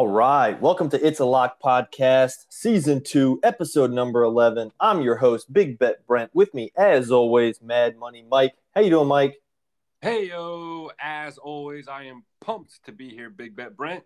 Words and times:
All 0.00 0.08
right. 0.08 0.58
Welcome 0.62 0.88
to 0.88 1.06
It's 1.06 1.20
a 1.20 1.26
Lock 1.26 1.60
podcast, 1.60 2.46
season 2.48 3.02
two, 3.04 3.38
episode 3.42 3.90
number 3.90 4.22
11. 4.22 4.72
I'm 4.80 5.02
your 5.02 5.16
host, 5.16 5.52
Big 5.52 5.78
Bet 5.78 6.06
Brent. 6.06 6.30
With 6.32 6.54
me, 6.54 6.72
as 6.74 7.10
always, 7.10 7.60
Mad 7.60 7.98
Money 7.98 8.24
Mike. 8.26 8.54
How 8.74 8.80
you 8.80 8.88
doing, 8.88 9.08
Mike? 9.08 9.36
Hey, 10.00 10.28
yo. 10.28 10.90
As 10.98 11.36
always, 11.36 11.86
I 11.86 12.04
am 12.04 12.22
pumped 12.40 12.82
to 12.86 12.92
be 12.92 13.10
here, 13.10 13.28
Big 13.28 13.54
Bet 13.54 13.76
Brent. 13.76 14.02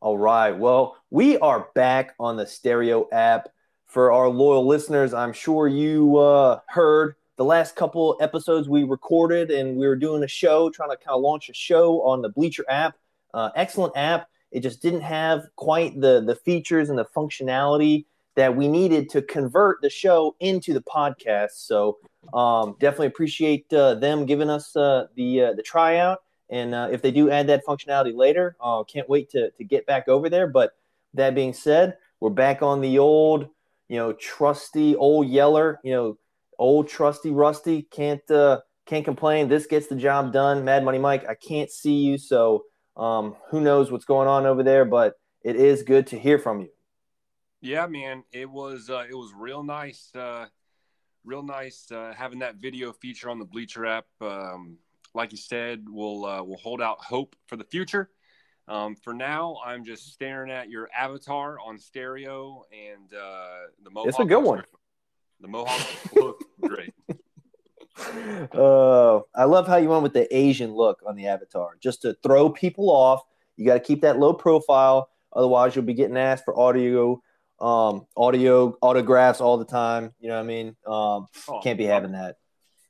All 0.00 0.18
right. 0.18 0.58
Well, 0.58 0.96
we 1.08 1.38
are 1.38 1.68
back 1.76 2.16
on 2.18 2.36
the 2.36 2.44
Stereo 2.44 3.08
app. 3.12 3.48
For 3.86 4.10
our 4.10 4.28
loyal 4.28 4.66
listeners, 4.66 5.14
I'm 5.14 5.32
sure 5.32 5.68
you 5.68 6.16
uh, 6.16 6.58
heard 6.66 7.14
the 7.36 7.44
last 7.44 7.76
couple 7.76 8.18
episodes 8.20 8.68
we 8.68 8.82
recorded, 8.82 9.52
and 9.52 9.76
we 9.76 9.86
were 9.86 9.94
doing 9.94 10.24
a 10.24 10.28
show, 10.28 10.68
trying 10.68 10.90
to 10.90 10.96
kind 10.96 11.14
of 11.14 11.20
launch 11.20 11.48
a 11.48 11.54
show 11.54 12.02
on 12.02 12.22
the 12.22 12.28
Bleacher 12.28 12.64
app. 12.68 12.96
Uh, 13.32 13.50
excellent 13.54 13.96
app 13.96 14.26
it 14.52 14.60
just 14.60 14.82
didn't 14.82 15.02
have 15.02 15.46
quite 15.56 16.00
the 16.00 16.20
the 16.20 16.34
features 16.34 16.90
and 16.90 16.98
the 16.98 17.04
functionality 17.04 18.04
that 18.36 18.54
we 18.56 18.68
needed 18.68 19.08
to 19.10 19.22
convert 19.22 19.82
the 19.82 19.90
show 19.90 20.34
into 20.40 20.72
the 20.72 20.82
podcast. 20.82 21.52
So 21.52 21.98
um, 22.32 22.76
definitely 22.78 23.08
appreciate 23.08 23.72
uh, 23.72 23.94
them 23.94 24.24
giving 24.24 24.50
us 24.50 24.76
uh, 24.76 25.06
the 25.14 25.42
uh, 25.42 25.52
the 25.54 25.62
tryout. 25.62 26.22
And 26.48 26.74
uh, 26.74 26.88
if 26.90 27.02
they 27.02 27.10
do 27.10 27.30
add 27.30 27.46
that 27.46 27.64
functionality 27.64 28.14
later, 28.14 28.56
uh, 28.60 28.82
can't 28.84 29.08
wait 29.08 29.30
to 29.30 29.50
to 29.50 29.64
get 29.64 29.86
back 29.86 30.08
over 30.08 30.28
there. 30.28 30.46
But 30.46 30.72
that 31.14 31.34
being 31.34 31.52
said, 31.52 31.96
we're 32.20 32.30
back 32.30 32.62
on 32.62 32.80
the 32.80 32.98
old, 32.98 33.48
you 33.88 33.96
know, 33.96 34.12
trusty 34.12 34.96
old 34.96 35.28
Yeller, 35.28 35.80
you 35.82 35.92
know, 35.92 36.18
old 36.58 36.88
trusty 36.88 37.30
Rusty. 37.30 37.82
Can't 37.82 38.28
uh, 38.30 38.60
can't 38.86 39.04
complain. 39.04 39.48
This 39.48 39.66
gets 39.66 39.86
the 39.86 39.96
job 39.96 40.32
done. 40.32 40.64
Mad 40.64 40.84
Money 40.84 40.98
Mike, 40.98 41.24
I 41.28 41.34
can't 41.34 41.70
see 41.70 41.94
you, 41.94 42.18
so 42.18 42.64
um, 43.00 43.34
who 43.48 43.60
knows 43.60 43.90
what's 43.90 44.04
going 44.04 44.28
on 44.28 44.46
over 44.46 44.62
there, 44.62 44.84
but 44.84 45.14
it 45.42 45.56
is 45.56 45.82
good 45.82 46.06
to 46.08 46.18
hear 46.18 46.38
from 46.38 46.60
you. 46.60 46.68
Yeah, 47.62 47.86
man, 47.86 48.24
it 48.30 48.48
was 48.48 48.90
uh, 48.90 49.04
it 49.08 49.14
was 49.14 49.32
real 49.36 49.62
nice, 49.62 50.10
uh, 50.14 50.46
real 51.24 51.42
nice 51.42 51.90
uh, 51.90 52.12
having 52.16 52.38
that 52.40 52.56
video 52.56 52.92
feature 52.92 53.30
on 53.30 53.38
the 53.38 53.44
Bleacher 53.44 53.86
app. 53.86 54.06
Um, 54.20 54.78
like 55.14 55.32
you 55.32 55.38
said, 55.38 55.84
we'll 55.88 56.24
uh, 56.24 56.42
we'll 56.42 56.58
hold 56.58 56.80
out 56.80 56.98
hope 57.00 57.34
for 57.46 57.56
the 57.56 57.64
future. 57.64 58.10
Um, 58.68 58.94
for 58.94 59.12
now, 59.12 59.56
I'm 59.64 59.84
just 59.84 60.12
staring 60.12 60.50
at 60.50 60.70
your 60.70 60.88
avatar 60.96 61.58
on 61.58 61.78
stereo 61.78 62.64
and 62.70 63.12
uh, 63.12 63.66
the 63.82 63.90
Mohawk. 63.90 64.08
It's 64.08 64.18
a 64.20 64.24
good 64.24 64.44
one. 64.44 64.62
The 65.40 65.48
Mohawk 65.48 66.14
look 66.14 66.44
great. 66.60 66.94
Uh, 68.52 69.20
I 69.34 69.44
love 69.44 69.66
how 69.66 69.76
you 69.76 69.88
went 69.88 70.02
with 70.02 70.12
the 70.12 70.34
Asian 70.34 70.72
look 70.72 71.00
on 71.06 71.16
the 71.16 71.26
avatar, 71.26 71.76
just 71.80 72.02
to 72.02 72.16
throw 72.22 72.50
people 72.50 72.90
off. 72.90 73.22
You 73.56 73.66
got 73.66 73.74
to 73.74 73.80
keep 73.80 74.00
that 74.02 74.18
low 74.18 74.32
profile, 74.32 75.10
otherwise 75.32 75.76
you'll 75.76 75.84
be 75.84 75.94
getting 75.94 76.16
asked 76.16 76.44
for 76.44 76.58
audio, 76.58 77.22
um, 77.60 78.06
audio 78.16 78.76
autographs 78.80 79.40
all 79.40 79.58
the 79.58 79.64
time. 79.64 80.14
You 80.18 80.28
know 80.28 80.36
what 80.36 80.44
I 80.44 80.46
mean? 80.46 80.68
Um, 80.86 81.26
oh, 81.48 81.60
can't 81.62 81.78
be 81.78 81.84
having 81.84 82.12
that. 82.12 82.36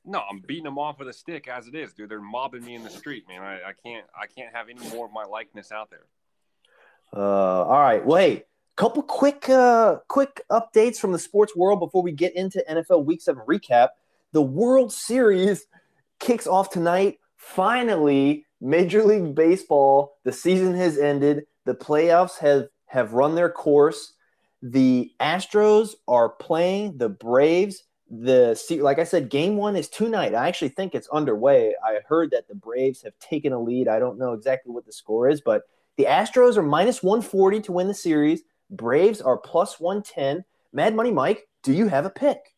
No, 0.03 0.19
I'm 0.19 0.39
beating 0.39 0.63
them 0.63 0.79
off 0.79 0.97
with 0.99 1.09
a 1.09 1.13
stick 1.13 1.47
as 1.47 1.67
it 1.67 1.75
is, 1.75 1.93
dude. 1.93 2.09
They're 2.09 2.21
mobbing 2.21 2.65
me 2.65 2.75
in 2.75 2.83
the 2.83 2.89
street, 2.89 3.25
man. 3.27 3.43
I, 3.43 3.55
I 3.57 3.73
can't, 3.83 4.05
I 4.19 4.25
can't 4.25 4.53
have 4.55 4.67
any 4.69 4.87
more 4.89 5.05
of 5.05 5.11
my 5.11 5.25
likeness 5.25 5.71
out 5.71 5.91
there. 5.91 6.05
Uh, 7.15 7.63
all 7.65 7.79
right. 7.79 8.03
Well, 8.03 8.19
hey, 8.19 8.43
couple 8.77 9.03
quick, 9.03 9.47
uh, 9.49 9.97
quick 10.07 10.41
updates 10.49 10.97
from 10.97 11.11
the 11.11 11.19
sports 11.19 11.55
world 11.55 11.79
before 11.79 12.01
we 12.01 12.11
get 12.11 12.35
into 12.35 12.63
NFL 12.67 13.05
Week 13.05 13.21
Seven 13.21 13.43
recap. 13.47 13.89
The 14.33 14.41
World 14.41 14.93
Series 14.93 15.65
kicks 16.19 16.47
off 16.47 16.69
tonight. 16.69 17.19
Finally, 17.35 18.45
Major 18.61 19.03
League 19.03 19.35
Baseball, 19.35 20.17
the 20.23 20.31
season 20.31 20.73
has 20.75 20.97
ended. 20.97 21.45
The 21.65 21.73
playoffs 21.73 22.37
have, 22.39 22.67
have 22.85 23.13
run 23.13 23.35
their 23.35 23.49
course. 23.49 24.13
The 24.61 25.11
Astros 25.19 25.95
are 26.07 26.29
playing 26.29 26.97
the 26.97 27.09
Braves. 27.09 27.83
The 28.09 28.59
like 28.81 28.99
I 28.99 29.05
said, 29.05 29.29
game 29.29 29.55
one 29.55 29.75
is 29.75 29.89
tonight. 29.89 30.35
I 30.35 30.47
actually 30.47 30.69
think 30.69 30.93
it's 30.93 31.07
underway. 31.09 31.73
I 31.83 31.99
heard 32.07 32.31
that 32.31 32.47
the 32.47 32.55
Braves 32.55 33.01
have 33.03 33.17
taken 33.19 33.53
a 33.53 33.59
lead. 33.59 33.87
I 33.87 33.99
don't 33.99 34.19
know 34.19 34.33
exactly 34.33 34.73
what 34.73 34.85
the 34.85 34.91
score 34.91 35.29
is, 35.29 35.41
but 35.41 35.63
the 35.97 36.05
Astros 36.05 36.57
are 36.57 36.63
minus 36.63 37.01
140 37.01 37.61
to 37.61 37.71
win 37.71 37.87
the 37.87 37.93
series. 37.93 38.43
Braves 38.69 39.21
are 39.21 39.37
plus 39.37 39.79
110. 39.79 40.43
Mad 40.73 40.95
Money 40.95 41.11
Mike, 41.11 41.47
do 41.63 41.73
you 41.73 41.87
have 41.87 42.05
a 42.05 42.09
pick? 42.09 42.53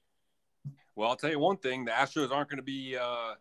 Well, 0.95 1.09
I'll 1.09 1.15
tell 1.15 1.31
you 1.31 1.39
one 1.39 1.57
thing: 1.57 1.85
the 1.85 1.91
Astros 1.91 2.31
aren't 2.31 2.49
going 2.49 2.57
to 2.57 2.63
be 2.63 2.97
uh, 2.97 3.33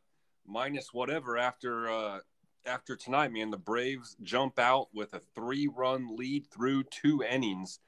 minus 0.47 0.93
whatever 0.93 1.37
after 1.37 1.91
uh, 1.91 2.19
after 2.67 2.97
tonight. 2.97 3.33
Man, 3.33 3.51
the 3.51 3.59
Braves 3.59 4.17
jump 4.23 4.59
out 4.59 4.89
with 4.95 5.13
a 5.15 5.21
three-run 5.35 6.17
lead 6.17 6.47
through 6.51 6.85
two 6.85 7.23
innings, 7.23 7.81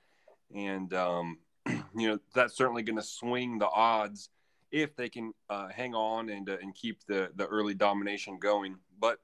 and 0.54 0.92
um, 0.92 1.38
you 1.66 2.08
know 2.08 2.18
that's 2.34 2.56
certainly 2.56 2.82
going 2.82 2.98
to 2.98 3.02
swing 3.02 3.58
the 3.58 3.68
odds 3.68 4.28
if 4.70 4.96
they 4.96 5.08
can 5.08 5.32
uh, 5.48 5.68
hang 5.68 5.94
on 5.94 6.28
and 6.28 6.50
uh, 6.50 6.56
and 6.60 6.74
keep 6.74 7.04
the 7.06 7.30
the 7.36 7.46
early 7.46 7.74
domination 7.74 8.38
going. 8.38 8.76
But 8.98 9.18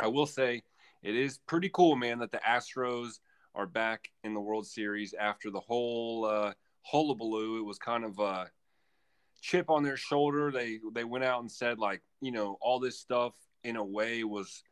I 0.00 0.08
will 0.08 0.26
say 0.26 0.62
it 1.02 1.14
is 1.14 1.38
pretty 1.46 1.70
cool, 1.72 1.94
man, 1.94 2.18
that 2.18 2.32
the 2.32 2.38
Astros 2.38 3.20
are 3.54 3.66
back 3.66 4.10
in 4.24 4.34
the 4.34 4.40
World 4.40 4.66
Series 4.66 5.14
after 5.14 5.50
the 5.50 5.60
whole 5.60 6.24
uh, 6.24 6.52
hullabaloo. 6.82 7.58
It 7.58 7.64
was 7.64 7.78
kind 7.78 8.04
of 8.04 8.18
uh, 8.18 8.46
chip 9.40 9.70
on 9.70 9.82
their 9.82 9.96
shoulder. 9.96 10.50
They 10.50 10.78
they 10.92 11.04
went 11.04 11.24
out 11.24 11.40
and 11.40 11.50
said 11.50 11.78
like, 11.78 12.02
you 12.20 12.32
know, 12.32 12.58
all 12.60 12.78
this 12.78 12.98
stuff 12.98 13.34
in 13.64 13.76
a 13.76 13.84
way 13.84 14.24
was 14.24 14.62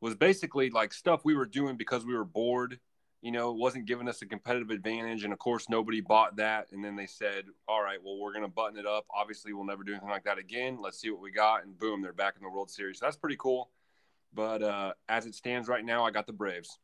was 0.00 0.14
basically 0.14 0.70
like 0.70 0.92
stuff 0.92 1.20
we 1.24 1.34
were 1.34 1.46
doing 1.46 1.76
because 1.76 2.04
we 2.04 2.14
were 2.14 2.24
bored. 2.24 2.78
You 3.22 3.32
know, 3.32 3.50
it 3.50 3.58
wasn't 3.58 3.84
giving 3.84 4.08
us 4.08 4.22
a 4.22 4.26
competitive 4.26 4.70
advantage. 4.70 5.24
And 5.24 5.32
of 5.32 5.38
course, 5.38 5.68
nobody 5.68 6.00
bought 6.00 6.36
that. 6.36 6.68
And 6.72 6.82
then 6.82 6.96
they 6.96 7.04
said, 7.04 7.44
all 7.68 7.82
right, 7.82 7.98
well, 8.02 8.18
we're 8.18 8.32
going 8.32 8.46
to 8.46 8.48
button 8.48 8.78
it 8.78 8.86
up. 8.86 9.04
Obviously, 9.14 9.52
we'll 9.52 9.66
never 9.66 9.84
do 9.84 9.92
anything 9.92 10.08
like 10.08 10.24
that 10.24 10.38
again. 10.38 10.78
Let's 10.80 10.98
see 10.98 11.10
what 11.10 11.20
we 11.20 11.30
got. 11.30 11.64
And 11.64 11.78
boom, 11.78 12.00
they're 12.00 12.14
back 12.14 12.36
in 12.38 12.42
the 12.42 12.48
World 12.48 12.70
Series. 12.70 12.98
So 12.98 13.04
that's 13.04 13.18
pretty 13.18 13.36
cool. 13.38 13.70
But 14.32 14.62
uh, 14.62 14.92
as 15.08 15.26
it 15.26 15.34
stands 15.34 15.68
right 15.68 15.84
now, 15.84 16.06
I 16.06 16.10
got 16.12 16.26
the 16.26 16.32
Braves. 16.32 16.78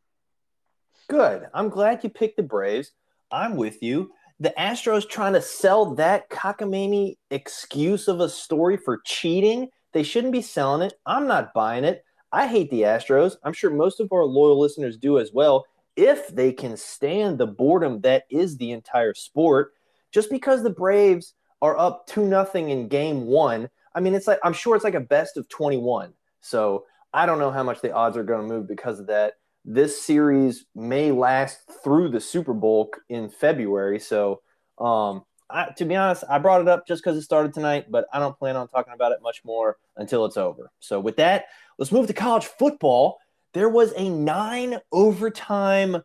Good. 1.08 1.46
I'm 1.54 1.70
glad 1.70 2.04
you 2.04 2.10
picked 2.10 2.36
the 2.36 2.42
Braves. 2.42 2.92
I'm 3.30 3.56
with 3.56 3.82
you 3.82 4.12
the 4.38 4.54
Astros 4.58 5.08
trying 5.08 5.32
to 5.32 5.40
sell 5.40 5.94
that 5.94 6.28
cockamamie 6.28 7.16
excuse 7.30 8.08
of 8.08 8.20
a 8.20 8.28
story 8.28 8.76
for 8.76 9.00
cheating. 9.04 9.68
They 9.92 10.02
shouldn't 10.02 10.32
be 10.32 10.42
selling 10.42 10.82
it. 10.82 10.94
I'm 11.06 11.26
not 11.26 11.54
buying 11.54 11.84
it. 11.84 12.04
I 12.32 12.46
hate 12.46 12.70
the 12.70 12.82
Astros. 12.82 13.36
I'm 13.44 13.52
sure 13.52 13.70
most 13.70 14.00
of 14.00 14.12
our 14.12 14.24
loyal 14.24 14.60
listeners 14.60 14.98
do 14.98 15.18
as 15.18 15.32
well. 15.32 15.64
If 15.96 16.28
they 16.28 16.52
can 16.52 16.76
stand 16.76 17.38
the 17.38 17.46
boredom 17.46 18.02
that 18.02 18.24
is 18.30 18.58
the 18.58 18.72
entire 18.72 19.14
sport, 19.14 19.72
just 20.12 20.30
because 20.30 20.62
the 20.62 20.70
Braves 20.70 21.32
are 21.62 21.78
up 21.78 22.06
2 22.08 22.26
nothing 22.26 22.68
in 22.68 22.88
game 22.88 23.26
1, 23.26 23.70
I 23.94 24.00
mean 24.00 24.14
it's 24.14 24.26
like 24.26 24.40
I'm 24.44 24.52
sure 24.52 24.76
it's 24.76 24.84
like 24.84 24.94
a 24.94 25.00
best 25.00 25.38
of 25.38 25.48
21. 25.48 26.12
So, 26.42 26.84
I 27.14 27.24
don't 27.24 27.38
know 27.38 27.50
how 27.50 27.62
much 27.62 27.80
the 27.80 27.94
odds 27.94 28.18
are 28.18 28.22
going 28.22 28.46
to 28.46 28.54
move 28.54 28.68
because 28.68 29.00
of 29.00 29.06
that 29.06 29.34
this 29.66 30.00
series 30.00 30.64
may 30.76 31.10
last 31.10 31.58
through 31.82 32.08
the 32.08 32.20
Super 32.20 32.54
Bowl 32.54 32.90
in 33.08 33.28
February. 33.28 33.98
So, 33.98 34.40
um, 34.78 35.24
I, 35.50 35.70
to 35.76 35.84
be 35.84 35.96
honest, 35.96 36.22
I 36.28 36.38
brought 36.38 36.60
it 36.60 36.68
up 36.68 36.86
just 36.86 37.02
because 37.02 37.18
it 37.18 37.22
started 37.22 37.52
tonight, 37.52 37.90
but 37.90 38.06
I 38.12 38.20
don't 38.20 38.38
plan 38.38 38.56
on 38.56 38.68
talking 38.68 38.94
about 38.94 39.12
it 39.12 39.18
much 39.22 39.44
more 39.44 39.76
until 39.96 40.24
it's 40.24 40.36
over. 40.36 40.70
So, 40.78 41.00
with 41.00 41.16
that, 41.16 41.46
let's 41.78 41.90
move 41.90 42.06
to 42.06 42.12
college 42.12 42.46
football. 42.46 43.18
There 43.54 43.68
was 43.68 43.92
a 43.96 44.08
nine 44.08 44.78
overtime, 44.92 45.96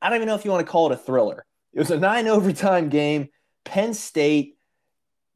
I 0.00 0.08
don't 0.08 0.16
even 0.16 0.28
know 0.28 0.36
if 0.36 0.44
you 0.44 0.52
want 0.52 0.64
to 0.64 0.70
call 0.70 0.90
it 0.90 0.94
a 0.94 0.98
thriller. 0.98 1.44
It 1.72 1.80
was 1.80 1.90
a 1.90 1.98
nine 1.98 2.28
overtime 2.28 2.88
game. 2.90 3.28
Penn 3.64 3.92
State 3.92 4.56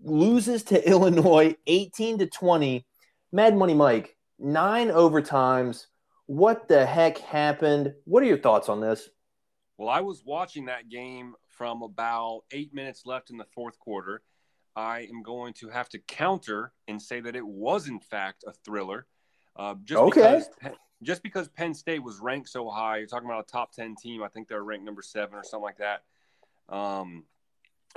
loses 0.00 0.62
to 0.64 0.88
Illinois 0.88 1.56
18 1.66 2.18
to 2.18 2.26
20. 2.26 2.86
Mad 3.32 3.56
Money 3.56 3.74
Mike, 3.74 4.16
nine 4.38 4.88
overtimes 4.90 5.86
what 6.26 6.68
the 6.68 6.86
heck 6.86 7.18
happened? 7.18 7.94
What 8.04 8.22
are 8.22 8.26
your 8.26 8.38
thoughts 8.38 8.68
on 8.68 8.80
this? 8.80 9.08
Well, 9.76 9.88
I 9.88 10.00
was 10.00 10.22
watching 10.24 10.66
that 10.66 10.88
game 10.88 11.34
from 11.48 11.82
about 11.82 12.42
eight 12.52 12.72
minutes 12.72 13.06
left 13.06 13.30
in 13.30 13.36
the 13.36 13.46
fourth 13.54 13.78
quarter. 13.78 14.22
I 14.76 15.00
am 15.02 15.22
going 15.22 15.54
to 15.54 15.68
have 15.68 15.88
to 15.90 15.98
counter 15.98 16.72
and 16.88 17.00
say 17.00 17.20
that 17.20 17.36
it 17.36 17.46
was 17.46 17.88
in 17.88 18.00
fact 18.00 18.44
a 18.46 18.52
thriller. 18.64 19.06
Uh, 19.56 19.74
just 19.84 20.00
okay. 20.00 20.42
Because, 20.60 20.76
just 21.02 21.22
because 21.22 21.48
Penn 21.48 21.74
State 21.74 22.02
was 22.02 22.18
ranked 22.18 22.48
so 22.48 22.68
high, 22.68 22.98
you're 22.98 23.06
talking 23.06 23.28
about 23.28 23.46
a 23.48 23.52
top 23.52 23.72
ten 23.72 23.94
team. 23.94 24.22
I 24.22 24.28
think 24.28 24.48
they're 24.48 24.62
ranked 24.62 24.84
number 24.84 25.02
seven 25.02 25.34
or 25.34 25.44
something 25.44 25.64
like 25.64 25.78
that. 25.78 26.02
Um, 26.68 27.24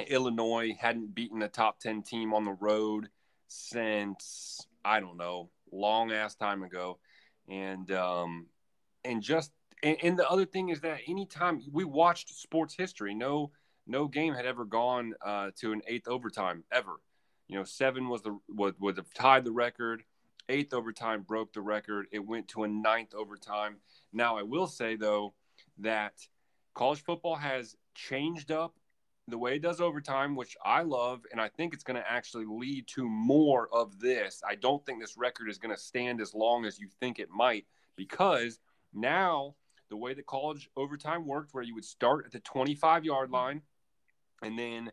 Illinois 0.07 0.75
hadn't 0.79 1.15
beaten 1.15 1.41
a 1.41 1.47
top 1.47 1.79
ten 1.79 2.03
team 2.03 2.33
on 2.33 2.45
the 2.45 2.51
road 2.51 3.09
since 3.47 4.67
I 4.83 4.99
don't 4.99 5.17
know, 5.17 5.49
long 5.71 6.11
ass 6.11 6.35
time 6.35 6.63
ago, 6.63 6.99
and 7.47 7.91
um, 7.91 8.47
and 9.03 9.21
just 9.21 9.51
and, 9.83 9.97
and 10.03 10.19
the 10.19 10.29
other 10.29 10.45
thing 10.45 10.69
is 10.69 10.81
that 10.81 10.99
anytime 11.07 11.61
we 11.71 11.83
watched 11.83 12.33
sports 12.33 12.75
history, 12.75 13.13
no 13.13 13.51
no 13.85 14.07
game 14.07 14.33
had 14.33 14.45
ever 14.45 14.65
gone 14.65 15.13
uh, 15.25 15.51
to 15.59 15.71
an 15.71 15.81
eighth 15.87 16.07
overtime 16.07 16.63
ever. 16.71 16.99
You 17.47 17.57
know, 17.57 17.63
seven 17.63 18.09
was 18.09 18.21
the 18.21 18.37
would 18.49 18.75
would 18.79 18.97
have 18.97 19.13
tied 19.13 19.45
the 19.45 19.51
record. 19.51 20.03
Eighth 20.49 20.73
overtime 20.73 21.23
broke 21.23 21.53
the 21.53 21.61
record. 21.61 22.07
It 22.11 22.19
went 22.19 22.47
to 22.49 22.63
a 22.63 22.67
ninth 22.67 23.13
overtime. 23.13 23.77
Now, 24.13 24.37
I 24.37 24.43
will 24.43 24.67
say 24.67 24.95
though 24.95 25.33
that 25.79 26.13
college 26.73 27.03
football 27.03 27.35
has 27.35 27.75
changed 27.95 28.51
up 28.51 28.75
the 29.27 29.37
way 29.37 29.55
it 29.55 29.61
does 29.61 29.81
overtime, 29.81 30.35
which 30.35 30.55
I 30.63 30.83
love, 30.83 31.25
and 31.31 31.41
I 31.41 31.49
think 31.49 31.73
it's 31.73 31.83
going 31.83 32.01
to 32.01 32.09
actually 32.09 32.45
lead 32.45 32.87
to 32.95 33.07
more 33.07 33.67
of 33.73 33.99
this. 33.99 34.41
I 34.47 34.55
don't 34.55 34.85
think 34.85 35.01
this 35.01 35.17
record 35.17 35.49
is 35.49 35.57
going 35.57 35.75
to 35.75 35.81
stand 35.81 36.21
as 36.21 36.33
long 36.33 36.65
as 36.65 36.79
you 36.79 36.87
think 36.99 37.19
it 37.19 37.29
might 37.29 37.65
because 37.97 38.59
now 38.93 39.55
the 39.89 39.97
way 39.97 40.13
that 40.13 40.25
college 40.25 40.69
overtime 40.77 41.25
worked, 41.25 41.53
where 41.53 41.63
you 41.63 41.75
would 41.75 41.85
start 41.85 42.25
at 42.25 42.31
the 42.31 42.39
25 42.39 43.05
yard 43.05 43.29
line 43.29 43.61
and 44.41 44.57
then 44.57 44.91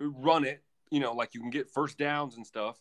run 0.00 0.44
it, 0.44 0.62
you 0.90 1.00
know, 1.00 1.12
like 1.12 1.34
you 1.34 1.40
can 1.40 1.50
get 1.50 1.70
first 1.70 1.98
downs 1.98 2.36
and 2.36 2.46
stuff. 2.46 2.80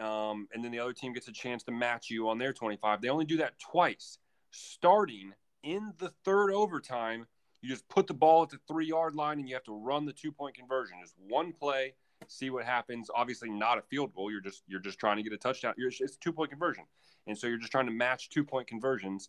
Um, 0.00 0.48
and 0.54 0.64
then 0.64 0.70
the 0.70 0.78
other 0.78 0.92
team 0.92 1.12
gets 1.12 1.28
a 1.28 1.32
chance 1.32 1.62
to 1.64 1.72
match 1.72 2.08
you 2.08 2.28
on 2.28 2.38
their 2.38 2.52
25. 2.52 3.00
They 3.00 3.08
only 3.08 3.24
do 3.24 3.38
that 3.38 3.58
twice. 3.58 4.18
Starting 4.50 5.32
in 5.62 5.92
the 5.98 6.10
third 6.24 6.52
overtime, 6.52 7.26
you 7.62 7.68
just 7.68 7.88
put 7.88 8.06
the 8.06 8.14
ball 8.14 8.42
at 8.42 8.50
the 8.50 8.58
three 8.66 8.86
yard 8.86 9.14
line 9.14 9.38
and 9.38 9.48
you 9.48 9.54
have 9.54 9.64
to 9.64 9.72
run 9.72 10.04
the 10.04 10.12
two 10.12 10.32
point 10.32 10.54
conversion. 10.54 10.96
Just 11.02 11.14
one 11.28 11.52
play, 11.52 11.94
see 12.26 12.50
what 12.50 12.64
happens. 12.64 13.10
Obviously, 13.14 13.50
not 13.50 13.78
a 13.78 13.82
field 13.82 14.14
goal. 14.14 14.30
You're 14.30 14.40
just 14.40 14.62
you're 14.66 14.80
just 14.80 14.98
trying 14.98 15.16
to 15.16 15.22
get 15.22 15.32
a 15.32 15.38
touchdown. 15.38 15.74
You're, 15.76 15.88
it's 15.88 16.16
a 16.16 16.20
two 16.20 16.32
point 16.32 16.50
conversion, 16.50 16.84
and 17.26 17.36
so 17.36 17.46
you're 17.46 17.58
just 17.58 17.72
trying 17.72 17.86
to 17.86 17.92
match 17.92 18.30
two 18.30 18.44
point 18.44 18.66
conversions. 18.66 19.28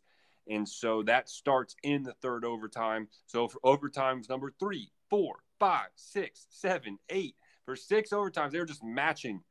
And 0.49 0.67
so 0.67 1.03
that 1.03 1.29
starts 1.29 1.75
in 1.83 2.03
the 2.03 2.13
third 2.13 2.43
overtime. 2.43 3.07
So 3.27 3.47
for 3.47 3.59
overtimes 3.63 4.27
number 4.27 4.51
three, 4.59 4.91
four, 5.09 5.35
five, 5.59 5.89
six, 5.95 6.47
seven, 6.49 6.97
eight. 7.09 7.35
For 7.65 7.75
six 7.75 8.09
overtimes, 8.09 8.51
they 8.51 8.59
were 8.59 8.65
just 8.65 8.83
matching 8.83 9.41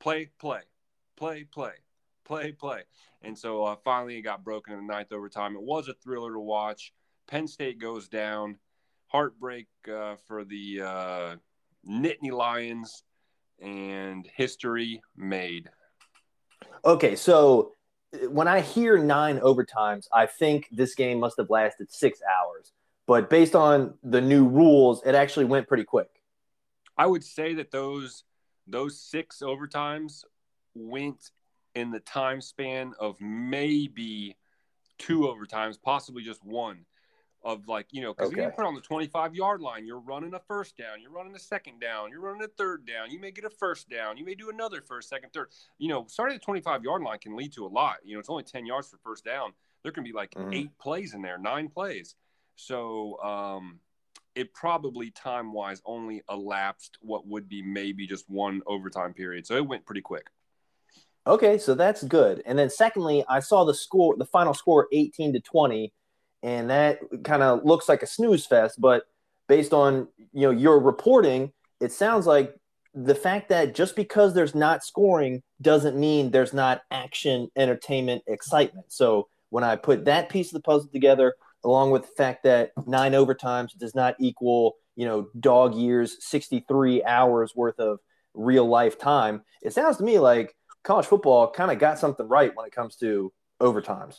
play, 0.00 0.30
play, 0.38 0.62
play, 1.16 1.44
play, 1.52 1.74
play, 2.24 2.52
play. 2.52 2.82
And 3.22 3.36
so 3.36 3.64
uh, 3.64 3.76
finally 3.84 4.16
it 4.16 4.22
got 4.22 4.42
broken 4.42 4.72
in 4.72 4.86
the 4.86 4.92
ninth 4.92 5.12
overtime. 5.12 5.54
It 5.54 5.62
was 5.62 5.88
a 5.88 5.94
thriller 6.02 6.32
to 6.32 6.40
watch. 6.40 6.94
Penn 7.30 7.46
State 7.46 7.78
goes 7.78 8.08
down. 8.08 8.56
Heartbreak 9.06 9.68
uh, 9.88 10.16
for 10.26 10.44
the 10.44 10.82
uh, 10.82 11.36
Nittany 11.88 12.32
Lions 12.32 13.04
and 13.60 14.28
history 14.36 15.00
made. 15.16 15.70
Okay, 16.84 17.14
so 17.14 17.72
when 18.28 18.48
I 18.48 18.60
hear 18.60 18.98
nine 18.98 19.38
overtimes, 19.38 20.06
I 20.12 20.26
think 20.26 20.68
this 20.72 20.94
game 20.94 21.20
must 21.20 21.36
have 21.38 21.50
lasted 21.50 21.92
six 21.92 22.20
hours. 22.22 22.72
But 23.06 23.30
based 23.30 23.54
on 23.54 23.94
the 24.02 24.20
new 24.20 24.46
rules, 24.46 25.02
it 25.04 25.14
actually 25.14 25.46
went 25.46 25.68
pretty 25.68 25.84
quick. 25.84 26.10
I 26.96 27.06
would 27.06 27.24
say 27.24 27.54
that 27.54 27.70
those 27.70 28.24
those 28.66 29.00
six 29.00 29.40
overtimes 29.40 30.24
went 30.74 31.30
in 31.74 31.90
the 31.90 32.00
time 32.00 32.40
span 32.40 32.92
of 33.00 33.20
maybe 33.20 34.36
two 34.98 35.20
overtimes, 35.20 35.76
possibly 35.80 36.22
just 36.22 36.44
one. 36.44 36.84
Of 37.42 37.68
like, 37.68 37.86
you 37.90 38.02
know, 38.02 38.12
because 38.12 38.32
okay. 38.32 38.42
you 38.42 38.50
put 38.50 38.66
on 38.66 38.74
the 38.74 38.82
25 38.82 39.34
yard 39.34 39.62
line, 39.62 39.86
you're 39.86 40.00
running 40.00 40.34
a 40.34 40.40
first 40.46 40.76
down, 40.76 41.00
you're 41.00 41.10
running 41.10 41.34
a 41.34 41.38
second 41.38 41.80
down, 41.80 42.10
you're 42.10 42.20
running 42.20 42.42
a 42.42 42.48
third 42.48 42.84
down, 42.86 43.10
you 43.10 43.18
may 43.18 43.30
get 43.30 43.46
a 43.46 43.50
first 43.50 43.88
down, 43.88 44.18
you 44.18 44.26
may 44.26 44.34
do 44.34 44.50
another 44.50 44.82
first, 44.82 45.08
second, 45.08 45.30
third. 45.32 45.48
You 45.78 45.88
know, 45.88 46.04
starting 46.06 46.34
at 46.34 46.42
the 46.42 46.44
25 46.44 46.84
yard 46.84 47.02
line 47.02 47.18
can 47.18 47.34
lead 47.36 47.54
to 47.54 47.64
a 47.64 47.68
lot. 47.68 47.96
You 48.04 48.12
know, 48.12 48.20
it's 48.20 48.28
only 48.28 48.42
10 48.42 48.66
yards 48.66 48.88
for 48.88 48.98
first 48.98 49.24
down. 49.24 49.52
There 49.82 49.92
can 49.92 50.04
be 50.04 50.12
like 50.12 50.32
mm-hmm. 50.32 50.52
eight 50.52 50.78
plays 50.78 51.14
in 51.14 51.22
there, 51.22 51.38
nine 51.38 51.68
plays. 51.68 52.14
So, 52.56 53.18
um, 53.22 53.80
it 54.34 54.54
probably 54.54 55.10
time 55.10 55.52
wise 55.52 55.82
only 55.84 56.22
elapsed 56.30 56.98
what 57.00 57.26
would 57.26 57.48
be 57.48 57.62
maybe 57.62 58.06
just 58.06 58.28
one 58.28 58.62
overtime 58.66 59.12
period. 59.12 59.46
So 59.46 59.56
it 59.56 59.66
went 59.66 59.84
pretty 59.86 60.02
quick. 60.02 60.28
Okay, 61.26 61.58
so 61.58 61.74
that's 61.74 62.02
good. 62.02 62.42
And 62.46 62.58
then 62.58 62.70
secondly, 62.70 63.24
I 63.28 63.40
saw 63.40 63.64
the 63.64 63.74
score, 63.74 64.16
the 64.16 64.24
final 64.24 64.54
score, 64.54 64.88
eighteen 64.92 65.32
to 65.34 65.40
twenty, 65.40 65.92
and 66.42 66.70
that 66.70 67.00
kind 67.24 67.42
of 67.42 67.64
looks 67.64 67.88
like 67.88 68.02
a 68.02 68.06
snooze 68.06 68.46
fest. 68.46 68.80
But 68.80 69.04
based 69.48 69.72
on 69.72 70.08
you 70.32 70.42
know 70.42 70.50
your 70.50 70.80
reporting, 70.80 71.52
it 71.80 71.92
sounds 71.92 72.26
like 72.26 72.54
the 72.94 73.14
fact 73.14 73.48
that 73.50 73.74
just 73.74 73.94
because 73.94 74.34
there's 74.34 74.54
not 74.54 74.84
scoring 74.84 75.42
doesn't 75.60 75.96
mean 75.96 76.30
there's 76.30 76.52
not 76.52 76.82
action, 76.90 77.48
entertainment, 77.56 78.22
excitement. 78.26 78.86
So 78.88 79.28
when 79.50 79.64
I 79.64 79.76
put 79.76 80.06
that 80.06 80.28
piece 80.28 80.48
of 80.48 80.54
the 80.54 80.62
puzzle 80.62 80.90
together, 80.92 81.34
along 81.64 81.90
with 81.90 82.02
the 82.02 82.12
fact 82.16 82.44
that 82.44 82.72
nine 82.86 83.12
overtimes 83.12 83.76
does 83.76 83.94
not 83.94 84.16
equal, 84.18 84.76
you 84.96 85.06
know, 85.06 85.28
dog 85.38 85.74
years, 85.74 86.16
63 86.20 87.04
hours 87.04 87.54
worth 87.54 87.78
of 87.78 87.98
real 88.34 88.66
life 88.66 88.98
time. 88.98 89.42
It 89.62 89.72
sounds 89.72 89.98
to 89.98 90.04
me 90.04 90.18
like 90.18 90.54
college 90.82 91.06
football 91.06 91.50
kind 91.50 91.70
of 91.70 91.78
got 91.78 91.98
something 91.98 92.26
right 92.26 92.54
when 92.54 92.66
it 92.66 92.72
comes 92.72 92.96
to 92.96 93.32
overtimes. 93.60 94.16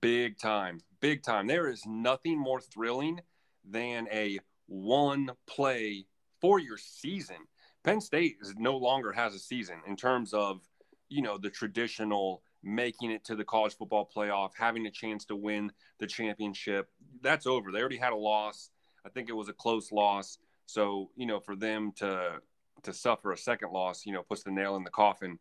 Big 0.00 0.38
time. 0.38 0.80
Big 1.00 1.22
time. 1.22 1.46
There 1.46 1.68
is 1.68 1.84
nothing 1.86 2.38
more 2.38 2.60
thrilling 2.60 3.20
than 3.64 4.08
a 4.12 4.38
one 4.66 5.30
play 5.46 6.06
for 6.40 6.58
your 6.58 6.78
season. 6.78 7.36
Penn 7.84 8.00
State 8.00 8.36
is, 8.40 8.54
no 8.56 8.76
longer 8.76 9.12
has 9.12 9.34
a 9.34 9.38
season 9.38 9.76
in 9.86 9.96
terms 9.96 10.34
of, 10.34 10.60
you 11.08 11.22
know, 11.22 11.38
the 11.38 11.50
traditional 11.50 12.42
making 12.62 13.12
it 13.12 13.24
to 13.24 13.36
the 13.36 13.44
college 13.44 13.76
football 13.76 14.10
playoff, 14.14 14.50
having 14.58 14.86
a 14.86 14.90
chance 14.90 15.24
to 15.26 15.36
win 15.36 15.70
the 16.00 16.06
championship. 16.06 16.88
That's 17.22 17.46
over. 17.46 17.70
They 17.70 17.78
already 17.78 17.96
had 17.96 18.12
a 18.12 18.16
loss. 18.16 18.70
I 19.04 19.08
think 19.08 19.28
it 19.28 19.36
was 19.36 19.48
a 19.48 19.52
close 19.52 19.92
loss. 19.92 20.38
So, 20.66 21.10
you 21.14 21.26
know, 21.26 21.38
for 21.38 21.54
them 21.54 21.92
to 21.96 22.40
to 22.82 22.92
suffer 22.92 23.32
a 23.32 23.38
second 23.38 23.72
loss, 23.72 24.04
you 24.04 24.12
know, 24.12 24.22
puts 24.22 24.42
the 24.42 24.50
nail 24.50 24.76
in 24.76 24.84
the 24.84 24.90
coffin. 24.90 25.38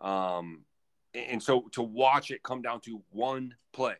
Um, 0.00 0.64
and 1.16 1.42
so 1.42 1.62
to 1.72 1.82
watch 1.82 2.30
it 2.30 2.42
come 2.42 2.62
down 2.62 2.80
to 2.82 3.02
one 3.10 3.54
play, 3.72 3.96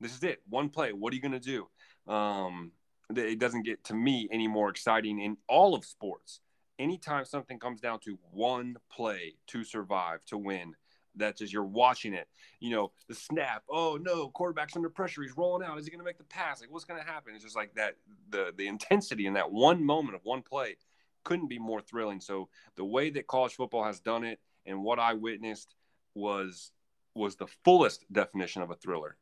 this 0.00 0.14
is 0.14 0.22
it, 0.22 0.40
one 0.48 0.68
play. 0.68 0.92
What 0.92 1.12
are 1.12 1.16
you 1.16 1.22
going 1.22 1.40
to 1.40 1.40
do? 1.40 2.12
Um, 2.12 2.72
it 3.14 3.38
doesn't 3.38 3.62
get 3.62 3.84
to 3.84 3.94
me 3.94 4.28
any 4.30 4.48
more 4.48 4.68
exciting 4.68 5.20
in 5.20 5.36
all 5.48 5.74
of 5.74 5.84
sports. 5.84 6.40
Anytime 6.78 7.24
something 7.24 7.58
comes 7.58 7.80
down 7.80 8.00
to 8.00 8.18
one 8.30 8.76
play 8.90 9.34
to 9.48 9.64
survive, 9.64 10.24
to 10.26 10.38
win, 10.38 10.74
that's 11.16 11.42
as 11.42 11.52
you're 11.52 11.64
watching 11.64 12.14
it. 12.14 12.28
You 12.60 12.70
know, 12.70 12.92
the 13.08 13.14
snap. 13.14 13.64
Oh 13.68 13.98
no, 14.00 14.28
quarterback's 14.28 14.76
under 14.76 14.90
pressure. 14.90 15.22
He's 15.22 15.36
rolling 15.36 15.66
out. 15.66 15.78
Is 15.78 15.84
he 15.84 15.90
going 15.90 16.00
to 16.00 16.04
make 16.04 16.18
the 16.18 16.24
pass? 16.24 16.60
Like, 16.60 16.70
what's 16.70 16.84
going 16.84 17.00
to 17.00 17.06
happen? 17.06 17.34
It's 17.34 17.42
just 17.42 17.56
like 17.56 17.74
that. 17.74 17.96
The 18.30 18.52
the 18.56 18.68
intensity 18.68 19.26
in 19.26 19.34
that 19.34 19.50
one 19.50 19.84
moment 19.84 20.14
of 20.14 20.20
one 20.24 20.42
play 20.42 20.76
couldn't 21.24 21.48
be 21.48 21.58
more 21.58 21.80
thrilling. 21.80 22.20
So 22.20 22.48
the 22.76 22.84
way 22.84 23.10
that 23.10 23.26
college 23.26 23.54
football 23.54 23.84
has 23.84 24.00
done 24.00 24.22
it 24.22 24.38
and 24.64 24.82
what 24.82 24.98
I 24.98 25.14
witnessed 25.14 25.74
was 26.14 26.70
was 27.14 27.36
the 27.36 27.46
fullest 27.64 28.10
definition 28.12 28.62
of 28.62 28.70
a 28.70 28.76
thriller. 28.76 29.16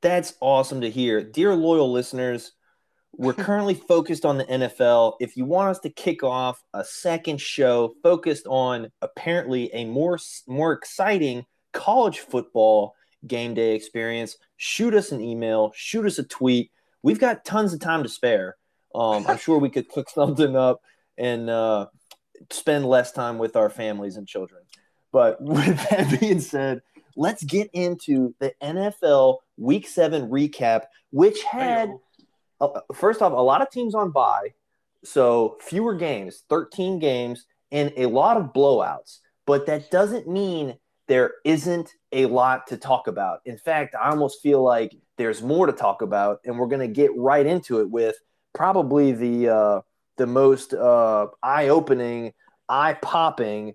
That's 0.00 0.34
awesome 0.40 0.80
to 0.80 0.90
hear. 0.90 1.22
Dear 1.22 1.54
loyal 1.54 1.92
listeners, 1.92 2.52
we're 3.12 3.32
currently 3.34 3.74
focused 3.74 4.24
on 4.24 4.38
the 4.38 4.44
NFL. 4.44 5.14
If 5.20 5.36
you 5.36 5.44
want 5.44 5.70
us 5.70 5.78
to 5.80 5.90
kick 5.90 6.22
off 6.22 6.62
a 6.74 6.84
second 6.84 7.40
show 7.40 7.94
focused 8.02 8.46
on 8.46 8.90
apparently 9.00 9.72
a 9.72 9.84
more 9.84 10.18
more 10.46 10.72
exciting 10.72 11.44
college 11.72 12.20
football 12.20 12.94
game 13.26 13.54
day 13.54 13.74
experience, 13.74 14.36
shoot 14.56 14.94
us 14.94 15.12
an 15.12 15.20
email, 15.20 15.72
shoot 15.74 16.06
us 16.06 16.18
a 16.18 16.24
tweet. 16.24 16.70
We've 17.02 17.20
got 17.20 17.44
tons 17.44 17.72
of 17.72 17.80
time 17.80 18.02
to 18.02 18.08
spare. 18.08 18.56
Um, 18.94 19.24
I'm 19.26 19.38
sure 19.38 19.58
we 19.58 19.70
could 19.70 19.88
cook 19.88 20.10
something 20.14 20.56
up 20.56 20.80
and 21.16 21.48
uh, 21.48 21.86
spend 22.50 22.86
less 22.86 23.12
time 23.12 23.38
with 23.38 23.56
our 23.56 23.70
families 23.70 24.16
and 24.16 24.26
children. 24.26 24.61
But 25.12 25.40
with 25.42 25.88
that 25.90 26.20
being 26.20 26.40
said, 26.40 26.82
let's 27.16 27.44
get 27.44 27.70
into 27.72 28.34
the 28.40 28.52
NFL 28.62 29.38
Week 29.56 29.86
Seven 29.86 30.28
recap, 30.28 30.84
which 31.10 31.42
had. 31.42 31.92
Uh, 32.60 32.80
first 32.94 33.20
off, 33.20 33.32
a 33.32 33.34
lot 33.34 33.60
of 33.60 33.68
teams 33.70 33.92
on 33.92 34.12
bye, 34.12 34.52
so 35.02 35.56
fewer 35.60 35.94
games, 35.94 36.44
13 36.48 37.00
games, 37.00 37.44
and 37.72 37.92
a 37.96 38.06
lot 38.06 38.36
of 38.36 38.52
blowouts. 38.52 39.18
But 39.46 39.66
that 39.66 39.90
doesn't 39.90 40.28
mean 40.28 40.76
there 41.08 41.32
isn't 41.44 41.92
a 42.12 42.26
lot 42.26 42.68
to 42.68 42.76
talk 42.76 43.08
about. 43.08 43.40
In 43.44 43.58
fact, 43.58 43.94
I 44.00 44.10
almost 44.10 44.40
feel 44.42 44.62
like 44.62 44.94
there's 45.18 45.42
more 45.42 45.66
to 45.66 45.72
talk 45.72 46.02
about, 46.02 46.40
and 46.44 46.58
we're 46.58 46.68
going 46.68 46.86
to 46.86 46.88
get 46.88 47.10
right 47.16 47.44
into 47.44 47.80
it 47.80 47.90
with 47.90 48.16
probably 48.54 49.12
the 49.12 49.48
uh, 49.48 49.80
the 50.18 50.26
most 50.26 50.74
uh, 50.74 51.26
eye-opening, 51.42 52.32
eye-popping 52.68 53.74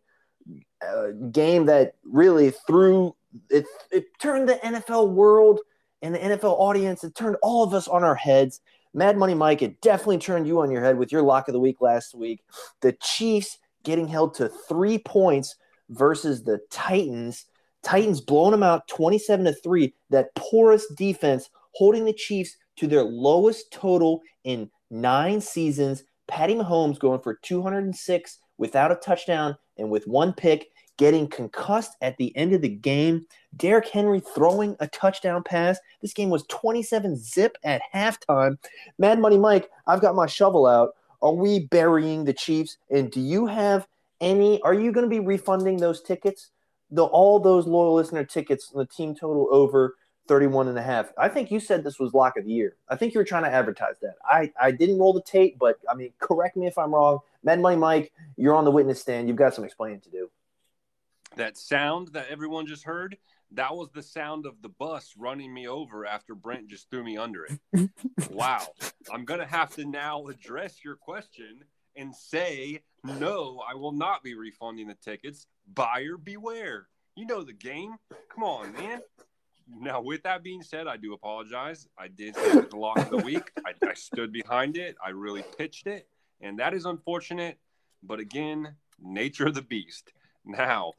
uh, 0.86 1.12
game 1.32 1.66
that 1.66 1.96
really 2.04 2.52
threw 2.52 3.16
it. 3.50 3.66
It 3.92 4.06
turned 4.20 4.50
the 4.50 4.56
NFL 4.56 5.12
world 5.12 5.60
and 6.02 6.16
the 6.16 6.20
NFL 6.20 6.60
audience. 6.60 7.04
It 7.04 7.16
turned 7.16 7.38
all 7.42 7.64
of 7.64 7.74
us 7.74 7.88
on 7.88 8.04
our 8.04 8.16
heads. 8.16 8.62
Mad 8.94 9.18
Money 9.18 9.34
Mike, 9.34 9.62
it 9.62 9.82
definitely 9.82 10.18
turned 10.18 10.48
you 10.48 10.62
on 10.62 10.72
your 10.72 10.84
head 10.84 10.98
with 10.98 11.12
your 11.12 11.22
lock 11.22 11.48
of 11.48 11.54
the 11.54 11.60
week 11.60 11.82
last 11.82 12.16
week. 12.16 12.44
The 12.82 12.94
Chiefs 12.94 13.58
getting 13.84 14.08
held 14.08 14.34
to 14.36 14.50
three 14.68 14.98
points 14.98 15.56
versus 15.90 16.44
the 16.44 16.60
Titans. 16.72 17.46
Titans 17.84 18.22
blowing 18.22 18.52
them 18.52 18.64
out 18.64 18.88
27 18.88 19.46
to 19.46 19.54
3. 19.54 19.94
That 20.10 20.34
porous 20.36 20.86
defense 20.96 21.50
holding 21.74 22.06
the 22.06 22.14
Chiefs 22.14 22.58
to 22.78 22.88
their 22.88 23.04
lowest 23.04 23.72
total 23.72 24.22
in 24.44 24.70
nine 24.90 25.42
seasons. 25.42 26.04
Patty 26.28 26.56
Mahomes 26.56 27.00
going 27.00 27.22
for 27.22 27.36
206 27.36 28.40
without 28.58 28.92
a 28.92 28.96
touchdown 28.96 29.58
and 29.78 29.90
with 29.90 30.08
one 30.08 30.34
pick, 30.34 30.70
getting 30.98 31.28
concussed 31.28 31.96
at 32.02 32.18
the 32.18 32.36
end 32.36 32.54
of 32.54 32.62
the 32.62 32.70
game. 32.70 33.26
Derrick 33.56 33.88
Henry 33.88 34.20
throwing 34.20 34.76
a 34.80 34.88
touchdown 34.88 35.44
pass. 35.44 35.78
This 36.02 36.14
game 36.14 36.30
was 36.30 36.44
27 36.48 37.16
zip 37.16 37.58
at 37.64 37.82
halftime. 37.94 38.58
Mad 38.98 39.20
Money 39.20 39.38
Mike, 39.38 39.70
I've 39.86 40.02
got 40.02 40.16
my 40.16 40.26
shovel 40.26 40.66
out. 40.66 40.96
Are 41.22 41.34
we 41.34 41.66
burying 41.68 42.26
the 42.26 42.34
Chiefs? 42.34 42.78
And 42.90 43.12
do 43.12 43.20
you 43.20 43.46
have 43.48 43.88
any? 44.22 44.62
Are 44.62 44.74
you 44.74 44.92
going 44.92 45.06
to 45.06 45.10
be 45.10 45.20
refunding 45.20 45.78
those 45.78 46.02
tickets? 46.02 46.52
The 46.92 47.04
all 47.04 47.40
those 47.40 47.68
loyal 47.68 47.96
listener 47.96 48.24
tickets, 48.24 48.70
the 48.70 48.86
team 48.86 49.16
total 49.16 49.48
over 49.52 49.96
31 50.28 50.68
and 50.68 50.78
a 50.78 50.82
half. 50.82 51.12
I 51.18 51.30
think 51.30 51.52
you 51.52 51.60
said 51.60 51.84
this 51.84 52.00
was 52.00 52.14
lock 52.14 52.38
of 52.38 52.46
the 52.46 52.52
year. 52.52 52.76
I 52.90 52.96
think 52.96 53.14
you 53.14 53.20
were 53.20 53.26
trying 53.26 53.44
to 53.44 53.52
advertise 53.52 53.96
that. 54.02 54.16
I, 54.24 54.52
I 54.60 54.72
didn't 54.72 55.00
roll 55.00 55.14
the 55.14 55.22
tape, 55.22 55.58
but 55.60 55.80
I 55.90 55.96
mean, 55.96 56.12
correct 56.20 56.58
me 56.58 56.68
if 56.68 56.78
I'm 56.78 56.94
wrong. 56.94 57.20
Mad 57.44 57.60
Money 57.60 57.78
Mike, 57.78 58.12
you're 58.36 58.56
on 58.56 58.66
the 58.66 58.72
witness 58.72 59.02
stand. 59.02 59.28
You've 59.28 59.38
got 59.38 59.54
some 59.54 59.64
explaining 59.64 60.02
to 60.02 60.10
do. 60.10 60.30
That 61.36 61.58
sound 61.58 62.10
that 62.10 62.28
everyone 62.30 62.68
just 62.68 62.84
heard, 62.84 63.18
that 63.52 63.76
was 63.76 63.90
the 63.94 64.04
sound 64.04 64.46
of 64.46 64.62
the 64.62 64.70
bus 64.70 65.14
running 65.18 65.54
me 65.54 65.68
over 65.68 66.06
after 66.06 66.36
Brent 66.36 66.68
just 66.68 66.90
threw 66.90 67.04
me 67.04 67.18
under 67.18 67.46
it. 67.46 67.90
wow. 68.32 68.66
I'm 69.12 69.26
going 69.26 69.40
to 69.40 69.46
have 69.46 69.74
to 69.76 69.86
now 69.86 70.28
address 70.28 70.84
your 70.84 70.96
question 70.96 71.64
and 71.96 72.16
say, 72.16 72.82
no, 73.04 73.62
I 73.68 73.76
will 73.76 73.92
not 73.92 74.24
be 74.24 74.36
refunding 74.36 74.88
the 74.88 74.96
tickets. 74.96 75.48
Buyer 75.74 76.18
beware. 76.18 76.88
You 77.16 77.26
know 77.26 77.44
the 77.44 77.54
game. 77.54 77.96
Come 78.34 78.44
on, 78.44 78.74
man. 78.74 79.02
Now, 79.70 80.02
with 80.02 80.24
that 80.24 80.44
being 80.44 80.62
said, 80.62 80.88
I 80.88 80.98
do 80.98 81.14
apologize. 81.14 81.88
I 81.98 82.08
did 82.08 82.36
say 82.36 82.62
the 82.62 82.76
lock 82.76 82.98
of 82.98 83.10
the 83.10 83.18
week. 83.18 83.52
I, 83.66 83.74
I 83.86 83.94
stood 83.94 84.32
behind 84.32 84.78
it. 84.78 84.96
I 85.06 85.10
really 85.10 85.44
pitched 85.58 85.88
it. 85.88 86.08
And 86.42 86.60
that 86.60 86.74
is 86.74 86.86
unfortunate. 86.86 87.58
But 88.02 88.20
again, 88.20 88.76
nature 89.02 89.48
of 89.48 89.56
the 89.56 89.62
beast. 89.62 90.14
Now, 90.46 90.94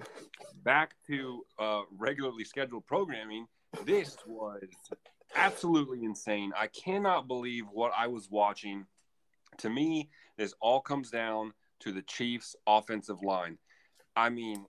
back 0.63 0.95
to 1.07 1.45
uh, 1.59 1.83
regularly 1.97 2.45
scheduled 2.45 2.87
programming. 2.87 3.47
This 3.85 4.17
was 4.27 4.63
absolutely 5.35 6.05
insane. 6.05 6.53
I 6.57 6.67
cannot 6.67 7.29
believe 7.29 7.65
what 7.73 7.93
I 7.97 8.07
was 8.09 8.29
watching. 8.31 8.85
To 9.59 9.71
me, 9.71 10.11
this 10.37 10.55
all 10.61 10.81
comes 10.81 11.11
down 11.11 11.53
to 11.81 11.93
the 11.93 12.03
Chiefs' 12.03 12.57
offensive 12.67 13.23
line. 13.23 13.57
I 14.15 14.29
mean, 14.31 14.67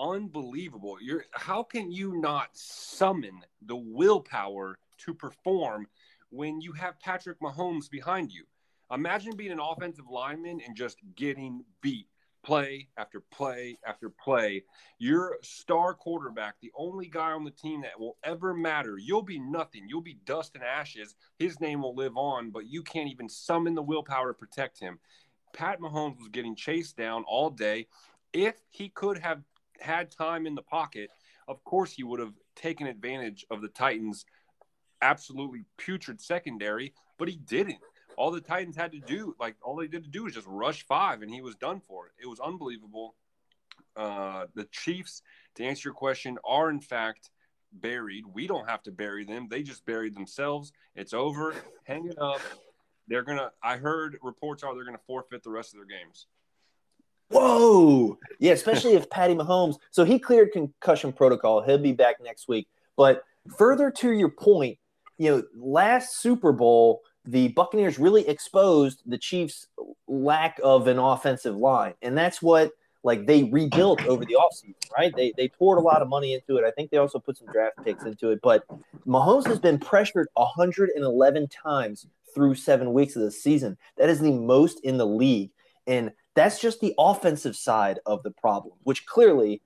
unbelievable. 0.00 0.96
You're 1.00 1.26
how 1.32 1.62
can 1.62 1.92
you 1.92 2.16
not 2.16 2.48
summon 2.52 3.40
the 3.66 3.76
willpower 3.76 4.78
to 4.98 5.14
perform 5.14 5.86
when 6.30 6.60
you 6.60 6.72
have 6.72 6.98
Patrick 7.00 7.40
Mahomes 7.40 7.90
behind 7.90 8.32
you? 8.32 8.44
Imagine 8.90 9.36
being 9.36 9.52
an 9.52 9.60
offensive 9.60 10.08
lineman 10.10 10.60
and 10.66 10.76
just 10.76 10.98
getting 11.14 11.64
beat 11.80 12.08
play 12.42 12.88
after 12.96 13.20
play 13.20 13.78
after 13.86 14.08
play. 14.08 14.64
Your 14.98 15.36
star 15.42 15.94
quarterback, 15.94 16.54
the 16.60 16.72
only 16.74 17.06
guy 17.06 17.32
on 17.32 17.44
the 17.44 17.50
team 17.50 17.82
that 17.82 17.98
will 17.98 18.16
ever 18.24 18.54
matter. 18.54 18.96
You'll 18.98 19.22
be 19.22 19.38
nothing. 19.38 19.86
You'll 19.88 20.00
be 20.00 20.18
dust 20.24 20.54
and 20.54 20.64
ashes. 20.64 21.14
His 21.38 21.60
name 21.60 21.82
will 21.82 21.94
live 21.94 22.16
on, 22.16 22.50
but 22.50 22.66
you 22.66 22.82
can't 22.82 23.10
even 23.10 23.28
summon 23.28 23.74
the 23.74 23.82
willpower 23.82 24.28
to 24.28 24.34
protect 24.34 24.80
him. 24.80 24.98
Pat 25.52 25.80
Mahomes 25.80 26.18
was 26.18 26.28
getting 26.28 26.56
chased 26.56 26.96
down 26.96 27.24
all 27.28 27.50
day. 27.50 27.86
If 28.32 28.54
he 28.70 28.88
could 28.88 29.18
have 29.18 29.42
had 29.80 30.10
time 30.10 30.46
in 30.46 30.54
the 30.54 30.62
pocket, 30.62 31.10
of 31.48 31.62
course 31.64 31.92
he 31.92 32.02
would 32.02 32.20
have 32.20 32.34
taken 32.56 32.86
advantage 32.86 33.44
of 33.50 33.62
the 33.62 33.68
Titans' 33.68 34.24
absolutely 35.02 35.64
putrid 35.76 36.20
secondary, 36.20 36.94
but 37.18 37.28
he 37.28 37.36
didn't. 37.36 37.78
All 38.16 38.30
the 38.30 38.40
Titans 38.40 38.76
had 38.76 38.92
to 38.92 39.00
do, 39.00 39.34
like 39.40 39.56
all 39.62 39.76
they 39.76 39.86
did 39.86 40.04
to 40.04 40.10
do 40.10 40.24
was 40.24 40.34
just 40.34 40.46
rush 40.46 40.86
five, 40.86 41.22
and 41.22 41.30
he 41.32 41.40
was 41.40 41.54
done 41.56 41.80
for 41.80 42.06
it. 42.06 42.12
It 42.22 42.26
was 42.26 42.40
unbelievable. 42.40 43.14
Uh, 43.96 44.46
the 44.54 44.64
Chiefs, 44.64 45.22
to 45.54 45.64
answer 45.64 45.88
your 45.88 45.94
question, 45.94 46.38
are 46.44 46.70
in 46.70 46.80
fact 46.80 47.30
buried. 47.72 48.24
We 48.26 48.46
don't 48.46 48.68
have 48.68 48.82
to 48.82 48.92
bury 48.92 49.24
them; 49.24 49.48
they 49.48 49.62
just 49.62 49.86
buried 49.86 50.14
themselves. 50.14 50.72
It's 50.94 51.14
over. 51.14 51.54
Hang 51.84 52.06
it 52.06 52.18
up. 52.18 52.40
They're 53.08 53.22
gonna. 53.22 53.52
I 53.62 53.76
heard 53.76 54.18
reports 54.22 54.62
are 54.62 54.74
they're 54.74 54.84
gonna 54.84 54.98
forfeit 55.06 55.42
the 55.42 55.50
rest 55.50 55.72
of 55.72 55.78
their 55.78 55.86
games. 55.86 56.26
Whoa. 57.30 58.18
Yeah, 58.38 58.52
especially 58.52 58.94
if 58.94 59.08
Patty 59.08 59.34
Mahomes. 59.34 59.76
So 59.90 60.04
he 60.04 60.18
cleared 60.18 60.52
concussion 60.52 61.12
protocol. 61.12 61.62
He'll 61.62 61.78
be 61.78 61.92
back 61.92 62.16
next 62.22 62.48
week. 62.48 62.68
But 62.96 63.24
further 63.56 63.90
to 63.90 64.12
your 64.12 64.30
point, 64.30 64.78
you 65.18 65.30
know, 65.30 65.42
last 65.54 66.20
Super 66.20 66.52
Bowl, 66.52 67.02
the 67.24 67.48
Buccaneers 67.48 67.98
really 67.98 68.26
exposed 68.26 69.02
the 69.06 69.18
Chiefs' 69.18 69.66
lack 70.08 70.58
of 70.64 70.86
an 70.86 70.98
offensive 70.98 71.56
line. 71.56 71.94
And 72.02 72.16
that's 72.16 72.42
what 72.42 72.72
like 73.02 73.26
they 73.26 73.44
rebuilt 73.44 74.04
over 74.04 74.24
the 74.24 74.36
offseason, 74.36 74.74
right? 74.96 75.14
They 75.14 75.32
they 75.36 75.48
poured 75.48 75.78
a 75.78 75.82
lot 75.82 76.02
of 76.02 76.08
money 76.08 76.34
into 76.34 76.56
it. 76.56 76.64
I 76.64 76.70
think 76.70 76.90
they 76.90 76.98
also 76.98 77.18
put 77.18 77.38
some 77.38 77.48
draft 77.48 77.76
picks 77.84 78.04
into 78.04 78.30
it. 78.30 78.40
But 78.42 78.64
Mahomes 79.06 79.46
has 79.46 79.58
been 79.58 79.78
pressured 79.78 80.28
111 80.34 81.48
times 81.48 82.06
through 82.34 82.54
seven 82.54 82.92
weeks 82.92 83.16
of 83.16 83.22
the 83.22 83.30
season. 83.30 83.76
That 83.96 84.08
is 84.08 84.20
the 84.20 84.32
most 84.32 84.80
in 84.80 84.98
the 84.98 85.06
league. 85.06 85.50
And 85.86 86.12
that's 86.34 86.60
just 86.60 86.80
the 86.80 86.94
offensive 86.98 87.56
side 87.56 87.98
of 88.06 88.22
the 88.22 88.30
problem, 88.30 88.74
which 88.84 89.06
clearly 89.06 89.62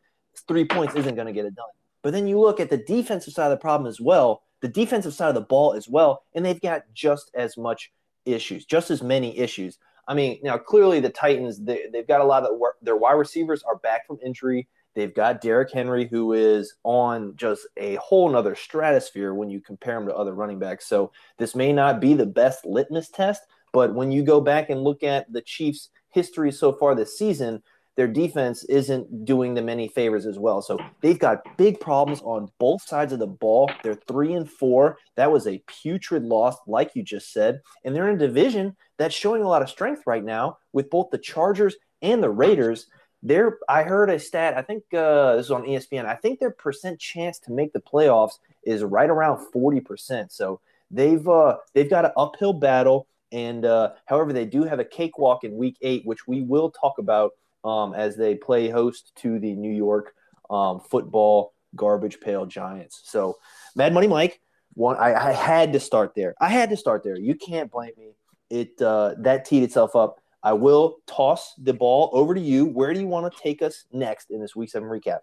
three 0.48 0.64
points 0.64 0.94
isn't 0.94 1.14
going 1.14 1.26
to 1.26 1.32
get 1.32 1.46
it 1.46 1.54
done. 1.54 1.66
But 2.02 2.12
then 2.12 2.26
you 2.26 2.40
look 2.40 2.60
at 2.60 2.70
the 2.70 2.76
defensive 2.76 3.32
side 3.32 3.46
of 3.46 3.50
the 3.50 3.56
problem 3.56 3.88
as 3.88 4.00
well, 4.00 4.42
the 4.60 4.68
defensive 4.68 5.14
side 5.14 5.28
of 5.28 5.34
the 5.34 5.40
ball 5.40 5.74
as 5.74 5.88
well, 5.88 6.24
and 6.34 6.44
they've 6.44 6.60
got 6.60 6.82
just 6.92 7.30
as 7.34 7.56
much 7.56 7.92
issues, 8.24 8.64
just 8.64 8.90
as 8.90 9.02
many 9.02 9.38
issues. 9.38 9.78
I 10.06 10.14
mean, 10.14 10.38
now 10.42 10.58
clearly 10.58 11.00
the 11.00 11.10
Titans, 11.10 11.62
they, 11.62 11.86
have 11.94 12.08
got 12.08 12.20
a 12.20 12.24
lot 12.24 12.44
of 12.44 12.58
their 12.82 12.96
wide 12.96 13.12
receivers 13.12 13.62
are 13.62 13.76
back 13.76 14.06
from 14.06 14.18
injury. 14.24 14.68
They've 14.94 15.14
got 15.14 15.40
Derrick 15.40 15.72
Henry, 15.72 16.06
who 16.06 16.34
is 16.34 16.74
on 16.84 17.34
just 17.36 17.66
a 17.76 17.96
whole 17.96 18.28
nother 18.28 18.54
stratosphere 18.54 19.34
when 19.34 19.50
you 19.50 19.60
compare 19.60 19.96
him 19.96 20.06
to 20.06 20.14
other 20.14 20.34
running 20.34 20.58
backs. 20.58 20.86
So 20.86 21.10
this 21.38 21.54
may 21.54 21.72
not 21.72 22.00
be 22.00 22.14
the 22.14 22.26
best 22.26 22.64
litmus 22.64 23.08
test, 23.08 23.42
but 23.72 23.94
when 23.94 24.12
you 24.12 24.22
go 24.22 24.40
back 24.40 24.70
and 24.70 24.84
look 24.84 25.02
at 25.02 25.32
the 25.32 25.42
Chiefs' 25.42 25.88
history 26.14 26.52
so 26.52 26.72
far 26.72 26.94
this 26.94 27.18
season, 27.18 27.62
their 27.96 28.08
defense 28.08 28.64
isn't 28.64 29.24
doing 29.24 29.54
them 29.54 29.68
any 29.68 29.88
favors 29.88 30.26
as 30.26 30.38
well. 30.38 30.62
So 30.62 30.78
they've 31.00 31.18
got 31.18 31.56
big 31.56 31.78
problems 31.78 32.20
on 32.22 32.50
both 32.58 32.82
sides 32.82 33.12
of 33.12 33.18
the 33.18 33.26
ball. 33.26 33.70
They're 33.82 33.94
three 33.94 34.32
and 34.32 34.50
four. 34.50 34.98
That 35.16 35.30
was 35.30 35.46
a 35.46 35.62
putrid 35.66 36.24
loss, 36.24 36.56
like 36.66 36.92
you 36.94 37.02
just 37.02 37.32
said. 37.32 37.60
And 37.84 37.94
they're 37.94 38.08
in 38.08 38.16
a 38.16 38.26
division 38.26 38.76
that's 38.98 39.14
showing 39.14 39.42
a 39.42 39.48
lot 39.48 39.62
of 39.62 39.70
strength 39.70 40.02
right 40.06 40.24
now 40.24 40.58
with 40.72 40.90
both 40.90 41.10
the 41.10 41.18
Chargers 41.18 41.76
and 42.02 42.22
the 42.22 42.30
Raiders. 42.30 42.86
They're, 43.22 43.58
I 43.68 43.84
heard 43.84 44.10
a 44.10 44.18
stat, 44.18 44.54
I 44.56 44.62
think 44.62 44.82
uh, 44.92 45.36
this 45.36 45.46
is 45.46 45.50
on 45.50 45.62
ESPN. 45.62 46.04
I 46.04 46.16
think 46.16 46.40
their 46.40 46.50
percent 46.50 46.98
chance 46.98 47.38
to 47.40 47.52
make 47.52 47.72
the 47.72 47.80
playoffs 47.80 48.38
is 48.64 48.82
right 48.82 49.08
around 49.08 49.46
40%. 49.54 50.30
So 50.30 50.60
they've 50.90 51.26
uh, 51.26 51.56
they've 51.74 51.88
got 51.88 52.04
an 52.04 52.12
uphill 52.16 52.52
battle. 52.52 53.06
And 53.32 53.64
uh, 53.64 53.92
however, 54.06 54.32
they 54.32 54.44
do 54.44 54.64
have 54.64 54.78
a 54.78 54.84
cakewalk 54.84 55.44
in 55.44 55.56
week 55.56 55.76
eight, 55.82 56.02
which 56.04 56.26
we 56.26 56.42
will 56.42 56.70
talk 56.70 56.98
about 56.98 57.32
um, 57.64 57.94
as 57.94 58.16
they 58.16 58.34
play 58.34 58.68
host 58.68 59.12
to 59.16 59.38
the 59.38 59.54
New 59.54 59.72
York 59.72 60.12
um, 60.50 60.80
football 60.80 61.54
garbage 61.74 62.20
pail 62.20 62.46
Giants. 62.46 63.00
So, 63.04 63.38
Mad 63.74 63.92
Money 63.92 64.06
Mike, 64.06 64.40
one, 64.74 64.96
I, 64.96 65.14
I, 65.14 65.32
had 65.32 65.72
to 65.72 65.80
start 65.80 66.12
there. 66.14 66.34
I 66.40 66.48
had 66.48 66.70
to 66.70 66.76
start 66.76 67.02
there. 67.02 67.18
You 67.18 67.34
can't 67.34 67.70
blame 67.70 67.92
me. 67.96 68.12
It 68.50 68.80
uh, 68.80 69.14
that 69.20 69.44
teed 69.44 69.62
itself 69.62 69.96
up. 69.96 70.20
I 70.42 70.52
will 70.52 70.98
toss 71.06 71.54
the 71.56 71.72
ball 71.72 72.10
over 72.12 72.34
to 72.34 72.40
you. 72.40 72.66
Where 72.66 72.92
do 72.92 73.00
you 73.00 73.06
want 73.06 73.32
to 73.32 73.42
take 73.42 73.62
us 73.62 73.86
next 73.92 74.30
in 74.30 74.40
this 74.40 74.54
Week 74.54 74.68
Seven 74.68 74.88
recap? 74.88 75.20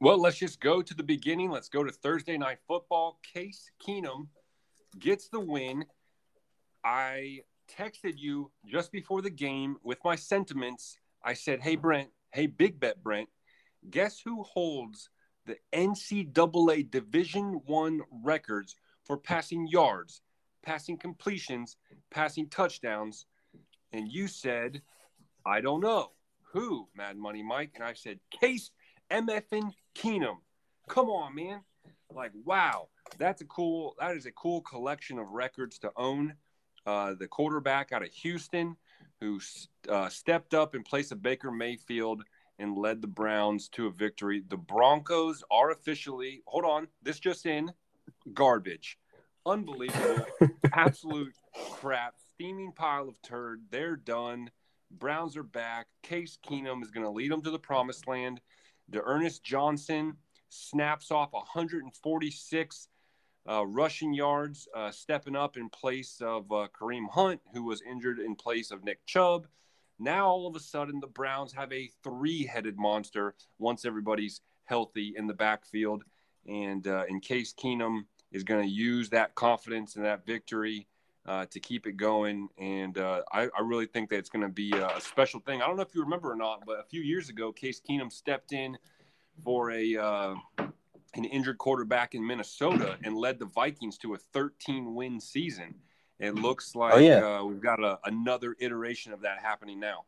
Well, 0.00 0.20
let's 0.20 0.38
just 0.38 0.60
go 0.60 0.82
to 0.82 0.94
the 0.94 1.02
beginning. 1.02 1.50
Let's 1.50 1.68
go 1.68 1.84
to 1.84 1.92
Thursday 1.92 2.36
Night 2.36 2.58
Football. 2.66 3.20
Case 3.22 3.70
Keenum 3.86 4.28
gets 4.98 5.28
the 5.28 5.38
win 5.38 5.84
I 6.84 7.40
texted 7.78 8.14
you 8.16 8.50
just 8.66 8.92
before 8.92 9.22
the 9.22 9.30
game 9.30 9.76
with 9.82 9.98
my 10.04 10.16
sentiments. 10.16 10.98
I 11.22 11.34
said, 11.34 11.60
"Hey 11.60 11.76
Brent, 11.76 12.10
hey 12.32 12.46
Big 12.46 12.80
Bet 12.80 13.02
Brent, 13.02 13.28
guess 13.90 14.20
who 14.20 14.42
holds 14.42 15.10
the 15.46 15.56
NCAA 15.72 16.90
Division 16.90 17.60
One 17.66 18.02
records 18.10 18.76
for 19.04 19.16
passing 19.16 19.66
yards, 19.66 20.22
passing 20.62 20.96
completions, 20.96 21.76
passing 22.10 22.48
touchdowns?" 22.48 23.26
and 23.92 24.10
you 24.10 24.28
said, 24.28 24.82
I 25.44 25.60
don't 25.60 25.80
know. 25.80 26.12
Who, 26.52 26.88
Mad 26.96 27.16
Money 27.16 27.42
Mike? 27.42 27.72
And 27.74 27.84
I 27.84 27.94
said, 27.94 28.18
Case 28.30 28.70
MFN 29.10 29.72
Keenum. 29.94 30.38
Come 30.88 31.08
on, 31.08 31.34
man. 31.34 31.60
Like, 32.14 32.32
wow. 32.44 32.88
That's 33.18 33.42
a 33.42 33.46
cool, 33.46 33.94
that 33.98 34.16
is 34.16 34.26
a 34.26 34.32
cool 34.32 34.60
collection 34.62 35.18
of 35.18 35.28
records 35.28 35.78
to 35.80 35.90
own. 35.96 36.34
Uh, 36.86 37.14
the 37.14 37.28
quarterback 37.28 37.92
out 37.92 38.02
of 38.02 38.08
Houston 38.08 38.76
who 39.20 39.38
uh, 39.88 40.08
stepped 40.08 40.54
up 40.54 40.74
in 40.74 40.82
place 40.82 41.12
of 41.12 41.22
Baker 41.22 41.50
Mayfield 41.50 42.22
and 42.58 42.76
led 42.76 43.00
the 43.00 43.06
Browns 43.08 43.68
to 43.70 43.86
a 43.86 43.90
victory. 43.90 44.42
The 44.48 44.56
Broncos 44.56 45.42
are 45.50 45.70
officially, 45.70 46.42
hold 46.46 46.64
on, 46.64 46.88
this 47.02 47.18
just 47.18 47.46
in, 47.46 47.72
garbage. 48.32 48.98
Unbelievable. 49.46 50.26
Absolute 50.72 51.32
crap. 51.80 52.14
Steaming 52.34 52.72
pile 52.72 53.08
of 53.08 53.20
turd. 53.22 53.62
They're 53.70 53.96
done. 53.96 54.50
Browns 54.90 55.36
are 55.36 55.42
back. 55.42 55.86
Case 56.02 56.38
Keenum 56.46 56.82
is 56.82 56.90
going 56.90 57.04
to 57.04 57.10
lead 57.10 57.30
them 57.30 57.42
to 57.42 57.50
the 57.50 57.58
promised 57.58 58.06
land. 58.08 58.40
D'Ernest 58.90 59.42
Johnson 59.42 60.16
snaps 60.48 61.10
off 61.10 61.32
146 61.32 62.88
uh, 63.48 63.66
rushing 63.66 64.12
yards, 64.12 64.68
uh, 64.74 64.90
stepping 64.90 65.36
up 65.36 65.56
in 65.56 65.68
place 65.68 66.20
of 66.20 66.50
uh, 66.52 66.68
Kareem 66.78 67.08
Hunt, 67.10 67.40
who 67.52 67.64
was 67.64 67.82
injured 67.82 68.18
in 68.18 68.34
place 68.34 68.70
of 68.70 68.84
Nick 68.84 69.04
Chubb. 69.06 69.46
Now, 69.98 70.28
all 70.28 70.46
of 70.46 70.56
a 70.56 70.60
sudden, 70.60 71.00
the 71.00 71.06
Browns 71.06 71.52
have 71.52 71.72
a 71.72 71.90
three 72.02 72.44
headed 72.44 72.78
monster 72.78 73.34
once 73.58 73.84
everybody's 73.84 74.40
healthy 74.64 75.14
in 75.16 75.26
the 75.26 75.34
backfield. 75.34 76.04
And 76.46 76.86
uh, 76.86 77.04
in 77.08 77.20
case 77.20 77.52
Keenum 77.52 78.04
is 78.32 78.44
going 78.44 78.62
to 78.62 78.70
use 78.70 79.10
that 79.10 79.34
confidence 79.34 79.96
and 79.96 80.04
that 80.04 80.24
victory 80.24 80.86
uh, 81.26 81.46
to 81.50 81.60
keep 81.60 81.86
it 81.86 81.96
going. 81.96 82.48
And 82.58 82.96
uh, 82.96 83.22
I, 83.32 83.42
I, 83.42 83.60
really 83.62 83.86
think 83.86 84.08
that 84.10 84.16
it's 84.16 84.30
going 84.30 84.42
to 84.42 84.48
be 84.48 84.72
a, 84.72 84.88
a, 84.96 85.00
special 85.00 85.40
thing. 85.40 85.60
I 85.60 85.66
don't 85.66 85.76
know 85.76 85.82
if 85.82 85.94
you 85.94 86.02
remember 86.02 86.32
or 86.32 86.36
not, 86.36 86.62
but 86.66 86.80
a 86.80 86.84
few 86.84 87.02
years 87.02 87.28
ago, 87.28 87.52
Case 87.52 87.80
Keenum 87.86 88.10
stepped 88.10 88.52
in 88.52 88.78
for 89.44 89.70
a 89.70 89.96
uh, 89.96 90.34
an 91.14 91.24
injured 91.24 91.58
quarterback 91.58 92.14
in 92.14 92.26
Minnesota 92.26 92.96
and 93.04 93.16
led 93.16 93.38
the 93.38 93.46
Vikings 93.46 93.98
to 93.98 94.14
a 94.14 94.18
13 94.18 94.94
win 94.94 95.20
season. 95.20 95.74
It 96.18 96.34
looks 96.34 96.74
like 96.74 96.94
oh, 96.94 96.98
yeah. 96.98 97.38
Uh, 97.38 97.44
we've 97.44 97.62
got 97.62 97.82
a, 97.82 97.98
another 98.04 98.54
iteration 98.60 99.12
of 99.12 99.22
that 99.22 99.38
happening 99.40 99.80
now. 99.80 100.04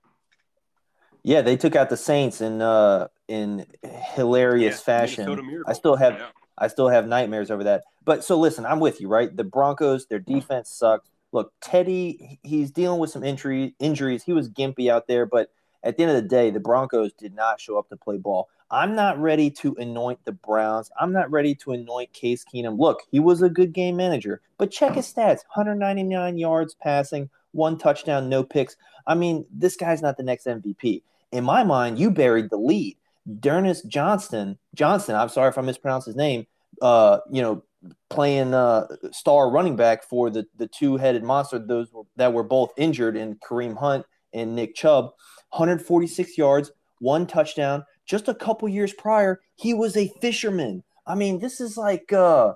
Yeah, 1.22 1.40
they 1.40 1.56
took 1.56 1.76
out 1.76 1.88
the 1.88 1.96
Saints 1.96 2.40
in 2.40 2.60
uh, 2.60 3.08
in 3.28 3.66
hilarious 3.82 4.76
yeah, 4.76 4.84
fashion. 4.98 5.62
I 5.66 5.72
still 5.72 5.96
have 5.96 6.14
yeah. 6.14 6.26
I 6.58 6.68
still 6.68 6.88
have 6.88 7.06
nightmares 7.06 7.50
over 7.50 7.64
that. 7.64 7.84
But 8.04 8.24
so 8.24 8.38
listen, 8.38 8.66
I'm 8.66 8.80
with 8.80 9.00
you, 9.00 9.08
right? 9.08 9.34
The 9.34 9.44
Broncos, 9.44 10.06
their 10.06 10.18
defense 10.18 10.70
sucks. 10.70 11.08
Look, 11.32 11.52
Teddy, 11.62 12.38
he's 12.42 12.70
dealing 12.70 12.98
with 13.00 13.10
some 13.10 13.24
injury 13.24 13.74
injuries. 13.78 14.24
He 14.24 14.32
was 14.32 14.50
gimpy 14.50 14.90
out 14.90 15.06
there, 15.06 15.24
but 15.24 15.50
at 15.84 15.96
the 15.96 16.04
end 16.04 16.12
of 16.12 16.22
the 16.22 16.28
day, 16.28 16.50
the 16.50 16.60
Broncos 16.60 17.12
did 17.12 17.34
not 17.34 17.60
show 17.60 17.78
up 17.78 17.88
to 17.88 17.96
play 17.96 18.18
ball. 18.18 18.48
I'm 18.70 18.94
not 18.94 19.20
ready 19.20 19.50
to 19.50 19.74
anoint 19.74 20.24
the 20.24 20.32
Browns. 20.32 20.90
I'm 20.98 21.12
not 21.12 21.30
ready 21.30 21.54
to 21.56 21.72
anoint 21.72 22.12
Case 22.12 22.44
Keenum. 22.44 22.78
Look, 22.78 23.02
he 23.10 23.20
was 23.20 23.42
a 23.42 23.50
good 23.50 23.72
game 23.72 23.96
manager, 23.96 24.40
but 24.56 24.70
check 24.70 24.94
his 24.94 25.12
stats 25.12 25.40
199 25.54 26.38
yards 26.38 26.74
passing, 26.74 27.28
one 27.52 27.76
touchdown, 27.76 28.30
no 28.30 28.42
picks. 28.42 28.76
I 29.06 29.14
mean, 29.14 29.44
this 29.52 29.76
guy's 29.76 30.00
not 30.00 30.16
the 30.16 30.22
next 30.22 30.46
MVP. 30.46 31.02
In 31.32 31.44
my 31.44 31.64
mind, 31.64 31.98
you 31.98 32.10
buried 32.10 32.48
the 32.50 32.56
lead. 32.56 32.96
D'Ernest 33.40 33.86
Johnston, 33.88 34.58
Johnston, 34.74 35.14
I'm 35.14 35.28
sorry 35.28 35.50
if 35.50 35.58
I 35.58 35.62
mispronounced 35.62 36.06
his 36.06 36.16
name, 36.16 36.46
uh, 36.80 37.18
you 37.30 37.42
know, 37.42 37.62
playing 38.10 38.54
uh, 38.54 38.86
star 39.10 39.50
running 39.50 39.76
back 39.76 40.02
for 40.02 40.30
the 40.30 40.46
the 40.56 40.66
two 40.66 40.96
headed 40.96 41.22
monster. 41.22 41.58
Those 41.58 41.92
were, 41.92 42.02
that 42.16 42.32
were 42.32 42.42
both 42.42 42.72
injured 42.76 43.16
in 43.16 43.36
Kareem 43.36 43.76
Hunt 43.76 44.06
and 44.32 44.56
Nick 44.56 44.74
Chubb. 44.74 45.12
146 45.52 46.36
yards, 46.38 46.72
one 46.98 47.26
touchdown. 47.26 47.84
Just 48.06 48.28
a 48.28 48.34
couple 48.34 48.68
years 48.68 48.92
prior, 48.92 49.40
he 49.54 49.74
was 49.74 49.96
a 49.96 50.12
fisherman. 50.20 50.82
I 51.06 51.14
mean, 51.14 51.38
this 51.38 51.60
is 51.60 51.76
like 51.76 52.12
uh, 52.12 52.54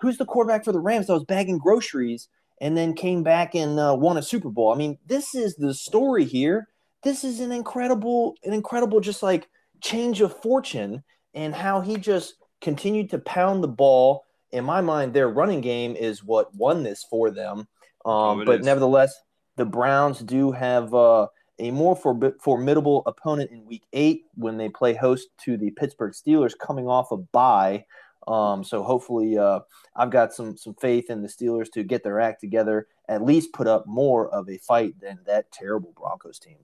who's 0.00 0.18
the 0.18 0.26
quarterback 0.26 0.64
for 0.64 0.72
the 0.72 0.80
Rams 0.80 1.06
that 1.06 1.14
was 1.14 1.24
bagging 1.24 1.58
groceries 1.58 2.28
and 2.60 2.76
then 2.76 2.94
came 2.94 3.22
back 3.22 3.54
and 3.54 3.78
uh, 3.78 3.96
won 3.98 4.16
a 4.16 4.22
Super 4.22 4.50
Bowl. 4.50 4.72
I 4.72 4.76
mean, 4.76 4.98
this 5.06 5.34
is 5.34 5.56
the 5.56 5.74
story 5.74 6.24
here. 6.24 6.68
This 7.02 7.24
is 7.24 7.40
an 7.40 7.52
incredible, 7.52 8.36
an 8.44 8.52
incredible, 8.52 9.00
just 9.00 9.22
like 9.22 9.48
change 9.80 10.20
of 10.20 10.40
fortune 10.40 11.02
and 11.34 11.54
how 11.54 11.80
he 11.80 11.96
just 11.96 12.34
continued 12.60 13.10
to 13.10 13.18
pound 13.18 13.62
the 13.62 13.68
ball. 13.68 14.24
In 14.52 14.64
my 14.64 14.80
mind, 14.80 15.12
their 15.12 15.28
running 15.28 15.60
game 15.60 15.96
is 15.96 16.22
what 16.22 16.54
won 16.54 16.82
this 16.82 17.04
for 17.08 17.30
them. 17.30 17.66
Um, 18.04 18.40
oh, 18.40 18.44
but 18.44 18.60
is. 18.60 18.66
nevertheless, 18.66 19.14
the 19.56 19.64
Browns 19.64 20.20
do 20.20 20.52
have 20.52 20.94
uh, 20.94 21.26
a 21.62 21.70
more 21.70 21.96
for- 21.96 22.36
formidable 22.40 23.02
opponent 23.06 23.50
in 23.50 23.64
Week 23.64 23.84
Eight 23.92 24.24
when 24.34 24.56
they 24.56 24.68
play 24.68 24.94
host 24.94 25.28
to 25.44 25.56
the 25.56 25.70
Pittsburgh 25.70 26.12
Steelers, 26.12 26.58
coming 26.58 26.88
off 26.88 27.12
a 27.12 27.16
bye. 27.16 27.84
Um, 28.26 28.62
so 28.62 28.82
hopefully, 28.82 29.38
uh, 29.38 29.60
I've 29.96 30.10
got 30.10 30.32
some 30.32 30.56
some 30.56 30.74
faith 30.74 31.10
in 31.10 31.22
the 31.22 31.28
Steelers 31.28 31.70
to 31.72 31.82
get 31.82 32.04
their 32.04 32.20
act 32.20 32.40
together, 32.40 32.86
at 33.08 33.24
least 33.24 33.52
put 33.52 33.66
up 33.66 33.86
more 33.86 34.28
of 34.28 34.48
a 34.48 34.58
fight 34.58 34.94
than 35.00 35.18
that 35.26 35.50
terrible 35.52 35.92
Broncos 35.96 36.38
team. 36.38 36.58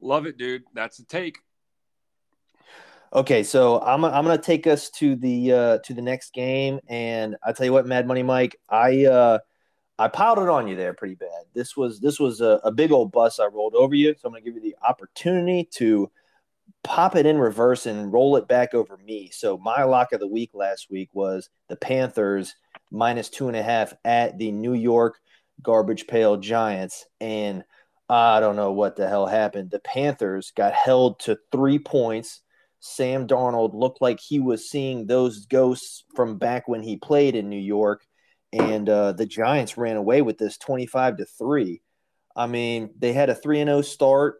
Love 0.00 0.26
it, 0.26 0.36
dude. 0.36 0.64
That's 0.74 0.98
the 0.98 1.04
take. 1.04 1.38
Okay, 3.12 3.44
so 3.44 3.80
I'm 3.80 4.04
I'm 4.04 4.24
gonna 4.24 4.38
take 4.38 4.66
us 4.66 4.90
to 4.90 5.14
the 5.14 5.52
uh, 5.52 5.78
to 5.84 5.94
the 5.94 6.02
next 6.02 6.32
game, 6.34 6.80
and 6.88 7.36
I 7.44 7.52
tell 7.52 7.66
you 7.66 7.72
what, 7.72 7.86
Mad 7.86 8.06
Money 8.08 8.24
Mike, 8.24 8.56
I 8.68 9.06
uh, 9.06 9.38
I 9.98 10.08
piled 10.08 10.38
it 10.38 10.48
on 10.48 10.66
you 10.66 10.74
there 10.76 10.92
pretty 10.92 11.14
bad. 11.14 11.44
This 11.54 11.76
was 11.76 12.00
this 12.00 12.18
was 12.18 12.40
a, 12.40 12.60
a 12.64 12.72
big 12.72 12.90
old 12.90 13.12
bus 13.12 13.38
I 13.38 13.46
rolled 13.46 13.74
over 13.74 13.94
you, 13.94 14.14
so 14.18 14.26
I'm 14.28 14.32
gonna 14.32 14.44
give 14.44 14.54
you 14.54 14.60
the 14.60 14.76
opportunity 14.86 15.68
to 15.74 16.10
pop 16.82 17.14
it 17.16 17.26
in 17.26 17.38
reverse 17.38 17.86
and 17.86 18.12
roll 18.12 18.36
it 18.36 18.48
back 18.48 18.74
over 18.74 18.96
me. 18.96 19.30
So 19.32 19.56
my 19.58 19.84
lock 19.84 20.12
of 20.12 20.20
the 20.20 20.26
week 20.26 20.50
last 20.52 20.90
week 20.90 21.10
was 21.12 21.48
the 21.68 21.76
Panthers 21.76 22.54
minus 22.90 23.28
two 23.28 23.48
and 23.48 23.56
a 23.56 23.62
half 23.62 23.94
at 24.04 24.38
the 24.38 24.50
New 24.50 24.74
York 24.74 25.20
Garbage 25.62 26.06
Pail 26.06 26.36
Giants, 26.38 27.06
and 27.20 27.64
I 28.08 28.40
don't 28.40 28.56
know 28.56 28.72
what 28.72 28.96
the 28.96 29.08
hell 29.08 29.26
happened. 29.26 29.70
The 29.70 29.78
Panthers 29.78 30.50
got 30.50 30.72
held 30.72 31.20
to 31.20 31.38
three 31.52 31.78
points. 31.78 32.40
Sam 32.80 33.26
Darnold 33.26 33.72
looked 33.72 34.02
like 34.02 34.20
he 34.20 34.40
was 34.40 34.68
seeing 34.68 35.06
those 35.06 35.46
ghosts 35.46 36.04
from 36.14 36.36
back 36.36 36.68
when 36.68 36.82
he 36.82 36.96
played 36.96 37.34
in 37.34 37.48
New 37.48 37.56
York 37.56 38.04
and 38.54 38.88
uh, 38.88 39.12
the 39.12 39.26
Giants 39.26 39.76
ran 39.76 39.96
away 39.96 40.22
with 40.22 40.38
this 40.38 40.56
25 40.58 41.18
to 41.18 41.24
3. 41.24 41.82
I 42.36 42.46
mean, 42.46 42.90
they 42.96 43.12
had 43.12 43.28
a 43.28 43.34
3 43.34 43.58
0 43.58 43.82
start 43.82 44.36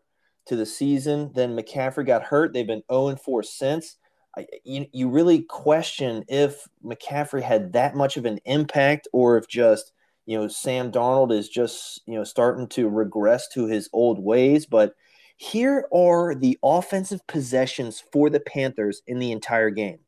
to 0.46 0.56
the 0.56 0.66
season. 0.66 1.32
Then 1.34 1.56
McCaffrey 1.56 2.06
got 2.06 2.22
hurt. 2.22 2.52
They've 2.52 2.66
been 2.66 2.82
0 2.90 3.16
4 3.16 3.42
since. 3.42 3.96
I, 4.36 4.46
you, 4.64 4.86
you 4.92 5.08
really 5.08 5.42
question 5.42 6.24
if 6.28 6.66
McCaffrey 6.84 7.42
had 7.42 7.72
that 7.72 7.96
much 7.96 8.16
of 8.16 8.24
an 8.24 8.38
impact 8.44 9.08
or 9.12 9.36
if 9.36 9.48
just, 9.48 9.92
you 10.26 10.38
know, 10.38 10.48
Sam 10.48 10.92
Darnold 10.92 11.32
is 11.32 11.48
just, 11.48 12.02
you 12.06 12.14
know, 12.14 12.24
starting 12.24 12.68
to 12.68 12.88
regress 12.88 13.48
to 13.50 13.66
his 13.66 13.88
old 13.92 14.18
ways. 14.18 14.66
But 14.66 14.94
here 15.36 15.86
are 15.92 16.34
the 16.34 16.58
offensive 16.62 17.26
possessions 17.26 18.02
for 18.12 18.30
the 18.30 18.40
Panthers 18.40 19.02
in 19.06 19.18
the 19.18 19.32
entire 19.32 19.70
game 19.70 19.98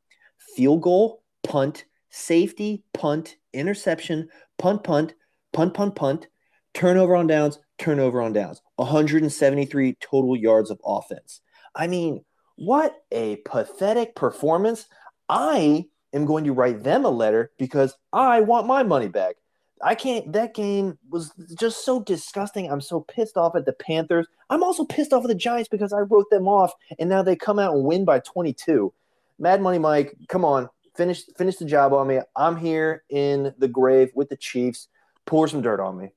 field 0.56 0.80
goal, 0.82 1.22
punt, 1.42 1.84
safety, 2.16 2.82
punt, 2.94 3.36
interception, 3.52 4.28
punt, 4.58 4.82
punt, 4.82 5.14
punt, 5.52 5.74
punt, 5.74 5.94
punt, 5.94 6.26
turnover 6.72 7.14
on 7.14 7.26
downs, 7.26 7.58
turnover 7.78 8.22
on 8.22 8.32
downs. 8.32 8.62
173 8.76 9.96
total 10.00 10.36
yards 10.36 10.70
of 10.70 10.80
offense. 10.84 11.42
I 11.74 11.86
mean, 11.86 12.24
what 12.56 12.96
a 13.12 13.36
pathetic 13.44 14.14
performance. 14.14 14.86
I 15.28 15.84
am 16.14 16.24
going 16.24 16.44
to 16.44 16.54
write 16.54 16.82
them 16.82 17.04
a 17.04 17.10
letter 17.10 17.52
because 17.58 17.94
I 18.12 18.40
want 18.40 18.66
my 18.66 18.82
money 18.82 19.08
back. 19.08 19.36
I 19.82 19.94
can't. 19.94 20.32
That 20.32 20.54
game 20.54 20.98
was 21.10 21.32
just 21.58 21.84
so 21.84 22.00
disgusting. 22.00 22.70
I'm 22.70 22.80
so 22.80 23.00
pissed 23.00 23.36
off 23.36 23.54
at 23.56 23.66
the 23.66 23.74
Panthers. 23.74 24.26
I'm 24.48 24.62
also 24.62 24.86
pissed 24.86 25.12
off 25.12 25.24
at 25.24 25.28
the 25.28 25.34
Giants 25.34 25.68
because 25.68 25.92
I 25.92 25.98
wrote 25.98 26.30
them 26.30 26.48
off 26.48 26.72
and 26.98 27.10
now 27.10 27.22
they 27.22 27.36
come 27.36 27.58
out 27.58 27.74
and 27.74 27.84
win 27.84 28.06
by 28.06 28.20
22. 28.20 28.90
Mad 29.38 29.60
Money 29.60 29.78
Mike, 29.78 30.16
come 30.28 30.46
on 30.46 30.70
finish 30.96 31.24
finish 31.36 31.56
the 31.56 31.64
job 31.64 31.92
on 31.92 32.08
me. 32.08 32.20
I'm 32.34 32.56
here 32.56 33.04
in 33.08 33.54
the 33.58 33.68
grave 33.68 34.10
with 34.14 34.28
the 34.28 34.36
Chiefs. 34.36 34.88
Pour 35.24 35.48
some 35.48 35.62
dirt 35.62 35.80
on 35.80 35.98
me. 35.98 36.10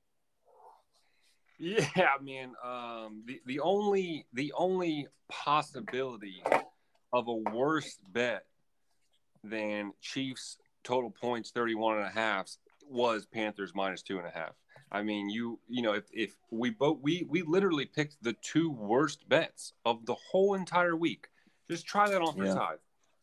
Yeah, 1.58 2.08
man. 2.22 2.54
Um, 2.64 3.22
the 3.26 3.40
the 3.46 3.60
only 3.60 4.26
the 4.32 4.52
only 4.56 5.08
possibility 5.28 6.42
of 7.12 7.28
a 7.28 7.34
worse 7.34 7.98
bet 8.12 8.44
than 9.42 9.92
Chiefs 10.00 10.58
total 10.84 11.10
points 11.10 11.50
31 11.50 11.98
and 11.98 12.06
a 12.06 12.10
half 12.10 12.48
was 12.88 13.26
Panthers 13.26 13.72
minus 13.74 14.02
two 14.02 14.18
and 14.18 14.26
a 14.26 14.30
half. 14.30 14.52
I 14.92 15.02
mean, 15.02 15.28
you 15.28 15.60
you 15.68 15.82
know, 15.82 15.92
if, 15.92 16.04
if 16.12 16.34
we 16.50 16.70
both 16.70 16.98
we 17.02 17.26
we 17.28 17.42
literally 17.42 17.84
picked 17.84 18.22
the 18.22 18.34
two 18.42 18.70
worst 18.70 19.28
bets 19.28 19.74
of 19.84 20.06
the 20.06 20.14
whole 20.14 20.54
entire 20.54 20.96
week. 20.96 21.28
Just 21.68 21.86
try 21.86 22.08
that 22.10 22.20
on 22.20 22.34
for 22.34 22.44
yeah. 22.44 22.54
size 22.54 22.78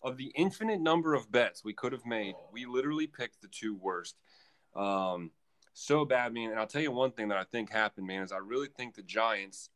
of 0.08 0.18
the 0.18 0.32
infinite 0.36 0.80
number 0.80 1.14
of 1.14 1.32
bets 1.32 1.64
we 1.64 1.74
could 1.74 1.92
have 1.92 2.06
made, 2.06 2.36
we 2.52 2.66
literally 2.66 3.08
picked 3.08 3.42
the 3.42 3.48
two 3.50 3.76
worst. 3.76 4.16
Um, 4.76 5.32
so 5.74 6.06
bad, 6.06 6.34
man. 6.34 6.52
And 6.52 6.60
I'll 6.60 6.68
tell 6.68 6.82
you 6.82 6.92
one 6.92 7.12
thing 7.12 7.28
that 7.28 7.38
I 7.38 7.44
think 7.44 7.70
happened, 7.70 8.08
man, 8.08 8.24
is 8.24 8.32
I 8.32 8.38
really 8.38 8.70
think 8.78 8.96
the 8.96 9.04
Giants. 9.04 9.70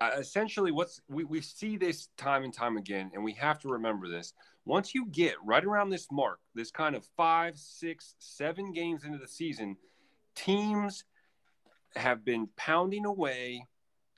Uh, 0.00 0.12
essentially, 0.18 0.70
what's 0.70 1.00
we, 1.08 1.24
we 1.24 1.40
see 1.40 1.76
this 1.76 2.08
time 2.16 2.44
and 2.44 2.54
time 2.54 2.76
again, 2.76 3.10
and 3.12 3.22
we 3.22 3.32
have 3.32 3.58
to 3.60 3.68
remember 3.68 4.08
this. 4.08 4.32
Once 4.64 4.94
you 4.94 5.06
get 5.06 5.34
right 5.44 5.64
around 5.64 5.90
this 5.90 6.06
mark, 6.10 6.38
this 6.54 6.70
kind 6.70 6.94
of 6.94 7.04
five, 7.16 7.58
six, 7.58 8.14
seven 8.18 8.72
games 8.72 9.04
into 9.04 9.18
the 9.18 9.28
season, 9.28 9.76
teams 10.34 11.04
have 11.96 12.24
been 12.24 12.48
pounding 12.56 13.04
away 13.04 13.66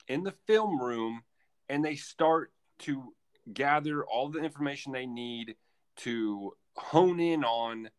in 0.09 0.23
the 0.23 0.35
film 0.47 0.81
room 0.81 1.23
and 1.69 1.85
they 1.85 1.97
start 1.97 2.53
to 2.79 3.15
gather 3.53 4.05
all 4.05 4.29
the 4.29 4.41
information 4.41 4.93
they 4.93 5.07
need 5.07 5.57
to 5.97 6.53
hone 6.77 7.21
in 7.21 7.45
on 7.45 7.91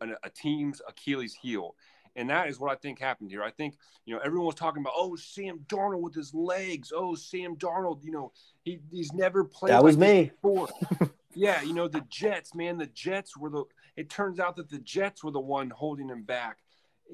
a, 0.00 0.08
a 0.24 0.30
team's 0.30 0.80
Achilles 0.88 1.34
heel. 1.34 1.74
And 2.16 2.28
that 2.30 2.48
is 2.48 2.58
what 2.58 2.72
I 2.72 2.74
think 2.74 2.98
happened 2.98 3.30
here. 3.30 3.42
I 3.42 3.50
think, 3.50 3.76
you 4.04 4.14
know, 4.14 4.20
everyone 4.24 4.46
was 4.46 4.56
talking 4.56 4.82
about, 4.82 4.94
oh, 4.96 5.14
Sam 5.14 5.60
Darnold 5.68 6.00
with 6.00 6.14
his 6.14 6.34
legs. 6.34 6.92
Oh, 6.94 7.14
Sam 7.14 7.56
Darnold, 7.56 8.02
you 8.02 8.10
know, 8.10 8.32
he, 8.62 8.80
he's 8.90 9.12
never 9.12 9.44
played. 9.44 9.70
That 9.70 9.84
was 9.84 9.96
me. 9.96 10.32
Before. 10.42 10.68
yeah, 11.34 11.62
you 11.62 11.72
know, 11.72 11.86
the 11.86 12.04
Jets, 12.08 12.54
man, 12.54 12.78
the 12.78 12.86
Jets 12.86 13.36
were 13.36 13.50
the, 13.50 13.64
it 13.96 14.10
turns 14.10 14.40
out 14.40 14.56
that 14.56 14.68
the 14.68 14.78
Jets 14.78 15.22
were 15.22 15.30
the 15.30 15.40
one 15.40 15.70
holding 15.70 16.08
him 16.08 16.24
back. 16.24 16.58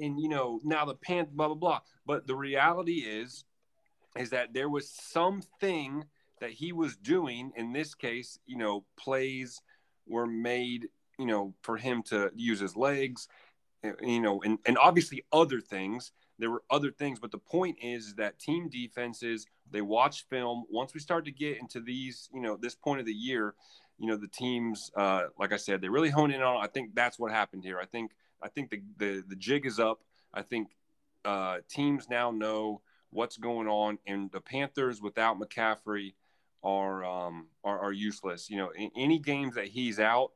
And, 0.00 0.18
you 0.18 0.28
know, 0.28 0.60
now 0.64 0.86
the 0.86 0.94
Pan, 0.94 1.28
blah, 1.30 1.48
blah, 1.48 1.56
blah. 1.56 1.80
But 2.06 2.26
the 2.26 2.36
reality 2.36 3.00
is, 3.00 3.44
is 4.16 4.30
that 4.30 4.54
there 4.54 4.70
was 4.70 4.88
something 4.90 6.04
that 6.40 6.50
he 6.50 6.72
was 6.72 6.96
doing. 6.96 7.52
In 7.56 7.72
this 7.72 7.94
case, 7.94 8.38
you 8.46 8.56
know, 8.56 8.84
plays 8.98 9.60
were 10.06 10.26
made, 10.26 10.88
you 11.18 11.26
know, 11.26 11.54
for 11.62 11.76
him 11.76 12.02
to 12.04 12.30
use 12.34 12.60
his 12.60 12.76
legs 12.76 13.28
Eh, 13.86 13.92
you 14.02 14.20
know, 14.20 14.40
and, 14.42 14.58
and 14.66 14.78
obviously 14.78 15.24
other 15.32 15.60
things. 15.60 16.12
There 16.38 16.50
were 16.50 16.62
other 16.70 16.90
things, 16.90 17.18
but 17.18 17.30
the 17.30 17.38
point 17.38 17.78
is 17.80 18.14
that 18.16 18.38
team 18.38 18.68
defenses, 18.68 19.46
they 19.70 19.80
watch 19.80 20.26
film. 20.28 20.64
Once 20.70 20.92
we 20.92 21.00
start 21.00 21.24
to 21.24 21.30
get 21.30 21.58
into 21.58 21.80
these, 21.80 22.28
you 22.32 22.42
know, 22.42 22.56
this 22.60 22.74
point 22.74 23.00
of 23.00 23.06
the 23.06 23.12
year, 23.12 23.54
you 23.98 24.06
know, 24.06 24.16
the 24.16 24.28
teams, 24.28 24.90
uh, 24.96 25.24
like 25.38 25.52
I 25.52 25.56
said, 25.56 25.80
they 25.80 25.88
really 25.88 26.10
hone 26.10 26.30
in 26.30 26.42
on. 26.42 26.62
I 26.62 26.66
think 26.66 26.94
that's 26.94 27.18
what 27.18 27.32
happened 27.32 27.64
here. 27.64 27.78
I 27.80 27.86
think 27.86 28.12
I 28.42 28.48
think 28.48 28.70
the 28.70 28.82
the, 28.98 29.24
the 29.26 29.36
jig 29.36 29.64
is 29.64 29.80
up. 29.80 30.00
I 30.34 30.42
think 30.42 30.68
uh, 31.24 31.58
teams 31.70 32.06
now 32.10 32.30
know 32.30 32.82
what's 33.08 33.38
going 33.38 33.66
on, 33.66 33.98
and 34.06 34.30
the 34.30 34.42
Panthers 34.42 35.00
without 35.00 35.40
McCaffrey 35.40 36.12
are 36.66 37.04
um, 37.04 37.46
are, 37.64 37.78
are 37.78 37.92
useless. 37.92 38.50
You 38.50 38.58
know, 38.58 38.70
in 38.76 38.90
any 38.96 39.18
games 39.18 39.54
that 39.54 39.68
he's 39.68 40.00
out, 40.00 40.32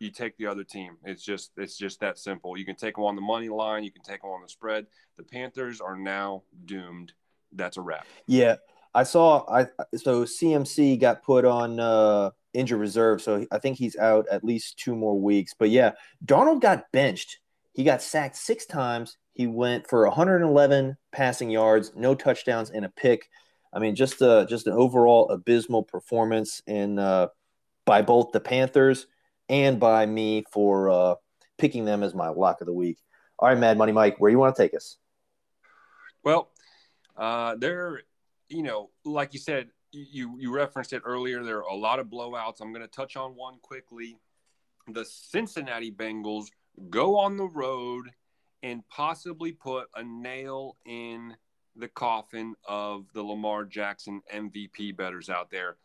you 0.00 0.10
take 0.10 0.36
the 0.36 0.46
other 0.46 0.64
team. 0.64 0.96
It's 1.04 1.24
just 1.24 1.52
it's 1.56 1.78
just 1.78 2.00
that 2.00 2.18
simple. 2.18 2.58
You 2.58 2.64
can 2.64 2.74
take 2.74 2.96
them 2.96 3.04
on 3.04 3.14
the 3.14 3.22
money 3.22 3.48
line, 3.48 3.84
you 3.84 3.92
can 3.92 4.02
take 4.02 4.22
them 4.22 4.30
on 4.30 4.42
the 4.42 4.48
spread. 4.48 4.86
The 5.16 5.22
Panthers 5.22 5.80
are 5.80 5.96
now 5.96 6.42
doomed. 6.64 7.12
That's 7.52 7.76
a 7.76 7.80
wrap. 7.80 8.06
Yeah, 8.26 8.56
I 8.94 9.04
saw. 9.04 9.48
I 9.48 9.66
so 9.96 10.24
CMC 10.24 11.00
got 11.00 11.22
put 11.22 11.44
on 11.44 11.78
uh, 11.78 12.30
injured 12.52 12.80
reserve, 12.80 13.22
so 13.22 13.46
I 13.52 13.58
think 13.58 13.78
he's 13.78 13.96
out 13.96 14.26
at 14.30 14.44
least 14.44 14.78
two 14.78 14.96
more 14.96 15.18
weeks. 15.18 15.54
But 15.56 15.70
yeah, 15.70 15.92
Darnold 16.24 16.60
got 16.60 16.90
benched. 16.92 17.38
He 17.72 17.84
got 17.84 18.02
sacked 18.02 18.36
six 18.36 18.66
times. 18.66 19.16
He 19.34 19.46
went 19.46 19.88
for 19.88 20.06
111 20.06 20.96
passing 21.12 21.50
yards, 21.50 21.92
no 21.94 22.14
touchdowns, 22.16 22.70
and 22.70 22.84
a 22.84 22.88
pick. 22.88 23.28
I 23.72 23.78
mean, 23.78 23.94
just 23.94 24.20
a 24.20 24.46
just 24.48 24.66
an 24.66 24.72
overall 24.72 25.30
abysmal 25.30 25.82
performance 25.82 26.62
in 26.66 26.98
uh, 26.98 27.28
by 27.86 28.02
both 28.02 28.32
the 28.32 28.40
Panthers 28.40 29.06
and 29.48 29.78
by 29.78 30.06
me 30.06 30.44
for 30.50 30.90
uh, 30.90 31.14
picking 31.58 31.84
them 31.84 32.02
as 32.02 32.14
my 32.14 32.28
lock 32.28 32.60
of 32.60 32.66
the 32.66 32.72
week. 32.72 32.98
All 33.38 33.48
right, 33.48 33.58
Mad 33.58 33.78
Money 33.78 33.92
Mike, 33.92 34.16
where 34.18 34.30
you 34.30 34.38
want 34.38 34.54
to 34.54 34.62
take 34.62 34.74
us? 34.74 34.96
Well, 36.22 36.50
uh, 37.16 37.56
there, 37.56 38.02
you 38.48 38.62
know, 38.62 38.90
like 39.04 39.32
you 39.32 39.40
said, 39.40 39.70
you 39.92 40.36
you 40.38 40.52
referenced 40.52 40.92
it 40.92 41.02
earlier. 41.04 41.42
There 41.42 41.58
are 41.58 41.62
a 41.62 41.74
lot 41.74 41.98
of 41.98 42.06
blowouts. 42.06 42.60
I'm 42.60 42.72
going 42.72 42.84
to 42.84 42.90
touch 42.90 43.16
on 43.16 43.32
one 43.34 43.58
quickly. 43.62 44.18
The 44.88 45.04
Cincinnati 45.04 45.90
Bengals 45.90 46.46
go 46.88 47.18
on 47.18 47.36
the 47.36 47.48
road 47.48 48.10
and 48.62 48.86
possibly 48.88 49.52
put 49.52 49.88
a 49.94 50.02
nail 50.02 50.76
in 50.84 51.36
the 51.80 51.88
coffin 51.88 52.54
of 52.68 53.06
the 53.14 53.22
Lamar 53.22 53.64
Jackson 53.64 54.22
MVP 54.32 54.96
betters 54.96 55.28
out 55.28 55.50
there. 55.50 55.76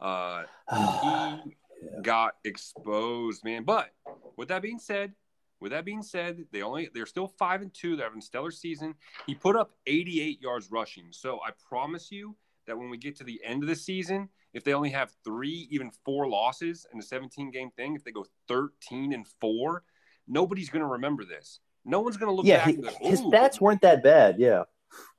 Uh, 0.00 0.44
he 1.40 1.54
got 2.02 2.34
exposed, 2.44 3.44
man. 3.44 3.64
But 3.64 3.90
with 4.36 4.48
that 4.48 4.62
being 4.62 4.78
said, 4.78 5.14
with 5.60 5.72
that 5.72 5.84
being 5.84 6.02
said, 6.02 6.44
they 6.52 6.62
only 6.62 6.90
they're 6.92 7.06
still 7.06 7.28
five 7.28 7.62
and 7.62 7.72
two. 7.72 7.96
They're 7.96 8.06
having 8.06 8.18
a 8.18 8.22
stellar 8.22 8.50
season. 8.50 8.94
He 9.26 9.34
put 9.34 9.56
up 9.56 9.72
88 9.86 10.42
yards 10.42 10.70
rushing. 10.70 11.06
So 11.10 11.38
I 11.46 11.50
promise 11.68 12.10
you 12.10 12.36
that 12.66 12.76
when 12.76 12.90
we 12.90 12.98
get 12.98 13.16
to 13.16 13.24
the 13.24 13.40
end 13.44 13.62
of 13.62 13.68
the 13.68 13.76
season, 13.76 14.28
if 14.52 14.64
they 14.64 14.74
only 14.74 14.90
have 14.90 15.12
three, 15.24 15.68
even 15.70 15.90
four 16.04 16.28
losses 16.28 16.86
in 16.92 16.98
a 16.98 17.02
17 17.02 17.50
game 17.50 17.70
thing, 17.76 17.94
if 17.94 18.04
they 18.04 18.12
go 18.12 18.26
13 18.48 19.12
and 19.12 19.26
four, 19.40 19.84
nobody's 20.28 20.70
going 20.70 20.82
to 20.82 20.88
remember 20.88 21.24
this. 21.24 21.60
No 21.84 22.00
one's 22.00 22.16
going 22.16 22.30
to 22.30 22.34
look 22.34 22.46
yeah, 22.46 22.64
back. 22.64 22.94
He, 23.00 23.08
his 23.08 23.20
stats 23.20 23.60
weren't 23.60 23.82
that 23.82 24.02
bad. 24.02 24.36
Yeah. 24.38 24.64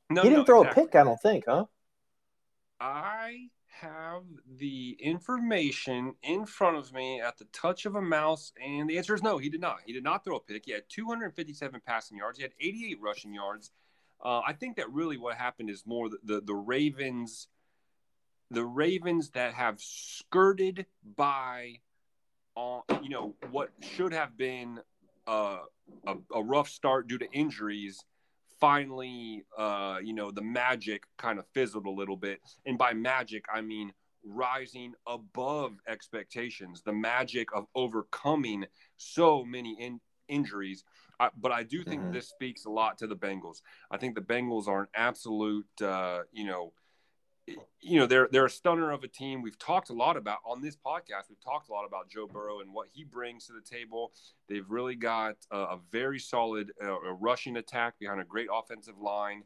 No, 0.09 0.21
he 0.21 0.29
didn't 0.29 0.39
no, 0.39 0.45
throw 0.45 0.61
exactly. 0.61 0.83
a 0.83 0.85
pick, 0.85 0.95
I 0.95 1.03
don't 1.03 1.21
think, 1.21 1.45
huh? 1.47 1.65
I 2.79 3.49
have 3.81 4.23
the 4.57 4.97
information 4.99 6.13
in 6.23 6.45
front 6.45 6.77
of 6.77 6.93
me 6.93 7.19
at 7.19 7.37
the 7.37 7.45
touch 7.45 7.85
of 7.85 7.95
a 7.95 8.01
mouse? 8.01 8.53
And 8.63 8.89
the 8.89 8.97
answer 8.97 9.13
is 9.13 9.23
no, 9.23 9.37
he 9.37 9.49
did 9.49 9.61
not. 9.61 9.79
He 9.85 9.93
did 9.93 10.03
not 10.03 10.23
throw 10.23 10.37
a 10.37 10.39
pick. 10.39 10.63
He 10.65 10.71
had 10.71 10.83
257 10.89 11.81
passing 11.85 12.17
yards. 12.17 12.37
He 12.37 12.43
had 12.43 12.53
88 12.59 12.97
rushing 13.01 13.33
yards. 13.33 13.71
Uh, 14.23 14.41
I 14.45 14.53
think 14.53 14.77
that 14.77 14.89
really 14.91 15.17
what 15.17 15.35
happened 15.35 15.69
is 15.69 15.83
more 15.85 16.09
the, 16.09 16.17
the, 16.23 16.41
the 16.41 16.55
Ravens, 16.55 17.47
the 18.49 18.63
Ravens 18.63 19.31
that 19.31 19.53
have 19.53 19.79
skirted 19.79 20.85
by, 21.17 21.79
uh, 22.55 22.79
you 23.03 23.09
know, 23.09 23.35
what 23.51 23.71
should 23.81 24.13
have 24.13 24.37
been 24.37 24.79
uh, 25.27 25.59
a, 26.07 26.15
a 26.33 26.43
rough 26.43 26.69
start 26.69 27.07
due 27.07 27.17
to 27.17 27.29
injuries 27.31 28.05
finally, 28.65 29.45
uh, 29.55 29.97
you 30.03 30.11
know, 30.11 30.31
the 30.31 30.41
magic 30.41 31.03
kind 31.17 31.37
of 31.37 31.45
fizzled 31.53 31.85
a 31.85 31.89
little 31.91 32.17
bit. 32.17 32.39
And 32.65 32.79
by 32.79 32.93
magic, 32.93 33.45
I 33.53 33.61
mean 33.61 33.91
rising 34.23 34.93
above 35.07 35.73
expectations, 35.87 36.81
the 36.83 36.91
magic 36.91 37.49
of 37.53 37.67
overcoming 37.75 38.65
so 38.97 39.45
many 39.45 39.77
in- 39.79 40.01
injuries. 40.27 40.83
I, 41.19 41.29
but 41.39 41.51
I 41.51 41.61
do 41.61 41.83
think 41.83 42.01
mm-hmm. 42.01 42.13
this 42.13 42.29
speaks 42.29 42.65
a 42.65 42.71
lot 42.71 42.97
to 42.97 43.07
the 43.07 43.15
Bengals. 43.15 43.61
I 43.91 43.97
think 43.97 44.15
the 44.15 44.21
Bengals 44.21 44.67
are 44.67 44.81
an 44.81 44.87
absolute, 44.95 45.67
uh, 45.83 46.21
you 46.33 46.47
know, 46.47 46.73
you 47.47 47.99
know 47.99 48.07
they're 48.07 48.27
they're 48.31 48.45
a 48.45 48.49
stunner 48.49 48.91
of 48.91 49.03
a 49.03 49.07
team. 49.07 49.41
We've 49.41 49.59
talked 49.59 49.89
a 49.89 49.93
lot 49.93 50.17
about 50.17 50.39
on 50.45 50.61
this 50.61 50.75
podcast. 50.75 51.29
We've 51.29 51.43
talked 51.43 51.69
a 51.69 51.71
lot 51.71 51.85
about 51.85 52.09
Joe 52.09 52.27
Burrow 52.27 52.61
and 52.61 52.73
what 52.73 52.87
he 52.91 53.03
brings 53.03 53.45
to 53.47 53.53
the 53.53 53.61
table. 53.61 54.11
They've 54.49 54.67
really 54.67 54.95
got 54.95 55.35
a, 55.51 55.57
a 55.57 55.79
very 55.91 56.19
solid 56.19 56.71
uh, 56.83 57.13
rushing 57.13 57.57
attack 57.57 57.99
behind 57.99 58.19
a 58.19 58.23
great 58.23 58.47
offensive 58.51 58.97
line, 58.99 59.43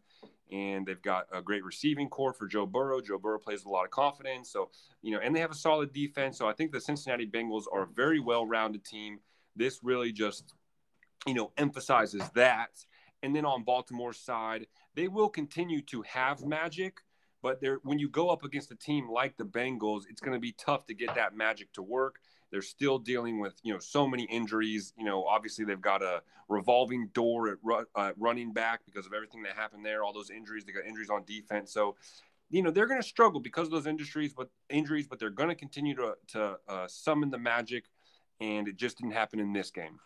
and 0.51 0.85
they've 0.85 1.01
got 1.01 1.25
a 1.33 1.41
great 1.41 1.65
receiving 1.65 2.07
corps 2.07 2.33
for 2.33 2.47
Joe 2.47 2.65
Burrow. 2.65 3.01
Joe 3.01 3.17
Burrow 3.17 3.39
plays 3.39 3.59
with 3.59 3.67
a 3.67 3.71
lot 3.71 3.83
of 3.83 3.91
confidence, 3.91 4.49
so 4.49 4.69
you 5.01 5.12
know, 5.12 5.19
and 5.19 5.35
they 5.35 5.41
have 5.41 5.51
a 5.51 5.55
solid 5.55 5.91
defense. 5.91 6.38
So 6.38 6.47
I 6.47 6.53
think 6.53 6.71
the 6.71 6.81
Cincinnati 6.81 7.27
Bengals 7.27 7.65
are 7.71 7.83
a 7.83 7.88
very 7.88 8.19
well-rounded 8.21 8.85
team. 8.85 9.19
This 9.55 9.79
really 9.83 10.13
just 10.13 10.53
you 11.27 11.33
know 11.33 11.51
emphasizes 11.57 12.23
that. 12.35 12.69
And 13.21 13.35
then 13.35 13.43
on 13.43 13.65
Baltimore's 13.65 14.17
side, 14.17 14.67
they 14.95 15.09
will 15.09 15.27
continue 15.27 15.81
to 15.88 16.01
have 16.03 16.45
magic 16.45 17.01
but 17.41 17.62
there, 17.62 17.80
when 17.84 17.99
you 17.99 18.10
go 18.10 18.30
up 18.30 18.43
against 18.43 18.71
a 18.71 18.75
team 18.75 19.10
like 19.10 19.38
the 19.38 19.45
Bengals, 19.45 20.04
it's 20.10 20.21
going 20.21 20.34
to 20.34 20.39
be 20.39 20.52
tough 20.54 20.86
to 20.88 20.93
get 20.93 21.15
that 21.15 21.36
magic 21.36 21.71
to 21.73 21.82
work. 21.82 22.19
They're 22.52 22.62
still 22.62 22.97
dealing 22.97 23.39
with 23.39 23.54
you 23.63 23.73
know 23.73 23.80
so 23.80 24.08
many 24.08 24.23
injuries. 24.23 24.93
You 24.97 25.06
know, 25.06 25.23
obviously 25.23 25.65
they've 25.65 25.80
got 25.80 26.02
a 26.02 26.21
revolving 26.47 27.10
door 27.13 27.49
at 27.49 27.58
uh, 27.95 28.12
running 28.17 28.52
back 28.52 28.82
because 28.86 29.06
of 29.06 29.13
everything 29.13 29.43
that 29.43 29.56
happened 29.56 29.86
there. 29.86 30.04
All 30.04 30.13
those 30.13 30.32
injuries. 30.32 30.65
They 30.65 30.71
got 30.71 30.86
injuries 30.86 31.10
on 31.10 31.23
defense. 31.25 31.71
So, 31.71 31.95
you 32.49 32.63
know, 32.63 32.71
they're 32.71 32.88
going 32.88 33.02
to 33.02 33.08
struggle 33.08 33.39
because 33.39 33.67
of 33.67 33.71
those 33.71 33.88
injuries. 33.88 34.34
But 34.36 34.49
injuries, 34.69 35.08
but 35.08 35.19
they're 35.19 35.30
going 35.30 35.49
to 35.49 35.56
continue 35.56 35.95
to 35.95 36.15
to 36.30 36.58
uh, 36.67 36.88
summon 36.88 37.30
the 37.30 37.38
magic, 37.38 37.86
and 38.41 38.67
it 38.67 38.78
just 38.78 38.97
didn't 38.97 39.13
happen 39.13 39.39
in 39.39 39.54
this 39.54 39.69
game. 39.69 39.99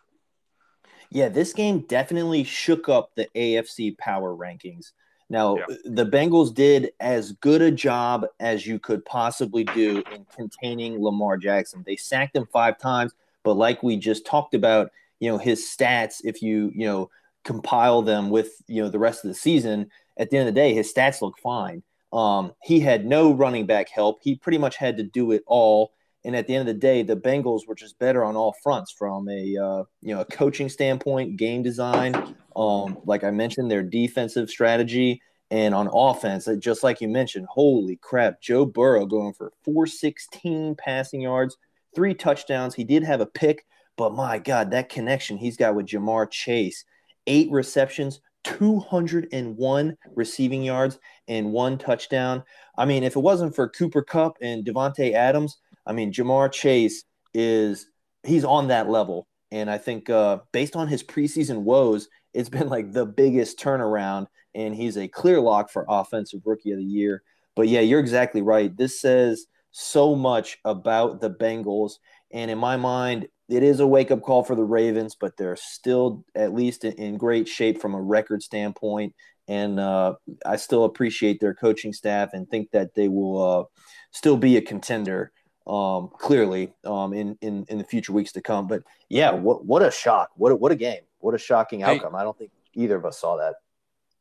Yeah, 1.09 1.29
this 1.29 1.53
game 1.53 1.81
definitely 1.87 2.43
shook 2.43 2.89
up 2.89 3.11
the 3.15 3.29
AFC 3.35 3.97
power 3.97 4.35
rankings. 4.35 4.91
Now, 5.33 5.57
yeah. 5.57 5.75
the 5.85 6.05
Bengals 6.05 6.53
did 6.53 6.91
as 6.99 7.31
good 7.31 7.63
a 7.63 7.71
job 7.71 8.27
as 8.39 8.67
you 8.67 8.77
could 8.77 9.03
possibly 9.03 9.63
do 9.63 10.03
in 10.13 10.25
containing 10.25 11.03
Lamar 11.03 11.37
Jackson. 11.37 11.83
They 11.83 11.95
sacked 11.95 12.35
him 12.35 12.45
five 12.53 12.77
times, 12.77 13.13
but 13.41 13.55
like 13.55 13.81
we 13.81 13.97
just 13.97 14.27
talked 14.27 14.53
about, 14.53 14.91
you 15.19 15.31
know, 15.31 15.39
his 15.39 15.63
stats, 15.63 16.21
if 16.23 16.43
you, 16.43 16.71
you 16.75 16.85
know, 16.85 17.09
compile 17.43 18.03
them 18.03 18.29
with, 18.29 18.61
you 18.67 18.83
know, 18.83 18.89
the 18.89 18.99
rest 18.99 19.25
of 19.25 19.29
the 19.29 19.33
season, 19.33 19.89
at 20.17 20.29
the 20.29 20.37
end 20.37 20.47
of 20.47 20.53
the 20.53 20.61
day, 20.61 20.71
his 20.75 20.93
stats 20.93 21.23
look 21.23 21.39
fine. 21.39 21.81
Um, 22.13 22.53
he 22.61 22.79
had 22.79 23.03
no 23.03 23.33
running 23.33 23.65
back 23.65 23.89
help. 23.89 24.19
He 24.21 24.35
pretty 24.35 24.59
much 24.59 24.75
had 24.75 24.97
to 24.97 25.03
do 25.03 25.31
it 25.31 25.41
all. 25.47 25.93
And 26.25 26.35
at 26.35 26.47
the 26.47 26.55
end 26.55 26.67
of 26.67 26.73
the 26.73 26.79
day, 26.79 27.03
the 27.03 27.17
Bengals 27.17 27.67
were 27.67 27.75
just 27.75 27.99
better 27.99 28.23
on 28.23 28.35
all 28.35 28.55
fronts 28.63 28.91
from 28.91 29.27
a 29.29 29.57
uh, 29.57 29.83
you 30.01 30.13
know 30.13 30.21
a 30.21 30.25
coaching 30.25 30.69
standpoint, 30.69 31.37
game 31.37 31.63
design, 31.63 32.35
um, 32.55 32.97
like 33.05 33.23
I 33.23 33.31
mentioned, 33.31 33.69
their 33.69 33.83
defensive 33.83 34.49
strategy, 34.49 35.21
and 35.51 35.75
on 35.75 35.89
offense, 35.93 36.47
just 36.59 36.83
like 36.83 37.01
you 37.01 37.07
mentioned, 37.07 37.45
holy 37.49 37.97
crap, 38.01 38.41
Joe 38.41 38.65
Burrow 38.65 39.05
going 39.05 39.33
for 39.33 39.51
416 39.63 40.75
passing 40.75 41.21
yards, 41.21 41.57
three 41.93 42.13
touchdowns. 42.13 42.73
He 42.73 42.83
did 42.83 43.03
have 43.03 43.21
a 43.21 43.25
pick, 43.25 43.65
but 43.97 44.15
my 44.15 44.39
God, 44.39 44.71
that 44.71 44.89
connection 44.89 45.37
he's 45.37 45.57
got 45.57 45.75
with 45.75 45.87
Ja'Marr 45.87 46.31
Chase, 46.31 46.85
eight 47.27 47.51
receptions, 47.51 48.21
201 48.45 49.97
receiving 50.15 50.63
yards, 50.63 50.99
and 51.27 51.51
one 51.51 51.77
touchdown. 51.77 52.43
I 52.77 52.85
mean, 52.85 53.03
if 53.03 53.15
it 53.15 53.19
wasn't 53.19 53.55
for 53.55 53.69
Cooper 53.69 54.01
Kupp 54.01 54.37
and 54.41 54.65
Davante 54.65 55.13
Adams, 55.13 55.57
I 55.85 55.93
mean, 55.93 56.11
Ja'Marr 56.11 56.51
Chase 56.51 57.03
is 57.33 57.87
he's 58.23 58.45
on 58.45 58.67
that 58.67 58.89
level. 58.89 59.27
And 59.51 59.69
I 59.69 59.77
think 59.77 60.09
uh, 60.09 60.39
based 60.51 60.75
on 60.75 60.87
his 60.87 61.03
preseason 61.03 61.59
woes, 61.59 62.07
it's 62.33 62.49
been 62.49 62.69
like 62.69 62.91
the 62.91 63.05
biggest 63.05 63.59
turnaround, 63.59 64.27
and 64.55 64.73
he's 64.75 64.97
a 64.97 65.07
clear 65.07 65.39
lock 65.39 65.69
for 65.69 65.85
offensive 65.87 66.41
rookie 66.45 66.71
of 66.71 66.79
the 66.79 66.83
year. 66.83 67.21
But 67.55 67.67
yeah, 67.67 67.81
you're 67.81 67.99
exactly 67.99 68.41
right. 68.41 68.75
This 68.75 68.99
says 68.99 69.45
so 69.71 70.15
much 70.15 70.57
about 70.65 71.21
the 71.21 71.29
Bengals. 71.29 71.93
And 72.31 72.49
in 72.49 72.57
my 72.57 72.77
mind, 72.77 73.27
it 73.49 73.61
is 73.61 73.79
a 73.79 73.87
wake 73.87 74.09
up 74.09 74.21
call 74.21 74.43
for 74.43 74.55
the 74.55 74.63
Ravens, 74.63 75.15
but 75.19 75.37
they're 75.37 75.55
still 75.55 76.25
at 76.33 76.53
least 76.53 76.83
in 76.83 77.17
great 77.17 77.47
shape 77.47 77.79
from 77.79 77.93
a 77.93 78.01
record 78.01 78.41
standpoint. 78.41 79.13
And 79.47 79.79
uh, 79.79 80.15
I 80.45 80.55
still 80.55 80.85
appreciate 80.85 81.39
their 81.39 81.53
coaching 81.53 81.93
staff 81.93 82.29
and 82.33 82.49
think 82.49 82.71
that 82.71 82.95
they 82.95 83.07
will 83.07 83.41
uh, 83.41 83.63
still 84.11 84.37
be 84.37 84.57
a 84.57 84.61
contender 84.61 85.31
um, 85.67 86.09
clearly 86.17 86.73
um, 86.85 87.13
in, 87.13 87.37
in 87.41 87.65
in 87.69 87.77
the 87.77 87.83
future 87.83 88.11
weeks 88.11 88.31
to 88.33 88.41
come. 88.41 88.67
But 88.67 88.83
yeah, 89.09 89.31
what 89.31 89.65
what 89.65 89.81
a 89.81 89.91
shock! 89.91 90.31
What 90.35 90.51
a, 90.51 90.55
what 90.55 90.71
a 90.71 90.75
game! 90.75 91.01
What 91.19 91.33
a 91.33 91.37
shocking 91.37 91.83
outcome! 91.83 92.13
Hey, 92.13 92.19
I 92.19 92.23
don't 92.23 92.37
think 92.37 92.51
either 92.73 92.95
of 92.95 93.05
us 93.05 93.19
saw 93.19 93.37
that. 93.37 93.55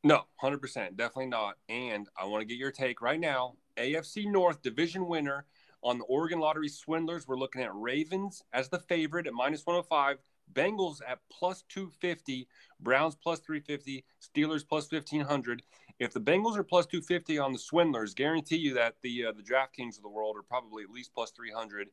No, 0.04 0.22
hundred 0.36 0.60
percent, 0.60 0.96
definitely 0.96 1.26
not. 1.26 1.56
And 1.68 2.08
I 2.20 2.26
want 2.26 2.42
to 2.42 2.46
get 2.46 2.58
your 2.58 2.72
take 2.72 3.00
right 3.00 3.20
now. 3.20 3.54
AFC 3.76 4.30
North 4.30 4.62
division 4.62 5.06
winner 5.06 5.46
on 5.82 5.98
the 5.98 6.04
Oregon 6.04 6.38
Lottery 6.38 6.68
Swindlers. 6.68 7.26
We're 7.26 7.36
looking 7.36 7.62
at 7.62 7.74
Ravens 7.74 8.42
as 8.52 8.68
the 8.68 8.78
favorite 8.78 9.26
at 9.26 9.32
minus 9.32 9.64
one 9.64 9.74
hundred 9.74 9.88
five. 9.88 10.18
Bengals 10.52 11.00
at 11.06 11.20
plus 11.30 11.62
250, 11.68 12.46
Browns 12.80 13.14
plus 13.14 13.40
350, 13.40 14.04
Steelers 14.20 14.68
plus 14.68 14.90
1500. 14.90 15.62
If 15.98 16.12
the 16.12 16.20
Bengals 16.20 16.56
are 16.56 16.64
plus 16.64 16.86
250 16.86 17.38
on 17.38 17.52
the 17.52 17.58
Swindlers, 17.58 18.14
guarantee 18.14 18.56
you 18.56 18.74
that 18.74 18.96
the 19.02 19.26
uh, 19.26 19.32
the 19.32 19.42
DraftKings 19.42 19.96
of 19.96 20.02
the 20.02 20.08
world 20.08 20.36
are 20.36 20.42
probably 20.42 20.82
at 20.82 20.90
least 20.90 21.12
plus 21.14 21.30
300. 21.30 21.88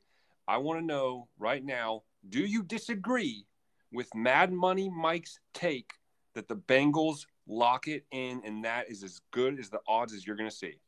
I 0.48 0.58
want 0.58 0.80
to 0.80 0.86
know 0.86 1.28
right 1.38 1.64
now, 1.64 2.04
do 2.28 2.40
you 2.40 2.64
disagree 2.64 3.46
with 3.92 4.08
Mad 4.16 4.52
Money 4.52 4.90
Mike's 4.90 5.40
take 5.54 5.92
that 6.36 6.48
the 6.48 6.56
Bengals 6.56 7.26
lock 7.48 7.88
it 7.88 8.06
in 8.12 8.42
and 8.46 8.64
that 8.64 8.90
is 8.90 9.04
as 9.04 9.22
good 9.32 9.60
as 9.60 9.70
the 9.70 9.80
odds 9.88 10.14
as 10.14 10.26
you're 10.26 10.36
going 10.36 10.50
to 10.50 10.56
see? 10.56 10.80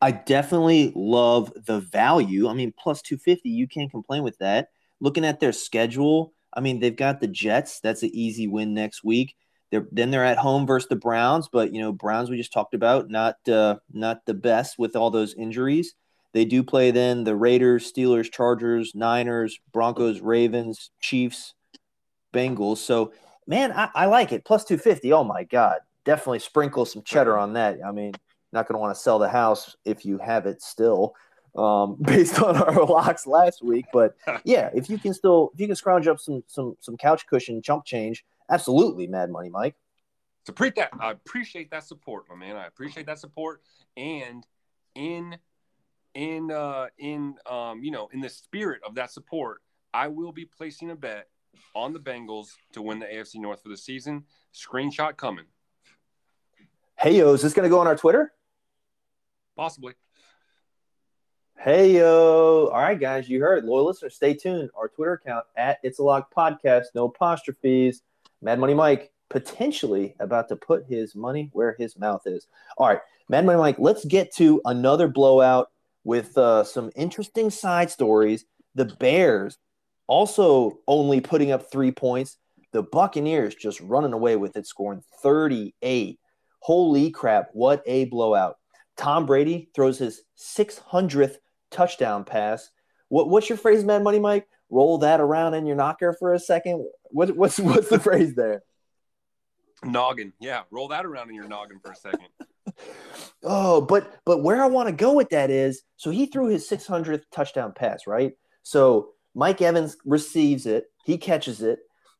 I 0.00 0.10
definitely 0.10 0.92
love 0.94 1.52
the 1.66 1.80
value. 1.80 2.48
I 2.48 2.54
mean, 2.54 2.72
plus 2.78 3.02
250, 3.02 3.48
you 3.48 3.66
can't 3.66 3.90
complain 3.90 4.22
with 4.22 4.38
that. 4.38 4.68
Looking 5.00 5.24
at 5.24 5.40
their 5.40 5.52
schedule, 5.52 6.34
I 6.52 6.60
mean, 6.60 6.80
they've 6.80 6.94
got 6.94 7.20
the 7.20 7.28
Jets. 7.28 7.80
That's 7.80 8.02
an 8.02 8.10
easy 8.12 8.46
win 8.46 8.74
next 8.74 9.04
week. 9.04 9.34
They're, 9.70 9.86
then 9.90 10.10
they're 10.10 10.24
at 10.24 10.38
home 10.38 10.66
versus 10.66 10.88
the 10.88 10.96
Browns, 10.96 11.48
but 11.50 11.72
you 11.72 11.80
know 11.80 11.92
Browns 11.92 12.30
we 12.30 12.36
just 12.36 12.52
talked 12.52 12.74
about 12.74 13.10
not 13.10 13.36
uh, 13.48 13.76
not 13.92 14.24
the 14.26 14.34
best 14.34 14.78
with 14.78 14.94
all 14.94 15.10
those 15.10 15.34
injuries. 15.34 15.94
They 16.32 16.44
do 16.44 16.62
play 16.62 16.90
then 16.90 17.24
the 17.24 17.34
Raiders, 17.34 17.90
Steelers, 17.90 18.30
Chargers, 18.30 18.94
Niners, 18.94 19.58
Broncos, 19.72 20.20
Ravens, 20.20 20.90
Chiefs, 21.00 21.54
Bengals. 22.32 22.78
So 22.78 23.12
man, 23.46 23.72
I, 23.72 23.88
I 23.94 24.06
like 24.06 24.32
it. 24.32 24.44
Plus 24.44 24.64
two 24.64 24.78
fifty. 24.78 25.12
Oh 25.12 25.24
my 25.24 25.44
god, 25.44 25.78
definitely 26.04 26.38
sprinkle 26.38 26.84
some 26.84 27.02
cheddar 27.02 27.36
on 27.36 27.54
that. 27.54 27.78
I 27.84 27.90
mean, 27.90 28.12
not 28.52 28.68
going 28.68 28.74
to 28.74 28.80
want 28.80 28.94
to 28.94 29.00
sell 29.00 29.18
the 29.18 29.28
house 29.28 29.76
if 29.84 30.04
you 30.04 30.18
have 30.18 30.46
it 30.46 30.62
still. 30.62 31.14
Um, 31.56 31.96
based 32.02 32.40
on 32.40 32.56
our 32.56 32.84
locks 32.84 33.26
last 33.26 33.64
week, 33.64 33.86
but 33.90 34.14
yeah, 34.44 34.68
if 34.74 34.90
you 34.90 34.98
can 34.98 35.14
still 35.14 35.50
if 35.54 35.60
you 35.60 35.66
can 35.66 35.74
scrounge 35.74 36.06
up 36.06 36.20
some 36.20 36.44
some 36.46 36.76
some 36.80 36.96
couch 36.98 37.26
cushion 37.26 37.62
chump 37.62 37.86
change, 37.86 38.24
Absolutely, 38.50 39.06
Mad 39.06 39.30
Money 39.30 39.50
Mike. 39.50 39.76
To 40.46 40.52
appreciate 40.52 40.76
that, 40.76 40.90
I 41.00 41.10
appreciate 41.10 41.70
that 41.72 41.84
support, 41.84 42.24
my 42.30 42.36
man. 42.36 42.56
I 42.56 42.66
appreciate 42.66 43.06
that 43.06 43.18
support, 43.18 43.62
and 43.96 44.46
in 44.94 45.36
in 46.14 46.50
uh 46.50 46.86
in 46.98 47.34
um 47.50 47.82
you 47.82 47.90
know 47.90 48.08
in 48.12 48.20
the 48.20 48.28
spirit 48.28 48.80
of 48.86 48.94
that 48.94 49.10
support, 49.10 49.60
I 49.92 50.08
will 50.08 50.32
be 50.32 50.44
placing 50.44 50.90
a 50.90 50.96
bet 50.96 51.28
on 51.74 51.92
the 51.92 51.98
Bengals 51.98 52.48
to 52.72 52.82
win 52.82 53.00
the 53.00 53.06
AFC 53.06 53.36
North 53.36 53.62
for 53.62 53.68
the 53.68 53.76
season. 53.76 54.24
Screenshot 54.54 55.16
coming. 55.16 55.46
Hey 56.96 57.18
yo, 57.18 57.34
is 57.34 57.42
this 57.42 57.52
gonna 57.52 57.68
go 57.68 57.80
on 57.80 57.88
our 57.88 57.96
Twitter? 57.96 58.32
Possibly. 59.56 59.94
Hey 61.58 61.96
yo! 61.96 62.70
All 62.72 62.80
right, 62.80 63.00
guys, 63.00 63.28
you 63.28 63.40
heard. 63.40 63.64
Loyal 63.64 63.86
listeners, 63.86 64.14
stay 64.14 64.34
tuned. 64.34 64.70
Our 64.76 64.88
Twitter 64.88 65.14
account 65.14 65.46
at 65.56 65.78
It's 65.82 65.98
a 65.98 66.02
Lock 66.04 66.32
Podcast, 66.32 66.84
no 66.94 67.06
apostrophes. 67.06 68.02
Mad 68.42 68.58
Money 68.58 68.74
Mike 68.74 69.12
potentially 69.28 70.14
about 70.20 70.48
to 70.48 70.56
put 70.56 70.86
his 70.86 71.14
money 71.14 71.50
where 71.52 71.74
his 71.78 71.98
mouth 71.98 72.22
is. 72.26 72.46
All 72.78 72.88
right, 72.88 73.00
Mad 73.28 73.44
Money 73.44 73.58
Mike, 73.58 73.76
let's 73.78 74.04
get 74.04 74.34
to 74.36 74.60
another 74.64 75.08
blowout 75.08 75.70
with 76.04 76.36
uh, 76.38 76.64
some 76.64 76.90
interesting 76.94 77.50
side 77.50 77.90
stories. 77.90 78.44
The 78.74 78.84
Bears 78.84 79.58
also 80.06 80.78
only 80.86 81.20
putting 81.20 81.50
up 81.50 81.70
three 81.70 81.90
points. 81.90 82.38
The 82.72 82.82
Buccaneers 82.82 83.54
just 83.54 83.80
running 83.80 84.12
away 84.12 84.36
with 84.36 84.56
it, 84.56 84.66
scoring 84.66 85.02
38. 85.22 86.20
Holy 86.60 87.10
crap, 87.10 87.48
what 87.52 87.82
a 87.86 88.04
blowout. 88.06 88.56
Tom 88.96 89.26
Brady 89.26 89.70
throws 89.74 89.98
his 89.98 90.22
600th 90.38 91.36
touchdown 91.70 92.24
pass. 92.24 92.70
What, 93.08 93.28
what's 93.28 93.48
your 93.48 93.58
phrase, 93.58 93.84
Mad 93.84 94.02
Money 94.02 94.18
Mike? 94.18 94.46
Roll 94.70 94.98
that 94.98 95.20
around 95.20 95.54
in 95.54 95.66
your 95.66 95.76
knocker 95.76 96.14
for 96.18 96.34
a 96.34 96.38
second. 96.38 96.84
What, 97.16 97.34
what's 97.34 97.58
what's 97.58 97.88
the 97.88 97.98
phrase 97.98 98.34
there? 98.34 98.62
Noggin. 99.82 100.34
Yeah, 100.38 100.64
roll 100.70 100.88
that 100.88 101.06
around 101.06 101.30
in 101.30 101.34
your 101.34 101.48
noggin 101.48 101.80
for 101.80 101.92
a 101.92 101.96
second. 101.96 102.28
oh, 103.42 103.80
but 103.80 104.18
but 104.26 104.42
where 104.42 104.62
I 104.62 104.66
want 104.66 104.90
to 104.90 104.94
go 104.94 105.14
with 105.14 105.30
that 105.30 105.48
is 105.48 105.80
so 105.96 106.10
he 106.10 106.26
threw 106.26 106.48
his 106.48 106.68
600th 106.68 107.22
touchdown 107.32 107.72
pass, 107.74 108.06
right? 108.06 108.34
So 108.64 109.12
Mike 109.34 109.62
Evans 109.62 109.96
receives 110.04 110.66
it, 110.66 110.84
he 111.06 111.16
catches 111.16 111.62
it. 111.62 111.78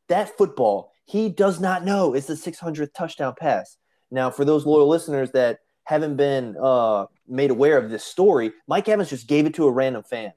That 0.08 0.34
football, 0.38 0.92
he 1.04 1.28
does 1.28 1.60
not 1.60 1.84
know 1.84 2.14
it's 2.14 2.28
the 2.28 2.32
600th 2.32 2.94
touchdown 2.94 3.34
pass. 3.38 3.76
Now, 4.10 4.30
for 4.30 4.46
those 4.46 4.64
loyal 4.64 4.88
listeners 4.88 5.30
that 5.32 5.58
haven't 5.84 6.16
been 6.16 6.56
uh, 6.58 7.04
made 7.28 7.50
aware 7.50 7.76
of 7.76 7.90
this 7.90 8.04
story, 8.04 8.52
Mike 8.66 8.88
Evans 8.88 9.10
just 9.10 9.28
gave 9.28 9.44
it 9.44 9.52
to 9.56 9.66
a 9.66 9.72
random 9.72 10.04
fan, 10.04 10.32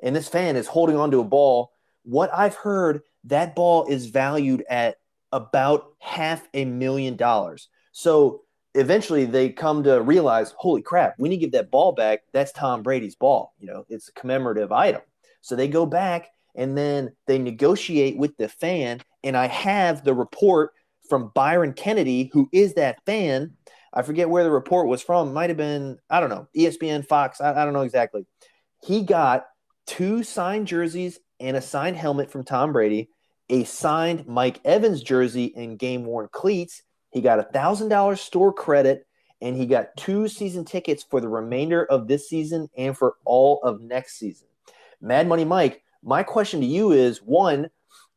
and 0.00 0.14
this 0.14 0.28
fan 0.28 0.54
is 0.54 0.68
holding 0.68 0.96
onto 0.96 1.18
a 1.18 1.24
ball. 1.24 1.72
What 2.04 2.30
I've 2.32 2.54
heard 2.54 3.02
that 3.24 3.54
ball 3.54 3.86
is 3.86 4.06
valued 4.06 4.64
at 4.68 4.96
about 5.32 5.94
half 5.98 6.46
a 6.54 6.64
million 6.64 7.16
dollars. 7.16 7.68
So 7.92 8.42
eventually 8.74 9.24
they 9.24 9.50
come 9.50 9.82
to 9.84 10.00
realize, 10.00 10.54
holy 10.56 10.82
crap, 10.82 11.14
we 11.18 11.28
need 11.28 11.36
to 11.36 11.40
give 11.40 11.52
that 11.52 11.70
ball 11.70 11.92
back. 11.92 12.20
That's 12.32 12.52
Tom 12.52 12.82
Brady's 12.82 13.16
ball. 13.16 13.52
You 13.58 13.66
know, 13.66 13.86
it's 13.88 14.08
a 14.08 14.12
commemorative 14.12 14.72
item. 14.72 15.02
So 15.40 15.56
they 15.56 15.68
go 15.68 15.86
back 15.86 16.28
and 16.54 16.76
then 16.76 17.12
they 17.26 17.38
negotiate 17.38 18.16
with 18.16 18.36
the 18.36 18.48
fan. 18.48 19.00
And 19.22 19.36
I 19.36 19.46
have 19.48 20.04
the 20.04 20.14
report 20.14 20.72
from 21.08 21.32
Byron 21.34 21.72
Kennedy, 21.72 22.30
who 22.32 22.48
is 22.52 22.74
that 22.74 23.04
fan. 23.04 23.52
I 23.92 24.02
forget 24.02 24.30
where 24.30 24.44
the 24.44 24.50
report 24.50 24.88
was 24.88 25.02
from. 25.02 25.32
Might 25.32 25.50
have 25.50 25.56
been, 25.56 25.98
I 26.10 26.20
don't 26.20 26.30
know, 26.30 26.48
ESPN, 26.56 27.06
Fox. 27.06 27.40
I, 27.40 27.60
I 27.60 27.64
don't 27.64 27.74
know 27.74 27.82
exactly. 27.82 28.26
He 28.84 29.02
got 29.02 29.46
two 29.86 30.22
signed 30.22 30.66
jerseys 30.66 31.18
and 31.40 31.56
a 31.56 31.62
signed 31.62 31.96
helmet 31.96 32.30
from 32.30 32.44
Tom 32.44 32.72
Brady 32.72 33.08
a 33.48 33.64
signed 33.64 34.26
Mike 34.26 34.60
Evans 34.64 35.02
jersey 35.02 35.52
and 35.56 35.78
game 35.78 36.04
worn 36.04 36.28
cleats. 36.32 36.82
He 37.10 37.20
got 37.20 37.38
a 37.38 37.44
thousand 37.44 37.88
dollars 37.88 38.20
store 38.20 38.52
credit, 38.52 39.06
and 39.40 39.56
he 39.56 39.66
got 39.66 39.96
two 39.96 40.28
season 40.28 40.64
tickets 40.64 41.04
for 41.08 41.20
the 41.20 41.28
remainder 41.28 41.84
of 41.84 42.08
this 42.08 42.28
season 42.28 42.68
and 42.76 42.96
for 42.96 43.16
all 43.24 43.60
of 43.62 43.80
next 43.80 44.18
season. 44.18 44.48
Mad 45.00 45.28
Money 45.28 45.44
Mike, 45.44 45.82
my 46.02 46.22
question 46.22 46.60
to 46.60 46.66
you 46.66 46.92
is 46.92 47.18
one, 47.18 47.70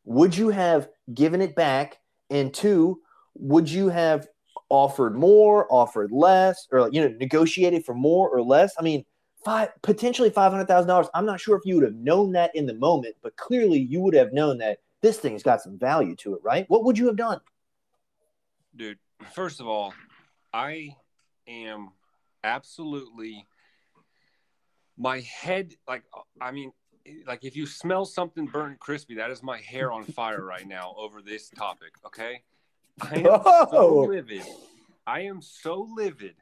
would 0.04 0.36
you 0.36 0.48
have 0.48 0.88
given 1.12 1.40
it 1.40 1.54
back? 1.54 1.98
And 2.30 2.52
two, 2.52 3.00
would 3.34 3.70
you 3.70 3.88
have 3.88 4.26
offered 4.70 5.14
more, 5.14 5.66
offered 5.70 6.10
less, 6.12 6.66
or 6.72 6.88
you 6.90 7.02
know, 7.02 7.14
negotiated 7.18 7.84
for 7.84 7.94
more 7.94 8.28
or 8.30 8.42
less? 8.42 8.72
I 8.78 8.82
mean, 8.82 9.04
five 9.44 9.70
potentially 9.82 10.30
five 10.30 10.52
hundred 10.52 10.66
thousand 10.66 10.88
dollars. 10.88 11.08
I'm 11.14 11.26
not 11.26 11.40
sure 11.40 11.56
if 11.56 11.64
you 11.64 11.76
would 11.76 11.84
have 11.84 11.94
known 11.94 12.32
that 12.32 12.54
in 12.54 12.66
the 12.66 12.74
moment, 12.74 13.16
but 13.22 13.36
clearly 13.36 13.78
you 13.78 14.00
would 14.00 14.14
have 14.14 14.32
known 14.32 14.58
that 14.58 14.78
this 15.00 15.18
thing's 15.18 15.42
got 15.42 15.60
some 15.60 15.78
value 15.78 16.16
to 16.16 16.34
it, 16.34 16.40
right? 16.42 16.64
What 16.68 16.84
would 16.84 16.98
you 16.98 17.06
have 17.06 17.16
done? 17.16 17.40
Dude, 18.74 18.98
first 19.32 19.60
of 19.60 19.66
all, 19.66 19.94
I 20.52 20.96
am 21.46 21.90
absolutely 22.44 23.46
my 24.96 25.20
head, 25.20 25.74
like, 25.86 26.02
I 26.40 26.50
mean, 26.50 26.72
like 27.26 27.44
if 27.44 27.56
you 27.56 27.66
smell 27.66 28.04
something 28.04 28.46
burnt 28.46 28.80
crispy, 28.80 29.14
that 29.16 29.30
is 29.30 29.42
my 29.42 29.58
hair 29.58 29.92
on 29.92 30.04
fire 30.04 30.44
right 30.44 30.66
now 30.66 30.94
over 30.98 31.22
this 31.22 31.48
topic. 31.50 31.92
Okay, 32.06 32.42
I 33.00 33.14
am 33.16 33.26
oh. 33.28 33.68
so 33.70 33.96
livid. 34.00 34.42
I 35.06 35.20
am 35.20 35.40
so 35.40 35.88
livid. 35.94 36.34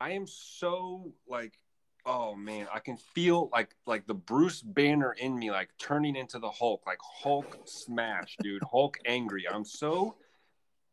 I 0.00 0.12
am 0.12 0.26
so 0.26 1.12
like, 1.26 1.58
oh 2.04 2.34
man, 2.34 2.66
I 2.72 2.78
can 2.78 2.96
feel 2.96 3.48
like 3.52 3.74
like 3.86 4.06
the 4.06 4.14
Bruce 4.14 4.62
Banner 4.62 5.12
in 5.12 5.38
me, 5.38 5.50
like 5.50 5.70
turning 5.78 6.16
into 6.16 6.38
the 6.38 6.50
Hulk, 6.50 6.82
like 6.86 6.98
Hulk 7.00 7.58
smash, 7.64 8.36
dude, 8.42 8.62
Hulk 8.62 8.98
angry. 9.06 9.46
I'm 9.48 9.64
so. 9.64 10.16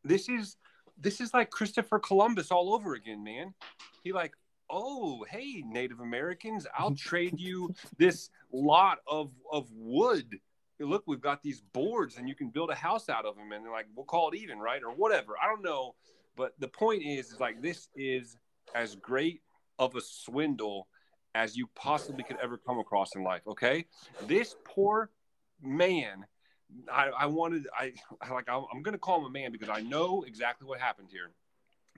This 0.04 0.30
is 0.30 0.58
this 0.98 1.22
is 1.22 1.34
like 1.34 1.50
Christopher 1.50 2.00
Columbus 2.00 2.52
all 2.52 2.74
over 2.74 2.94
again, 2.94 3.24
man. 3.24 3.54
He 4.04 4.14
like 4.14 4.34
oh, 4.70 5.26
hey, 5.30 5.64
Native 5.66 6.00
Americans, 6.00 6.68
I'll 6.78 6.96
trade 6.96 7.40
you 7.40 7.74
this 7.98 8.30
lot 8.52 9.00
of, 9.08 9.32
of 9.52 9.68
wood. 9.74 10.40
Look, 10.80 11.04
we've 11.08 11.22
got 11.22 11.44
these 11.44 11.62
boards 11.74 12.18
and 12.18 12.30
you 12.30 12.36
can 12.36 12.50
build 12.50 12.70
a 12.70 12.76
house 12.76 13.10
out 13.10 13.26
of 13.26 13.36
them. 13.36 13.52
And 13.52 13.66
they're 13.66 13.72
like, 13.72 13.88
we'll 13.96 14.06
call 14.06 14.30
it 14.30 14.38
even, 14.38 14.60
right? 14.60 14.82
Or 14.82 14.94
whatever. 14.94 15.34
I 15.42 15.48
don't 15.48 15.64
know. 15.64 15.96
But 16.36 16.54
the 16.60 16.70
point 16.70 17.04
is, 17.04 17.34
is 17.34 17.40
like, 17.40 17.62
this 17.62 17.90
is 17.96 18.38
as 18.76 18.96
great 18.96 19.42
of 19.78 19.96
a 19.96 20.02
swindle 20.02 20.88
as 21.36 21.56
you 21.56 21.70
possibly 21.76 22.24
could 22.24 22.38
ever 22.42 22.58
come 22.58 22.80
across 22.80 23.16
in 23.16 23.24
life. 23.24 23.42
Okay. 23.48 23.86
This 24.26 24.56
poor 24.64 25.12
man, 25.62 26.26
I, 26.92 27.10
I 27.10 27.26
wanted, 27.28 27.68
I, 27.78 27.94
like, 28.32 28.50
I'm, 28.50 28.64
I'm 28.74 28.82
going 28.82 28.94
to 28.94 29.00
call 29.00 29.20
him 29.20 29.26
a 29.26 29.32
man 29.32 29.52
because 29.52 29.70
I 29.70 29.82
know 29.82 30.24
exactly 30.28 30.68
what 30.68 30.80
happened 30.80 31.10
here. 31.12 31.32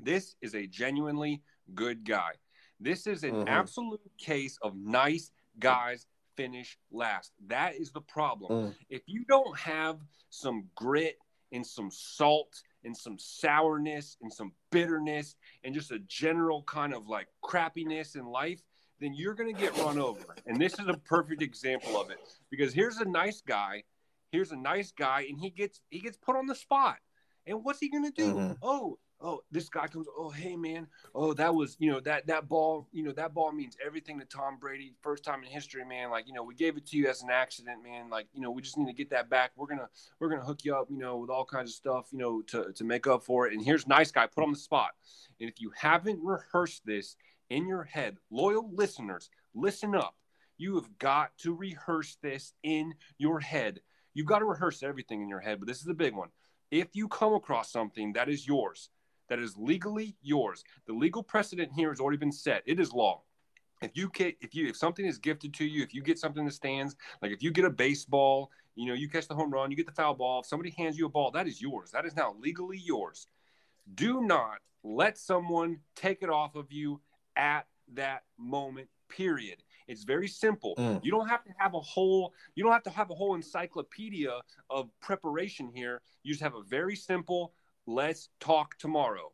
This 0.02 0.36
is 0.42 0.56
a 0.56 0.66
genuinely 0.68 1.42
good 1.76 2.04
guy. 2.06 2.32
This 2.80 3.06
is 3.06 3.24
an 3.24 3.32
mm-hmm. 3.32 3.48
absolute 3.48 4.02
case 4.18 4.58
of 4.62 4.76
nice 4.76 5.32
guys 5.60 6.08
finish 6.36 6.78
last. 6.92 7.32
That 7.48 7.76
is 7.76 7.92
the 7.92 8.02
problem. 8.02 8.52
Mm. 8.52 8.76
If 8.90 9.04
you 9.06 9.24
don't 9.28 9.58
have 9.58 10.00
some 10.30 10.66
grit 10.76 11.18
and 11.52 11.66
some 11.66 11.92
salt 11.92 12.62
and 12.84 12.96
some 12.96 13.18
sourness 13.20 14.18
and 14.22 14.34
some 14.34 14.54
bitterness 14.72 15.36
and 15.64 15.76
just 15.76 15.92
a 15.92 16.00
general 16.00 16.64
kind 16.64 16.94
of 16.94 17.08
like 17.08 17.28
crappiness 17.44 18.16
in 18.16 18.26
life, 18.26 18.62
then 19.02 19.14
you're 19.14 19.34
going 19.34 19.54
to 19.54 19.60
get 19.60 19.76
run 19.80 20.00
over. 20.00 20.36
And 20.46 20.62
this 20.62 20.74
is 20.74 20.88
a 20.88 20.94
perfect 20.94 21.42
example 21.42 22.00
of 22.00 22.12
it 22.12 22.20
because 22.50 22.74
here's 22.74 22.98
a 22.98 23.06
nice 23.06 23.42
guy, 23.42 23.84
here's 24.32 24.52
a 24.52 24.56
nice 24.56 24.92
guy 24.92 25.26
and 25.28 25.40
he 25.40 25.50
gets 25.50 25.82
he 25.90 26.00
gets 26.00 26.18
put 26.18 26.38
on 26.38 26.46
the 26.46 26.56
spot. 26.56 26.98
And 27.48 27.64
what's 27.64 27.80
he 27.80 27.90
going 27.90 28.06
to 28.06 28.12
do? 28.12 28.34
Mm-hmm. 28.36 28.54
Oh, 28.62 29.00
oh, 29.20 29.42
this 29.52 29.68
guy 29.70 29.88
comes, 29.88 30.08
oh, 30.16 30.30
hey 30.30 30.56
man, 30.56 30.88
oh, 31.16 31.34
that 31.34 31.54
was, 31.54 31.76
you 31.80 31.92
know, 31.92 32.00
that 32.02 32.28
that 32.28 32.48
ball, 32.48 32.88
you 32.92 33.04
know, 33.04 33.12
that 33.14 33.34
ball 33.34 33.52
means 33.52 33.76
everything 33.84 34.20
to 34.20 34.26
Tom 34.26 34.58
Brady. 34.58 34.94
First 35.02 35.24
time 35.24 35.44
in 35.44 35.50
history, 35.50 35.84
man. 35.84 36.12
Like, 36.12 36.28
you 36.28 36.34
know, 36.34 36.44
we 36.44 36.54
gave 36.54 36.78
it 36.78 36.86
to 36.88 36.98
you 36.98 37.08
as 37.08 37.24
an 37.24 37.30
accident, 37.32 37.84
man. 37.84 38.10
Like, 38.10 38.28
you 38.34 38.42
know, 38.42 38.52
we 38.52 38.62
just 38.62 38.78
need 38.78 38.88
to 38.88 38.94
get 38.94 39.10
that 39.10 39.30
back. 39.30 39.52
We're 39.56 39.68
gonna 39.68 39.90
we're 40.20 40.30
gonna 40.30 40.46
hook 40.46 40.64
you 40.64 40.76
up, 40.76 40.88
you 40.90 41.00
know, 41.00 41.18
with 41.18 41.32
all 41.32 41.46
kinds 41.46 41.72
of 41.72 41.76
stuff, 41.76 42.08
you 42.12 42.20
know, 42.20 42.42
to 42.44 42.72
to 42.74 42.84
make 42.84 43.08
up 43.08 43.24
for 43.24 43.48
it. 43.48 43.54
And 43.54 43.64
here's 43.64 43.88
nice 43.88 44.12
guy 44.12 44.28
put 44.28 44.44
on 44.44 44.52
the 44.52 44.60
spot. 44.60 44.92
And 45.40 45.50
if 45.50 45.60
you 45.60 45.72
haven't 45.76 46.20
rehearsed 46.24 46.86
this 46.86 47.16
in 47.52 47.68
your 47.68 47.84
head, 47.84 48.18
loyal 48.32 48.72
listeners, 48.74 49.30
listen 49.54 49.94
up. 49.94 50.16
You 50.58 50.76
have 50.76 50.98
got 50.98 51.38
to 51.40 51.54
rehearse 51.54 52.18
this 52.22 52.54
in 52.64 52.94
your 53.18 53.40
head. 53.40 53.82
You've 54.14 54.28
got 54.28 54.40
to 54.40 54.46
rehearse 54.46 54.84
everything 54.84 55.22
in 55.22 55.28
your 55.28 55.40
head, 55.40 55.60
but 55.60 55.68
this 55.68 55.82
is 55.82 55.88
a 55.88 55.94
big 55.94 56.16
one. 56.16 56.30
If 56.72 56.90
you 56.94 57.08
come 57.08 57.34
across 57.34 57.72
something 57.72 58.14
that 58.14 58.30
is 58.30 58.48
yours, 58.48 58.90
that 59.28 59.40
is 59.40 59.58
legally 59.58 60.16
yours. 60.22 60.64
The 60.88 60.94
legal 60.94 61.24
precedent 61.24 61.72
here 61.76 61.90
has 61.90 62.00
already 62.00 62.18
been 62.18 62.32
set. 62.32 62.64
It 62.66 62.80
is 62.80 62.94
law. 62.94 63.22
If 63.82 63.92
you 63.96 64.10
get, 64.14 64.38
if 64.42 64.54
you 64.54 64.68
if 64.68 64.78
something 64.78 65.06
is 65.06 65.18
gifted 65.18 65.54
to 65.56 65.66
you, 65.66 65.84
if 65.84 65.94
you 65.94 66.02
get 66.02 66.20
something 66.20 66.46
that 66.46 66.54
stands, 66.54 66.96
like 67.22 67.32
if 67.32 67.42
you 67.42 67.52
get 67.52 67.66
a 67.66 67.70
baseball, 67.70 68.52
you 68.76 68.88
know, 68.88 68.94
you 68.94 69.10
catch 69.10 69.28
the 69.28 69.36
home 69.36 69.52
run, 69.52 69.72
you 69.72 69.78
get 69.78 69.88
the 69.88 69.92
foul 69.92 70.14
ball, 70.14 70.42
if 70.42 70.46
somebody 70.46 70.74
hands 70.78 70.98
you 70.98 71.06
a 71.06 71.10
ball, 71.10 71.32
that 71.32 71.48
is 71.48 71.62
yours. 71.62 71.92
That 71.92 72.06
is 72.06 72.16
now 72.16 72.36
legally 72.40 72.78
yours. 72.78 73.28
Do 73.96 74.22
not 74.22 74.60
let 74.84 75.18
someone 75.18 75.80
take 75.96 76.22
it 76.22 76.30
off 76.30 76.56
of 76.56 76.72
you 76.72 77.02
at 77.36 77.68
that 77.94 78.24
moment 78.38 78.88
period 79.10 79.62
it's 79.88 80.04
very 80.04 80.28
simple 80.28 80.74
mm. 80.78 81.04
you 81.04 81.12
don't 81.12 81.28
have 81.28 81.44
to 81.44 81.52
have 81.58 81.74
a 81.74 81.80
whole 81.80 82.34
you 82.56 82.64
don't 82.64 82.72
have 82.72 82.84
to 82.84 82.90
have 82.90 83.10
a 83.10 83.14
whole 83.14 83.36
encyclopedia 83.36 84.40
of 84.70 84.90
preparation 85.02 85.70
here 85.74 86.02
you 86.24 86.32
just 86.32 86.42
have 86.42 86.56
a 86.56 86.64
very 86.64 86.96
simple 86.96 87.54
Let's 87.88 88.30
talk 88.40 88.78
tomorrow. 88.78 89.32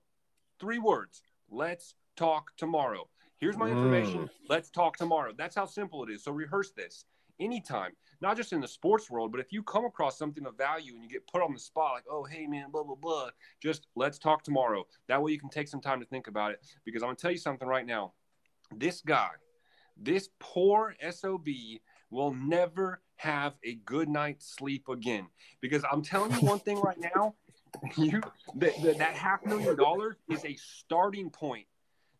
Three 0.60 0.80
words. 0.80 1.22
Let's 1.50 1.96
talk 2.16 2.56
tomorrow. 2.58 3.10
Here's 3.40 3.58
my 3.58 3.68
information. 3.68 4.22
Mm. 4.22 4.30
Let's 4.50 4.70
talk 4.70 4.98
tomorrow. 4.98 5.34
That's 5.38 5.56
how 5.56 5.66
simple 5.66 6.04
it 6.04 6.10
is. 6.10 6.24
So 6.24 6.32
rehearse 6.32 6.72
this 6.72 7.06
anytime, 7.40 7.92
not 8.22 8.38
just 8.38 8.54
in 8.54 8.62
the 8.62 8.68
sports 8.68 9.10
world, 9.10 9.32
but 9.32 9.40
if 9.40 9.52
you 9.52 9.64
come 9.64 9.86
across 9.86 10.18
something 10.18 10.46
of 10.46 10.58
value 10.58 10.94
and 10.94 11.04
you 11.04 11.10
get 11.10 11.28
put 11.28 11.42
on 11.42 11.54
the 11.54 11.60
spot, 11.60 11.94
like, 11.94 12.04
oh, 12.10 12.24
hey, 12.24 12.48
man, 12.48 12.72
blah, 12.72 12.84
blah, 12.84 12.96
blah, 12.96 13.30
just 13.62 13.88
let's 13.96 14.18
talk 14.18 14.44
tomorrow. 14.44 14.86
That 15.08 15.22
way 15.22 15.32
you 15.32 15.40
can 15.40 15.50
take 15.50 15.68
some 15.68 15.82
time 15.82 16.00
to 16.00 16.06
think 16.06 16.28
about 16.28 16.52
it. 16.52 16.66
Because 16.86 17.04
I'm 17.04 17.08
going 17.08 17.18
to 17.18 17.22
tell 17.22 17.32
you 17.32 17.38
something 17.38 17.68
right 17.68 17.86
now. 17.86 18.14
This 18.76 19.02
guy, 19.02 19.30
this 19.96 20.30
poor 20.40 20.96
SOB 21.10 21.48
will 22.10 22.34
never 22.34 23.02
have 23.16 23.58
a 23.64 23.76
good 23.86 24.10
night's 24.10 24.56
sleep 24.56 24.90
again. 24.90 25.28
Because 25.62 25.84
I'm 25.92 26.02
telling 26.02 26.32
you 26.32 26.40
one 26.40 26.60
thing 26.60 26.80
right 26.80 27.00
now 27.00 27.36
you 27.98 28.22
the, 28.56 28.96
that 28.98 29.16
half 29.16 29.46
million 29.46 29.76
dollars 29.76 30.16
is 30.30 30.44
a 30.46 30.56
starting 30.56 31.30
point. 31.30 31.66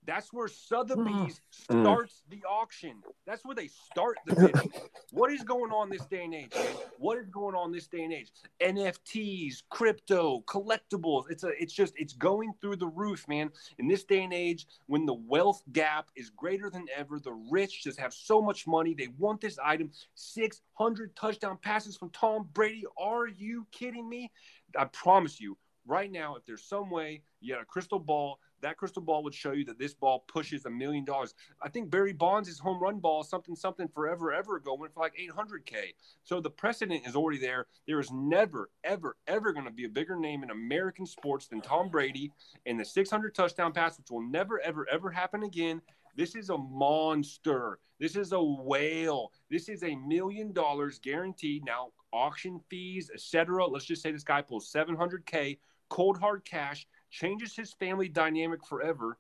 That's 0.08 0.32
where 0.32 0.48
Sotheby's 0.48 1.42
mm. 1.70 1.82
starts 1.82 2.24
the 2.30 2.42
auction. 2.50 3.04
That's 3.26 3.44
where 3.44 3.56
they 3.56 3.68
start 3.68 4.18
the 4.26 4.36
bidding. 4.54 4.72
what 5.12 5.34
is 5.34 5.44
going 5.44 5.72
on 5.72 5.90
this 5.90 6.06
day 6.06 6.24
and 6.24 6.34
age? 6.34 6.54
Man? 6.56 6.66
What 6.98 7.18
is 7.18 7.28
going 7.28 7.56
on 7.56 7.74
this 7.74 7.88
day 7.88 8.04
and 8.04 8.14
age? 8.14 8.32
NFTs, 8.62 9.64
crypto, 9.70 10.42
collectibles. 10.48 11.26
It's 11.30 11.44
a 11.44 11.50
it's 11.62 11.74
just 11.74 11.94
it's 11.98 12.14
going 12.14 12.54
through 12.62 12.78
the 12.78 12.88
roof, 12.88 13.28
man. 13.28 13.52
In 13.80 13.90
this 13.90 14.06
day 14.06 14.24
and 14.24 14.34
age, 14.34 14.66
when 14.86 15.06
the 15.06 15.14
wealth 15.14 15.62
gap 15.74 16.08
is 16.16 16.30
greater 16.30 16.70
than 16.70 16.86
ever, 16.96 17.20
the 17.20 17.34
rich 17.52 17.84
just 17.84 18.00
have 18.00 18.14
so 18.14 18.42
much 18.42 18.66
money. 18.66 18.96
They 18.98 19.10
want 19.18 19.42
this 19.42 19.60
item. 19.62 19.92
600 20.16 21.16
touchdown 21.18 21.58
passes 21.62 21.98
from 21.98 22.12
Tom 22.12 22.48
Brady. 22.54 22.86
Are 22.98 23.28
you 23.28 23.68
kidding 23.74 24.08
me? 24.08 24.32
I 24.78 24.86
promise 24.86 25.40
you, 25.40 25.58
right 25.88 26.12
now, 26.12 26.36
if 26.36 26.46
there's 26.46 26.64
some 26.64 26.90
way 26.90 27.22
you 27.40 27.54
had 27.54 27.62
a 27.62 27.66
crystal 27.66 28.00
ball, 28.00 28.40
that 28.62 28.78
crystal 28.78 29.02
ball 29.02 29.24
would 29.24 29.34
show 29.34 29.52
you 29.52 29.64
that 29.66 29.78
this 29.78 29.94
ball 29.94 30.26
pushes 30.28 30.66
a 30.66 30.70
million 30.70 31.06
dollars. 31.06 31.36
I 31.62 31.70
think 31.70 31.90
Barry 31.90 32.14
Bonds' 32.14 32.58
home 32.58 32.82
run 32.82 33.00
ball, 33.00 33.24
something, 33.24 33.56
something 33.56 33.88
forever, 33.88 34.34
ever 34.34 34.58
ago, 34.58 34.76
went 34.76 34.94
for 34.94 35.02
like 35.02 35.16
800K. 35.16 35.94
So 36.24 36.42
the 36.42 36.50
precedent 36.50 37.08
is 37.08 37.16
already 37.16 37.40
there. 37.40 37.68
There 37.88 38.00
is 38.00 38.12
never, 38.12 38.70
ever, 38.84 39.16
ever 39.28 39.54
going 39.54 39.66
to 39.66 39.72
be 39.72 39.86
a 39.86 39.90
bigger 39.90 40.16
name 40.16 40.44
in 40.44 40.50
American 40.50 41.06
sports 41.06 41.48
than 41.48 41.62
Tom 41.62 41.90
Brady 41.90 42.32
and 42.66 42.80
the 42.80 42.86
600 42.86 43.36
touchdown 43.36 43.74
pass, 43.74 43.98
which 43.98 44.10
will 44.10 44.28
never, 44.28 44.60
ever, 44.62 44.88
ever 44.92 45.12
happen 45.12 45.44
again. 45.44 45.82
This 46.16 46.36
is 46.36 46.50
a 46.50 46.58
monster. 46.58 47.78
This 48.00 48.16
is 48.16 48.32
a 48.32 48.42
whale. 48.42 49.32
This 49.52 49.70
is 49.70 49.84
a 49.84 49.96
million 49.96 50.52
dollars 50.52 51.00
guaranteed. 51.00 51.64
Now, 51.64 51.90
auction 52.12 52.60
fees, 52.70 53.12
etc. 53.14 53.66
Let's 53.68 53.86
just 53.86 54.02
say 54.02 54.12
this 54.12 54.24
guy 54.24 54.42
pulls 54.42 54.72
700K, 54.72 55.60
cold 55.90 56.18
hard 56.20 56.46
cash, 56.46 56.88
changes 57.10 57.56
his 57.56 57.74
family 57.74 58.10
dynamic 58.10 58.66
forever. 58.66 59.18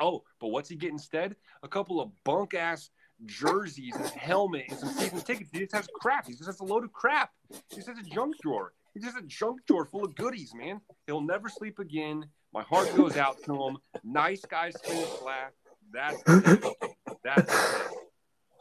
Oh, 0.00 0.22
but 0.40 0.48
what's 0.48 0.68
he 0.68 0.76
get 0.76 0.90
instead? 0.90 1.36
A 1.62 1.68
couple 1.68 2.00
of 2.00 2.10
bunk 2.24 2.54
ass 2.54 2.90
jerseys 3.26 3.94
and 3.96 4.06
helmet 4.06 4.64
and 4.70 4.78
some 4.78 4.88
season 4.90 5.20
tickets. 5.20 5.50
He 5.52 5.60
just 5.60 5.74
has 5.74 5.88
crap. 6.00 6.26
He 6.26 6.32
just 6.32 6.46
has 6.46 6.60
a 6.60 6.64
load 6.64 6.84
of 6.84 6.92
crap. 6.92 7.30
He 7.68 7.76
just 7.76 7.88
has 7.88 7.98
a 7.98 8.02
junk 8.02 8.36
drawer. 8.42 8.72
He's 8.94 9.04
just 9.04 9.18
a 9.18 9.22
junk 9.22 9.60
drawer 9.66 9.84
full 9.84 10.04
of 10.04 10.14
goodies, 10.14 10.52
man. 10.54 10.80
He'll 11.06 11.20
never 11.20 11.48
sleep 11.48 11.78
again. 11.78 12.26
My 12.52 12.62
heart 12.62 12.94
goes 12.96 13.16
out 13.16 13.42
to 13.44 13.54
him. 13.54 13.78
Nice 14.02 14.44
guys 14.44 14.74
finish 14.82 15.08
last. 15.24 15.54
That's 15.92 16.22
that's 17.22 17.88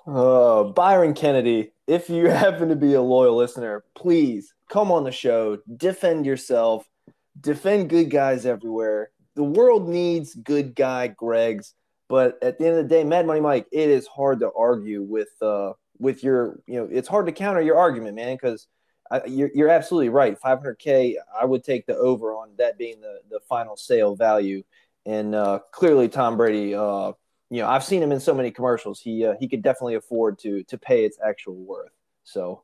uh, 0.08 0.64
Byron 0.64 1.14
Kennedy, 1.14 1.72
if 1.86 2.10
you 2.10 2.30
happen 2.30 2.70
to 2.70 2.76
be 2.76 2.94
a 2.94 3.02
loyal 3.02 3.36
listener, 3.36 3.84
please 3.96 4.54
come 4.70 4.92
on 4.92 5.04
the 5.04 5.12
show, 5.12 5.60
defend 5.78 6.26
yourself, 6.26 6.89
defend 7.40 7.90
good 7.90 8.10
guys 8.10 8.46
everywhere. 8.46 9.12
The 9.36 9.44
world 9.44 9.88
needs 9.88 10.36
good 10.36 10.76
guy 10.76 11.10
Gregs, 11.10 11.74
but 12.08 12.38
at 12.42 12.58
the 12.58 12.66
end 12.68 12.78
of 12.78 12.84
the 12.84 12.96
day, 12.96 13.04
Mad 13.04 13.26
Money 13.26 13.40
Mike, 13.40 13.68
it 13.72 13.90
is 13.90 14.08
hard 14.08 14.40
to 14.42 14.52
argue 14.58 15.04
with 15.04 15.30
uh 15.42 15.74
with 16.00 16.24
your 16.24 16.60
you 16.66 16.80
know 16.80 16.90
it's 16.92 17.08
hard 17.08 17.26
to 17.28 17.32
counter 17.32 17.62
your 17.62 17.78
argument, 17.78 18.16
man, 18.16 18.36
because 18.36 18.68
you're 19.28 19.50
you're 19.54 19.70
absolutely 19.70 20.10
right. 20.10 20.40
500k, 20.40 21.16
I 21.40 21.46
would 21.46 21.64
take 21.64 21.86
the 21.86 21.96
over 21.96 22.34
on 22.34 22.50
that 22.58 22.78
being 22.78 23.02
the 23.02 23.20
the 23.30 23.40
final 23.48 23.76
sale 23.76 24.16
value, 24.16 24.64
and 25.06 25.36
uh, 25.36 25.60
clearly 25.72 26.10
Tom 26.10 26.38
Brady. 26.38 26.76
Uh, 26.76 27.14
you 27.52 27.64
know, 27.64 27.68
I've 27.68 27.84
seen 27.84 28.04
him 28.04 28.12
in 28.12 28.20
so 28.20 28.36
many 28.36 28.52
commercials. 28.52 29.00
He 29.00 29.26
uh, 29.26 29.34
he 29.40 29.48
could 29.48 29.64
definitely 29.64 29.96
afford 29.96 30.40
to 30.40 30.64
to 30.64 30.78
pay 30.78 31.06
its 31.06 31.18
actual 31.24 31.56
worth. 31.56 31.92
So, 32.24 32.64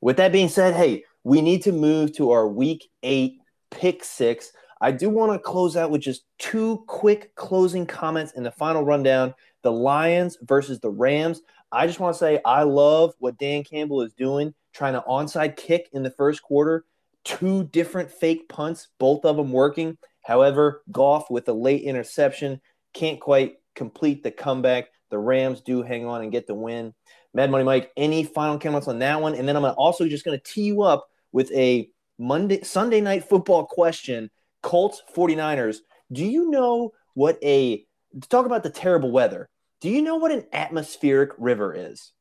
with 0.00 0.16
that 0.16 0.32
being 0.32 0.48
said, 0.48 0.74
hey, 0.74 1.04
we 1.22 1.40
need 1.40 1.62
to 1.64 1.72
move 1.72 2.12
to 2.16 2.32
our 2.32 2.48
week 2.48 2.90
eight 3.04 3.38
pick 3.74 4.04
six. 4.04 4.52
I 4.80 4.90
do 4.90 5.08
want 5.08 5.32
to 5.32 5.38
close 5.38 5.76
out 5.76 5.90
with 5.90 6.02
just 6.02 6.24
two 6.38 6.84
quick 6.86 7.34
closing 7.34 7.86
comments 7.86 8.32
in 8.32 8.42
the 8.42 8.50
final 8.50 8.84
rundown. 8.84 9.34
The 9.62 9.72
Lions 9.72 10.38
versus 10.42 10.80
the 10.80 10.90
Rams. 10.90 11.42
I 11.72 11.86
just 11.86 12.00
want 12.00 12.14
to 12.14 12.18
say 12.18 12.40
I 12.44 12.62
love 12.62 13.14
what 13.18 13.38
Dan 13.38 13.64
Campbell 13.64 14.02
is 14.02 14.12
doing, 14.12 14.54
trying 14.72 14.92
to 14.92 15.04
onside 15.08 15.56
kick 15.56 15.88
in 15.92 16.02
the 16.02 16.10
first 16.10 16.42
quarter. 16.42 16.84
Two 17.24 17.64
different 17.64 18.10
fake 18.10 18.48
punts, 18.48 18.88
both 18.98 19.24
of 19.24 19.36
them 19.36 19.50
working. 19.50 19.96
However, 20.22 20.82
Goff 20.92 21.30
with 21.30 21.48
a 21.48 21.52
late 21.52 21.82
interception 21.82 22.60
can't 22.92 23.20
quite 23.20 23.56
complete 23.74 24.22
the 24.22 24.30
comeback. 24.30 24.88
The 25.10 25.18
Rams 25.18 25.60
do 25.60 25.82
hang 25.82 26.06
on 26.06 26.22
and 26.22 26.32
get 26.32 26.46
the 26.46 26.54
win. 26.54 26.94
Mad 27.32 27.50
Money 27.50 27.64
Mike, 27.64 27.90
any 27.96 28.24
final 28.24 28.58
comments 28.58 28.88
on 28.88 29.00
that 29.00 29.20
one? 29.20 29.34
And 29.34 29.48
then 29.48 29.56
I'm 29.56 29.64
also 29.64 30.06
just 30.06 30.24
going 30.24 30.38
to 30.38 30.44
tee 30.44 30.62
you 30.62 30.82
up 30.82 31.06
with 31.32 31.50
a 31.52 31.90
Monday 32.18 32.62
Sunday 32.62 33.00
night 33.00 33.28
football 33.28 33.66
question. 33.66 34.30
Colts 34.62 35.02
49ers. 35.14 35.78
Do 36.12 36.24
you 36.24 36.50
know 36.50 36.92
what 37.14 37.38
a 37.42 37.84
talk 38.28 38.46
about 38.46 38.62
the 38.62 38.70
terrible 38.70 39.10
weather? 39.10 39.48
Do 39.80 39.90
you 39.90 40.00
know 40.00 40.16
what 40.16 40.32
an 40.32 40.46
atmospheric 40.52 41.30
river 41.38 41.74
is? 41.74 42.12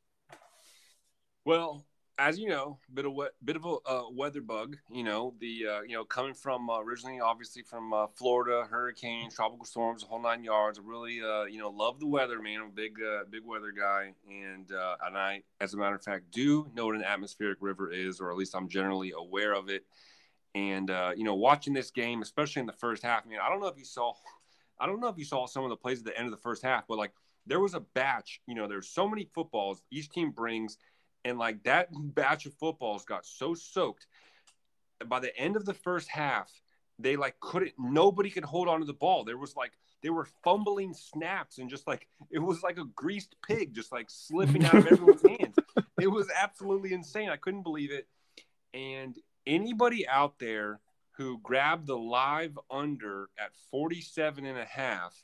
Well, 1.46 1.86
as 2.18 2.38
you 2.38 2.48
know, 2.48 2.78
bit 2.94 3.06
of 3.06 3.14
bit 3.44 3.56
of 3.56 3.66
a 3.66 3.76
uh, 3.90 4.04
weather 4.12 4.42
bug. 4.42 4.78
You 4.92 5.04
know 5.04 5.34
the 5.40 5.66
uh, 5.68 5.82
you 5.82 5.96
know 5.96 6.04
coming 6.04 6.34
from 6.34 6.70
uh, 6.70 6.80
originally 6.80 7.20
obviously 7.20 7.64
from 7.64 7.92
uh, 7.94 8.08
Florida, 8.08 8.68
hurricanes, 8.70 9.36
tropical 9.36 9.66
storms, 9.66 10.02
the 10.02 10.08
whole 10.08 10.22
nine 10.22 10.44
yards. 10.44 10.80
Really 10.80 11.22
uh, 11.22 11.46
you 11.46 11.60
know 11.60 11.70
love 11.70 12.00
the 12.00 12.08
weather, 12.08 12.42
man. 12.42 12.62
I'm 12.62 12.68
a 12.68 12.72
big 12.72 12.98
uh, 13.02 13.24
big 13.30 13.42
weather 13.46 13.72
guy, 13.72 14.14
and 14.30 14.70
and 14.70 15.18
I, 15.18 15.44
as 15.60 15.74
a 15.74 15.78
matter 15.78 15.96
of 15.96 16.04
fact, 16.04 16.32
do 16.32 16.70
know 16.76 16.88
what 16.88 16.96
an 16.96 17.04
atmospheric 17.04 17.58
river 17.62 17.92
is, 17.92 18.20
or 18.20 18.32
at 18.32 18.38
least 18.38 18.56
I'm 18.56 18.70
generally 18.70 19.14
aware 19.16 19.54
of 19.54 19.70
it. 19.70 19.86
And 20.56 20.90
you 21.18 21.24
know, 21.24 21.36
watching 21.36 21.74
this 21.74 21.92
game, 21.92 22.22
especially 22.22 22.60
in 22.60 22.68
the 22.68 22.74
first 22.74 23.04
half, 23.04 23.24
I 23.26 23.30
mean, 23.30 23.40
I 23.44 23.50
don't 23.50 23.60
know 23.60 23.68
if 23.68 23.78
you 23.78 23.86
saw, 23.86 24.14
I 24.80 24.86
don't 24.86 25.00
know 25.00 25.08
if 25.08 25.18
you 25.18 25.26
saw 25.26 25.48
some 25.48 25.64
of 25.64 25.70
the 25.70 25.78
plays 25.78 26.00
at 26.00 26.06
the 26.06 26.18
end 26.18 26.26
of 26.26 26.32
the 26.32 26.38
first 26.38 26.64
half, 26.64 26.86
but 26.88 26.98
like 26.98 27.12
there 27.46 27.60
was 27.60 27.74
a 27.74 27.80
batch. 27.80 28.40
You 28.48 28.56
know, 28.56 28.68
there's 28.68 28.90
so 28.90 29.08
many 29.08 29.30
footballs 29.34 29.82
each 29.92 30.10
team 30.10 30.32
brings 30.32 30.78
and 31.26 31.38
like 31.38 31.64
that 31.64 31.90
batch 31.92 32.46
of 32.46 32.54
footballs 32.56 33.06
got 33.06 33.26
so 33.26 33.54
soaked. 33.54 34.08
By 35.06 35.20
the 35.20 35.36
end 35.38 35.56
of 35.56 35.66
the 35.66 35.74
first 35.74 36.10
half, 36.10 36.52
they 37.00 37.16
like 37.16 37.40
couldn't. 37.40 37.74
Nobody 37.78 38.30
could 38.30 38.44
hold 38.44 38.68
on 38.68 38.80
to 38.80 38.86
the 38.86 38.94
ball. 38.94 39.24
There 39.24 39.38
was 39.38 39.56
like 39.56 39.72
they 40.02 40.10
were 40.10 40.28
fumbling 40.44 40.94
snaps 40.94 41.58
and 41.58 41.70
just 41.70 41.88
like 41.88 42.08
it 42.30 42.40
was 42.40 42.62
like 42.62 42.78
a 42.78 42.86
greased 42.96 43.36
pig 43.48 43.74
just 43.74 43.92
like 43.92 44.10
slipping 44.10 44.66
out 44.66 44.76
of 44.76 44.88
everyone's 44.88 45.22
hands. 45.40 45.56
It 46.00 46.08
was 46.08 46.30
absolutely 46.30 46.94
insane. 46.94 47.30
I 47.30 47.38
couldn't 47.38 47.64
believe 47.64 47.92
it. 47.92 48.08
And 48.74 49.18
anybody 49.48 50.08
out 50.08 50.40
there 50.40 50.80
who 51.12 51.40
grabbed 51.40 51.88
the 51.88 51.98
live 51.98 52.58
under 52.72 53.30
at 53.38 53.52
47 53.72 54.46
and 54.46 54.58
a 54.58 54.66
half 54.66 55.16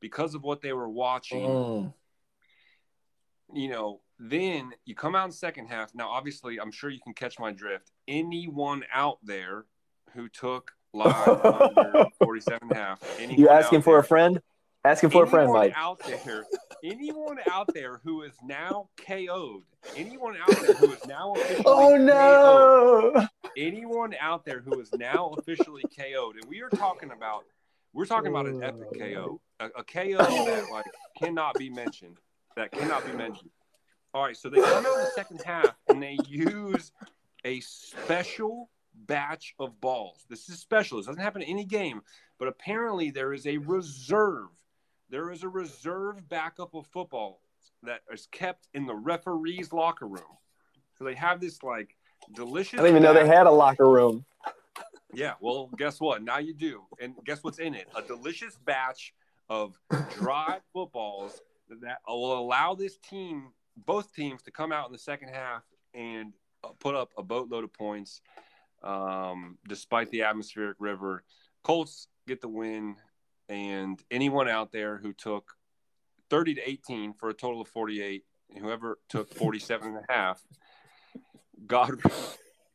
because 0.00 0.34
of 0.34 0.42
what 0.42 0.62
they 0.62 0.72
were 0.72 0.88
watching, 0.88 1.44
oh. 1.44 1.94
You 3.52 3.68
know, 3.68 4.00
then 4.18 4.72
you 4.84 4.94
come 4.94 5.14
out 5.14 5.26
in 5.26 5.32
second 5.32 5.66
half. 5.66 5.94
Now, 5.94 6.08
obviously, 6.08 6.58
I'm 6.58 6.72
sure 6.72 6.90
you 6.90 7.00
can 7.00 7.14
catch 7.14 7.38
my 7.38 7.52
drift. 7.52 7.90
Anyone 8.08 8.84
out 8.92 9.18
there 9.22 9.66
who 10.14 10.28
took 10.28 10.72
live 10.92 11.28
under 11.76 12.06
47 12.22 12.60
and 12.62 12.72
a 12.72 12.74
half. 12.74 13.20
You 13.20 13.48
asking 13.48 13.82
for 13.82 13.94
there, 13.94 14.00
a 14.00 14.04
friend? 14.04 14.40
Asking 14.84 15.10
for 15.10 15.24
a 15.24 15.26
friend, 15.26 15.52
Mike. 15.52 15.74
Out 15.76 16.00
there, 16.06 16.44
anyone 16.84 17.38
out 17.50 17.68
there 17.74 18.00
who 18.04 18.22
is 18.22 18.34
now 18.44 18.88
KO'd, 19.04 19.64
anyone 19.96 20.36
out 20.36 20.60
there 20.60 20.74
who 20.74 20.92
is 20.92 21.06
now 21.06 21.32
officially 21.34 21.64
Oh 21.66 21.96
no! 21.96 23.12
KO'd, 23.14 23.28
anyone 23.56 24.14
out 24.20 24.44
there 24.44 24.60
who 24.60 24.80
is 24.80 24.92
now 24.94 25.34
officially 25.38 25.82
KO'd, 25.82 26.36
and 26.36 26.44
we 26.48 26.62
are 26.62 26.70
talking 26.70 27.10
about 27.10 27.44
we're 27.92 28.06
talking 28.06 28.30
about 28.30 28.46
an 28.46 28.62
epic 28.62 28.88
KO, 28.96 29.40
a, 29.58 29.66
a 29.78 29.84
KO 29.84 30.18
that 30.18 30.66
like 30.70 30.84
cannot 31.18 31.54
be 31.54 31.68
mentioned. 31.68 32.18
That 32.56 32.72
cannot 32.72 33.06
be 33.06 33.12
mentioned. 33.12 33.50
All 34.14 34.24
right, 34.24 34.36
so 34.36 34.48
they 34.48 34.56
come 34.56 34.86
out 34.86 34.94
in 34.94 35.04
the 35.04 35.10
second 35.14 35.42
half 35.44 35.76
and 35.88 36.02
they 36.02 36.18
use 36.26 36.90
a 37.44 37.60
special 37.60 38.70
batch 38.94 39.54
of 39.58 39.78
balls. 39.80 40.24
This 40.30 40.48
is 40.48 40.58
special. 40.58 40.96
This 40.96 41.06
doesn't 41.06 41.22
happen 41.22 41.42
in 41.42 41.48
any 41.48 41.66
game, 41.66 42.00
but 42.38 42.48
apparently 42.48 43.10
there 43.10 43.34
is 43.34 43.46
a 43.46 43.58
reserve. 43.58 44.48
There 45.10 45.30
is 45.30 45.42
a 45.42 45.48
reserve 45.50 46.26
backup 46.30 46.74
of 46.74 46.86
football 46.86 47.42
that 47.82 48.00
is 48.10 48.26
kept 48.32 48.68
in 48.72 48.86
the 48.86 48.94
referee's 48.94 49.72
locker 49.72 50.08
room. 50.08 50.22
So 50.98 51.04
they 51.04 51.14
have 51.14 51.40
this 51.40 51.62
like 51.62 51.94
delicious. 52.34 52.80
I 52.80 52.84
didn't 52.84 52.96
even 52.96 53.02
know 53.02 53.12
they 53.12 53.26
had 53.26 53.46
a 53.46 53.50
locker 53.50 53.88
room. 53.88 54.24
Yeah, 55.12 55.34
well, 55.40 55.68
guess 55.76 56.00
what? 56.00 56.22
Now 56.22 56.38
you 56.38 56.54
do. 56.54 56.84
And 57.00 57.14
guess 57.24 57.44
what's 57.44 57.58
in 57.58 57.74
it? 57.74 57.86
A 57.94 58.02
delicious 58.02 58.56
batch 58.64 59.12
of 59.48 59.78
dry 60.14 60.60
footballs 60.72 61.40
that 61.68 61.98
will 62.06 62.38
allow 62.38 62.74
this 62.74 62.98
team 62.98 63.48
both 63.76 64.14
teams 64.14 64.42
to 64.42 64.50
come 64.50 64.72
out 64.72 64.86
in 64.86 64.92
the 64.92 64.98
second 64.98 65.28
half 65.28 65.62
and 65.94 66.32
uh, 66.64 66.68
put 66.78 66.94
up 66.94 67.12
a 67.18 67.22
boatload 67.22 67.64
of 67.64 67.72
points 67.72 68.20
um, 68.82 69.58
despite 69.68 70.10
the 70.10 70.22
atmospheric 70.22 70.76
river. 70.78 71.24
Colts 71.62 72.08
get 72.26 72.40
the 72.40 72.48
win, 72.48 72.96
and 73.48 74.02
anyone 74.10 74.48
out 74.48 74.72
there 74.72 74.98
who 74.98 75.12
took 75.12 75.52
30 76.30 76.54
to 76.54 76.68
18 76.68 77.14
for 77.14 77.28
a 77.28 77.34
total 77.34 77.60
of 77.60 77.68
48, 77.68 78.24
whoever 78.60 78.98
took 79.08 79.32
47 79.34 79.88
and 79.88 79.96
a 79.96 80.12
half, 80.12 80.42
God, 81.66 82.00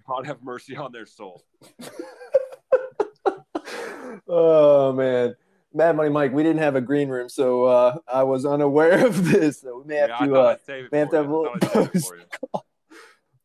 God 0.07 0.25
have 0.25 0.43
mercy 0.43 0.75
on 0.75 0.91
their 0.91 1.05
soul. 1.05 1.43
oh 4.27 4.93
man. 4.93 5.35
Mad 5.73 5.95
Money 5.95 6.09
Mike, 6.09 6.33
we 6.33 6.43
didn't 6.43 6.61
have 6.61 6.75
a 6.75 6.81
green 6.81 7.07
room, 7.07 7.29
so 7.29 7.65
uh, 7.65 7.97
I 8.07 8.23
was 8.23 8.45
unaware 8.45 9.05
of 9.05 9.25
this. 9.31 9.61
So 9.61 9.79
we 9.79 9.85
may 9.85 9.95
have 9.95 10.09
yeah, 10.09 10.25
to, 10.25 10.35
uh, 10.35 10.55
may 10.91 10.99
have 10.99 11.09
to 11.11 11.15
have 11.17 11.29
a 11.29 11.35
little 11.35 11.55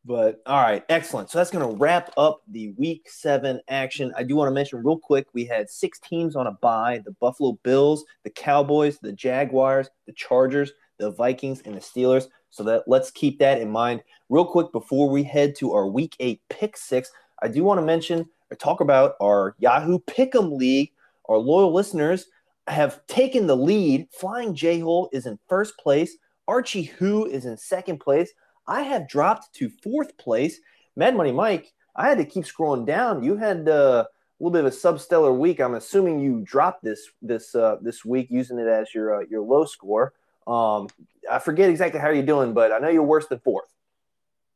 But 0.07 0.41
all 0.47 0.63
right, 0.63 0.85
excellent. 0.89 1.31
So 1.31 1.39
that's 1.39 1.51
going 1.51 1.69
to 1.69 1.77
wrap 1.77 2.13
up 2.17 2.43
the 2.49 2.69
week 2.77 3.09
seven 3.11 3.61
action. 3.69 4.13
I 4.17 4.23
do 4.23 4.37
want 4.37 4.49
to 4.49 4.55
mention 4.55 4.85
real 4.85 4.99
quick 4.99 5.27
we 5.33 5.45
had 5.45 5.69
six 5.69 5.99
teams 5.99 6.37
on 6.37 6.47
a 6.47 6.53
bye 6.53 7.03
the 7.05 7.11
Buffalo 7.11 7.59
Bills, 7.65 8.05
the 8.23 8.31
Cowboys, 8.31 8.99
the 9.01 9.13
Jaguars, 9.13 9.91
the 10.07 10.13
Chargers, 10.13 10.71
the 10.99 11.11
Vikings, 11.11 11.61
and 11.63 11.75
the 11.75 11.81
Steelers. 11.81 12.29
So 12.51 12.63
that 12.65 12.85
let's 12.87 13.11
keep 13.11 13.41
that 13.41 13.61
in 13.61 13.69
mind. 13.69 14.03
Real 14.29 14.45
quick 14.45 14.71
before 14.71 15.09
we 15.09 15.25
head 15.25 15.57
to 15.57 15.73
our 15.73 15.89
week 15.89 16.15
eight 16.21 16.41
pick 16.49 16.77
six, 16.77 17.11
I 17.43 17.49
do 17.49 17.65
want 17.65 17.79
to 17.79 17.85
mention 17.85 18.29
or 18.51 18.57
talk 18.57 18.81
about 18.81 19.17
our 19.21 19.57
Yahoo 19.59 19.99
Pick'em 19.99 20.57
League 20.57 20.93
our 21.29 21.39
loyal 21.39 21.73
listeners 21.73 22.27
have 22.67 23.07
taken 23.07 23.47
the 23.47 23.57
lead. 23.57 24.09
Flying 24.13 24.55
J 24.55 24.81
Hole 24.81 25.09
is 25.13 25.27
in 25.27 25.39
first 25.49 25.79
place. 25.79 26.17
Archie 26.49 26.85
Who 26.85 27.27
is 27.27 27.45
in 27.45 27.57
second 27.57 27.99
place. 27.99 28.33
I 28.67 28.83
have 28.83 29.09
dropped 29.09 29.55
to 29.55 29.69
fourth 29.69 30.17
place. 30.17 30.61
Mad 30.97 31.17
Money 31.17 31.33
Mike, 31.33 31.73
I 31.95 32.09
had 32.09 32.19
to 32.19 32.25
keep 32.25 32.45
scrolling 32.45 32.87
down. 32.87 33.23
You 33.23 33.37
had 33.37 33.69
uh, 33.69 34.05
a 34.09 34.43
little 34.43 34.53
bit 34.53 34.65
of 34.65 34.73
a 34.73 34.77
substellar 34.77 35.37
week. 35.37 35.61
I'm 35.61 35.75
assuming 35.75 36.21
you 36.21 36.41
dropped 36.45 36.85
this 36.85 37.09
this 37.23 37.55
uh, 37.55 37.77
this 37.81 38.05
week 38.05 38.29
using 38.31 38.59
it 38.59 38.67
as 38.67 38.95
your 38.95 39.23
uh, 39.23 39.27
your 39.31 39.43
low 39.43 39.65
score. 39.65 40.13
Um, 40.47 40.89
I 41.31 41.39
forget 41.39 41.71
exactly 41.71 42.01
how 42.01 42.11
you're 42.11 42.25
doing, 42.25 42.53
but 42.55 42.73
I 42.73 42.79
know 42.79 42.89
you're 42.89 43.03
worse 43.03 43.27
than 43.27 43.41
fourth. 43.41 43.73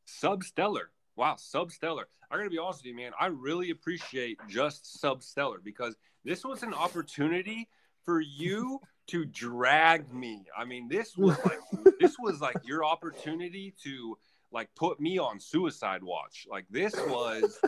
Substellar. 0.07 0.85
Wow, 1.15 1.35
substellar. 1.35 2.03
I'm 2.29 2.37
gonna 2.37 2.49
be 2.49 2.57
honest 2.57 2.79
with 2.79 2.87
you, 2.87 2.95
man. 2.95 3.11
I 3.19 3.27
really 3.27 3.71
appreciate 3.71 4.39
just 4.47 4.99
substellar 5.01 5.57
because 5.63 5.95
this 6.23 6.43
was 6.43 6.63
an 6.63 6.73
opportunity 6.73 7.67
for 8.05 8.19
you 8.19 8.79
to 9.07 9.25
drag 9.25 10.13
me. 10.13 10.45
I 10.57 10.65
mean, 10.65 10.87
this 10.87 11.17
was 11.17 11.37
like 11.45 11.59
this 11.99 12.15
was 12.19 12.41
like 12.41 12.57
your 12.63 12.85
opportunity 12.85 13.73
to 13.83 14.17
like 14.51 14.69
put 14.75 14.99
me 14.99 15.17
on 15.17 15.39
suicide 15.39 16.03
watch. 16.03 16.45
Like 16.49 16.65
this 16.69 16.93
was 16.95 17.59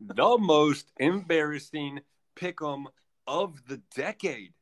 the 0.00 0.38
most 0.38 0.92
embarrassing 0.98 2.00
pick'em 2.36 2.84
of 3.26 3.62
the 3.68 3.80
decade. 3.94 4.52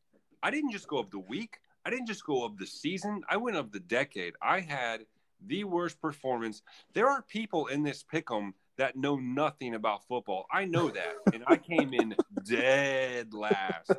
I 0.42 0.50
didn't 0.50 0.72
just 0.72 0.88
go 0.88 0.98
of 0.98 1.10
the 1.10 1.18
week. 1.18 1.58
I 1.84 1.90
didn't 1.90 2.06
just 2.06 2.24
go 2.24 2.44
of 2.44 2.58
the 2.58 2.66
season. 2.66 3.22
I 3.28 3.36
went 3.38 3.56
of 3.56 3.72
the 3.72 3.80
decade. 3.80 4.34
I 4.42 4.60
had 4.60 5.06
the 5.46 5.64
worst 5.64 6.00
performance. 6.00 6.62
There 6.92 7.08
are 7.08 7.22
people 7.22 7.66
in 7.66 7.82
this 7.82 8.04
pick'em 8.04 8.52
that 8.80 8.96
know 8.96 9.16
nothing 9.16 9.74
about 9.74 10.06
football. 10.08 10.46
I 10.50 10.64
know 10.64 10.88
that. 10.88 11.12
And 11.34 11.44
I 11.46 11.58
came 11.58 11.92
in 11.92 12.16
dead 12.46 13.34
last. 13.34 13.92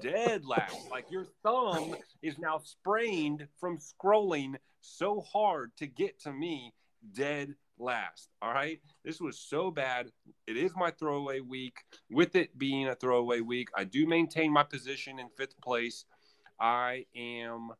Dead 0.00 0.44
last. 0.44 0.76
Like 0.92 1.10
your 1.10 1.26
thumb 1.42 1.96
is 2.22 2.38
now 2.38 2.60
sprained 2.62 3.48
from 3.58 3.78
scrolling 3.78 4.54
so 4.80 5.22
hard 5.22 5.72
to 5.78 5.88
get 5.88 6.20
to 6.22 6.32
me 6.32 6.72
dead 7.14 7.56
last. 7.80 8.28
All 8.40 8.52
right. 8.52 8.80
This 9.04 9.20
was 9.20 9.40
so 9.40 9.72
bad. 9.72 10.12
It 10.46 10.56
is 10.56 10.70
my 10.76 10.92
throwaway 10.92 11.40
week. 11.40 11.78
With 12.08 12.36
it 12.36 12.56
being 12.56 12.86
a 12.86 12.94
throwaway 12.94 13.40
week, 13.40 13.70
I 13.76 13.82
do 13.82 14.06
maintain 14.06 14.52
my 14.52 14.62
position 14.62 15.18
in 15.18 15.26
fifth 15.36 15.60
place. 15.60 16.04
I 16.60 17.06
am 17.16 17.70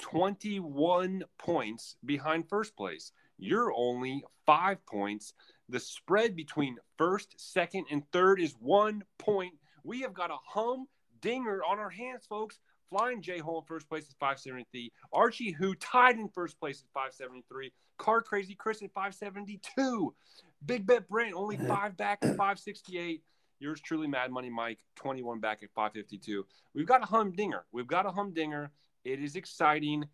21 0.00 1.24
points 1.38 1.96
behind 2.02 2.48
first 2.48 2.74
place. 2.78 3.12
You're 3.36 3.74
only 3.76 4.24
five 4.46 4.84
points 4.86 5.34
the 5.72 5.80
spread 5.80 6.36
between 6.36 6.76
first, 6.98 7.34
second, 7.38 7.86
and 7.90 8.02
third 8.12 8.40
is 8.40 8.54
one 8.60 9.02
point 9.18 9.54
We 9.84 10.02
have 10.02 10.14
got 10.14 10.30
a 10.30 10.36
hum 10.46 10.86
dinger 11.20 11.62
on 11.68 11.78
our 11.78 11.90
hands, 11.90 12.26
folks. 12.28 12.58
Flying 12.90 13.22
J 13.22 13.38
Hole 13.38 13.60
in 13.60 13.64
first 13.64 13.88
place 13.88 14.04
at 14.04 14.18
573. 14.20 14.92
Archie 15.14 15.50
Who 15.52 15.74
tied 15.74 16.18
in 16.18 16.28
first 16.28 16.60
place 16.60 16.82
at 16.82 16.92
573. 16.92 17.72
Car 17.96 18.20
Crazy 18.20 18.54
Chris 18.54 18.82
at 18.82 18.92
572. 18.92 20.14
Big 20.66 20.86
Bet 20.86 21.08
Brent 21.08 21.34
only 21.34 21.56
five 21.56 21.96
back 21.96 22.18
at 22.22 22.36
568. 22.36 23.22
Yours 23.60 23.80
truly, 23.80 24.08
Mad 24.08 24.30
Money 24.30 24.50
Mike, 24.50 24.80
21 24.96 25.40
back 25.40 25.62
at 25.62 25.70
552. 25.74 26.44
We've 26.74 26.86
got 26.86 27.02
a 27.02 27.06
humdinger. 27.06 27.64
We've 27.72 27.86
got 27.86 28.06
a 28.06 28.10
humdinger. 28.10 28.70
It 29.04 29.22
is 29.22 29.36
exciting. 29.36 30.04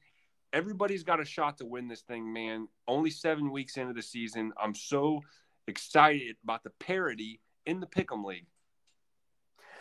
Everybody's 0.53 1.03
got 1.03 1.21
a 1.21 1.25
shot 1.25 1.59
to 1.59 1.67
win 1.67 1.89
this 1.89 2.03
thing, 2.03 2.33
man. 2.33 2.69
Only 2.87 3.11
seven 3.11 3.51
weeks 3.51 3.77
into 3.77 3.93
the 3.93 4.03
season. 4.03 4.53
I'm 4.63 4.75
so 4.75 5.21
excited 5.69 6.37
about 6.43 6.65
the 6.65 6.71
parity 6.79 7.41
in 7.67 7.81
the 7.81 7.87
Pick'em 7.87 8.25
League. 8.25 8.47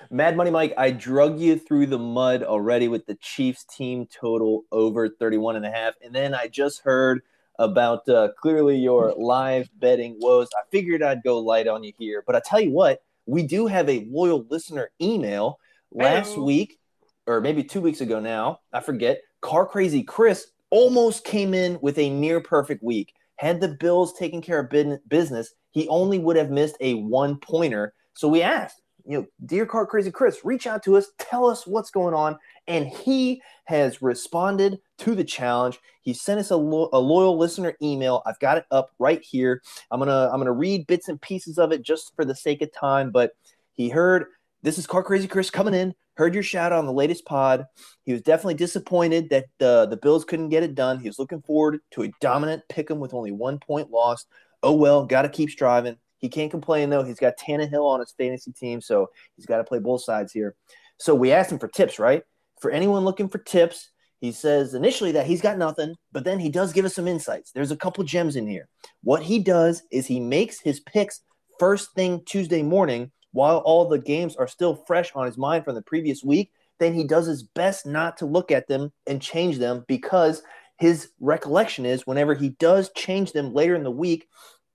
Mad 0.09 0.37
Money 0.37 0.51
Mike, 0.51 0.73
I 0.77 0.91
drug 0.91 1.39
you 1.39 1.57
through 1.57 1.87
the 1.87 1.97
mud 1.97 2.43
already 2.43 2.87
with 2.87 3.05
the 3.05 3.15
Chiefs 3.15 3.65
team 3.65 4.07
total 4.07 4.63
over 4.71 5.09
31 5.09 5.55
and 5.55 5.65
a 5.65 5.71
half. 5.71 5.95
And 6.03 6.13
then 6.13 6.33
I 6.33 6.47
just 6.47 6.81
heard 6.81 7.21
about 7.59 8.07
uh, 8.07 8.29
clearly 8.39 8.77
your 8.77 9.13
live 9.17 9.69
betting 9.79 10.17
woes. 10.19 10.49
I 10.55 10.61
figured 10.71 11.01
I'd 11.01 11.23
go 11.23 11.39
light 11.39 11.67
on 11.67 11.83
you 11.83 11.91
here. 11.97 12.23
But 12.25 12.35
I 12.35 12.41
tell 12.45 12.61
you 12.61 12.71
what, 12.71 13.01
we 13.25 13.43
do 13.43 13.67
have 13.67 13.89
a 13.89 14.07
loyal 14.09 14.45
listener 14.49 14.91
email 15.01 15.59
last 15.91 16.33
Hello. 16.33 16.45
week, 16.45 16.79
or 17.25 17.41
maybe 17.41 17.63
two 17.63 17.81
weeks 17.81 18.01
ago 18.01 18.19
now. 18.19 18.59
I 18.71 18.79
forget. 18.79 19.21
Car 19.41 19.65
Crazy 19.65 20.03
Chris 20.03 20.47
almost 20.69 21.23
came 21.23 21.53
in 21.53 21.79
with 21.81 21.97
a 21.97 22.09
near 22.09 22.41
perfect 22.41 22.83
week. 22.83 23.13
Had 23.37 23.61
the 23.61 23.67
Bills 23.67 24.13
taken 24.17 24.41
care 24.41 24.59
of 24.59 24.99
business, 25.09 25.53
he 25.77 25.87
only 25.89 26.17
would 26.17 26.37
have 26.37 26.49
missed 26.49 26.75
a 26.79 26.95
one 26.95 27.37
pointer. 27.37 27.93
So 28.15 28.27
we 28.27 28.41
asked, 28.41 28.81
you 29.05 29.19
know, 29.19 29.27
dear 29.45 29.67
Car 29.67 29.85
Crazy 29.85 30.09
Chris, 30.09 30.43
reach 30.43 30.65
out 30.65 30.81
to 30.83 30.97
us, 30.97 31.11
tell 31.19 31.45
us 31.45 31.67
what's 31.67 31.91
going 31.91 32.15
on. 32.15 32.35
And 32.67 32.87
he 32.87 33.43
has 33.65 34.01
responded 34.01 34.79
to 34.97 35.13
the 35.13 35.23
challenge. 35.23 35.77
He 36.01 36.15
sent 36.15 36.39
us 36.39 36.49
a, 36.49 36.57
lo- 36.57 36.89
a 36.93 36.99
loyal 36.99 37.37
listener 37.37 37.75
email. 37.79 38.23
I've 38.25 38.39
got 38.39 38.57
it 38.57 38.65
up 38.71 38.89
right 38.97 39.21
here. 39.21 39.61
I'm 39.91 39.99
gonna 39.99 40.31
I'm 40.33 40.39
gonna 40.39 40.51
read 40.51 40.87
bits 40.87 41.09
and 41.09 41.21
pieces 41.21 41.59
of 41.59 41.71
it 41.71 41.83
just 41.83 42.15
for 42.15 42.25
the 42.25 42.35
sake 42.35 42.63
of 42.63 42.73
time. 42.73 43.11
But 43.11 43.33
he 43.75 43.87
heard 43.87 44.25
this 44.63 44.79
is 44.79 44.87
Car 44.87 45.03
Crazy 45.03 45.27
Chris 45.27 45.51
coming 45.51 45.75
in. 45.75 45.93
Heard 46.15 46.33
your 46.33 46.41
shout 46.41 46.71
out 46.71 46.79
on 46.79 46.87
the 46.87 46.91
latest 46.91 47.25
pod. 47.25 47.65
He 48.03 48.13
was 48.13 48.23
definitely 48.23 48.55
disappointed 48.55 49.29
that 49.29 49.45
the 49.59 49.85
the 49.85 49.97
Bills 49.97 50.25
couldn't 50.25 50.49
get 50.49 50.63
it 50.63 50.73
done. 50.73 50.99
He 50.99 51.07
was 51.07 51.19
looking 51.19 51.43
forward 51.43 51.81
to 51.91 52.03
a 52.03 52.11
dominant 52.19 52.63
pick 52.67 52.89
'em 52.89 52.99
with 52.99 53.13
only 53.13 53.31
one 53.31 53.59
point 53.59 53.91
lost. 53.91 54.27
Oh 54.67 54.73
well, 54.73 55.05
got 55.05 55.21
to 55.21 55.29
keep 55.29 55.49
striving. 55.49 55.95
He 56.17 56.27
can't 56.27 56.51
complain 56.51 56.89
though. 56.89 57.01
He's 57.01 57.21
got 57.21 57.37
Tannehill 57.37 57.87
on 57.87 58.01
his 58.01 58.13
fantasy 58.17 58.51
team, 58.51 58.81
so 58.81 59.09
he's 59.37 59.45
got 59.45 59.59
to 59.59 59.63
play 59.63 59.79
both 59.79 60.03
sides 60.03 60.33
here. 60.33 60.55
So 60.97 61.15
we 61.15 61.31
asked 61.31 61.53
him 61.53 61.57
for 61.57 61.69
tips, 61.69 61.99
right? 61.99 62.23
For 62.59 62.69
anyone 62.69 63.05
looking 63.05 63.29
for 63.29 63.37
tips, 63.37 63.91
he 64.19 64.33
says 64.33 64.73
initially 64.73 65.13
that 65.13 65.25
he's 65.25 65.39
got 65.39 65.57
nothing, 65.57 65.95
but 66.11 66.25
then 66.25 66.37
he 66.37 66.49
does 66.49 66.73
give 66.73 66.83
us 66.83 66.95
some 66.95 67.07
insights. 67.07 67.53
There's 67.53 67.71
a 67.71 67.77
couple 67.77 68.03
gems 68.03 68.35
in 68.35 68.45
here. 68.45 68.67
What 69.03 69.23
he 69.23 69.39
does 69.39 69.83
is 69.89 70.05
he 70.05 70.19
makes 70.19 70.59
his 70.59 70.81
picks 70.81 71.21
first 71.59 71.93
thing 71.93 72.21
Tuesday 72.25 72.61
morning 72.61 73.11
while 73.31 73.59
all 73.59 73.87
the 73.87 73.99
games 73.99 74.35
are 74.35 74.49
still 74.49 74.83
fresh 74.85 75.13
on 75.15 75.27
his 75.27 75.37
mind 75.37 75.63
from 75.63 75.75
the 75.75 75.81
previous 75.81 76.25
week. 76.25 76.51
Then 76.79 76.93
he 76.93 77.05
does 77.05 77.25
his 77.25 77.43
best 77.43 77.85
not 77.85 78.17
to 78.17 78.25
look 78.25 78.51
at 78.51 78.67
them 78.67 78.91
and 79.07 79.21
change 79.21 79.59
them 79.59 79.85
because 79.87 80.43
his 80.79 81.09
recollection 81.19 81.85
is 81.85 82.05
whenever 82.05 82.35
he 82.35 82.49
does 82.49 82.91
change 82.95 83.31
them 83.31 83.53
later 83.53 83.75
in 83.75 83.83
the 83.83 83.91
week, 83.91 84.27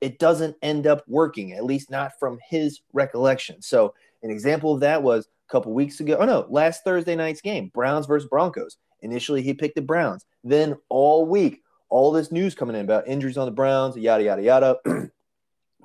it 0.02 0.18
doesn't 0.18 0.56
end 0.62 0.88
up 0.88 1.04
working, 1.06 1.52
at 1.52 1.64
least 1.64 1.88
not 1.88 2.18
from 2.18 2.40
his 2.50 2.80
recollection. 2.92 3.62
So, 3.62 3.94
an 4.24 4.30
example 4.30 4.74
of 4.74 4.80
that 4.80 5.00
was 5.00 5.28
a 5.48 5.52
couple 5.52 5.72
weeks 5.72 6.00
ago. 6.00 6.16
Oh, 6.18 6.26
no, 6.26 6.44
last 6.50 6.82
Thursday 6.82 7.14
night's 7.14 7.40
game, 7.40 7.70
Browns 7.72 8.06
versus 8.06 8.28
Broncos. 8.28 8.78
Initially, 9.02 9.42
he 9.42 9.54
picked 9.54 9.76
the 9.76 9.80
Browns. 9.80 10.26
Then, 10.42 10.76
all 10.88 11.24
week, 11.24 11.62
all 11.88 12.10
this 12.10 12.32
news 12.32 12.56
coming 12.56 12.74
in 12.74 12.84
about 12.84 13.06
injuries 13.06 13.38
on 13.38 13.46
the 13.46 13.52
Browns, 13.52 13.96
yada, 13.96 14.24
yada, 14.24 14.42
yada. 14.42 14.76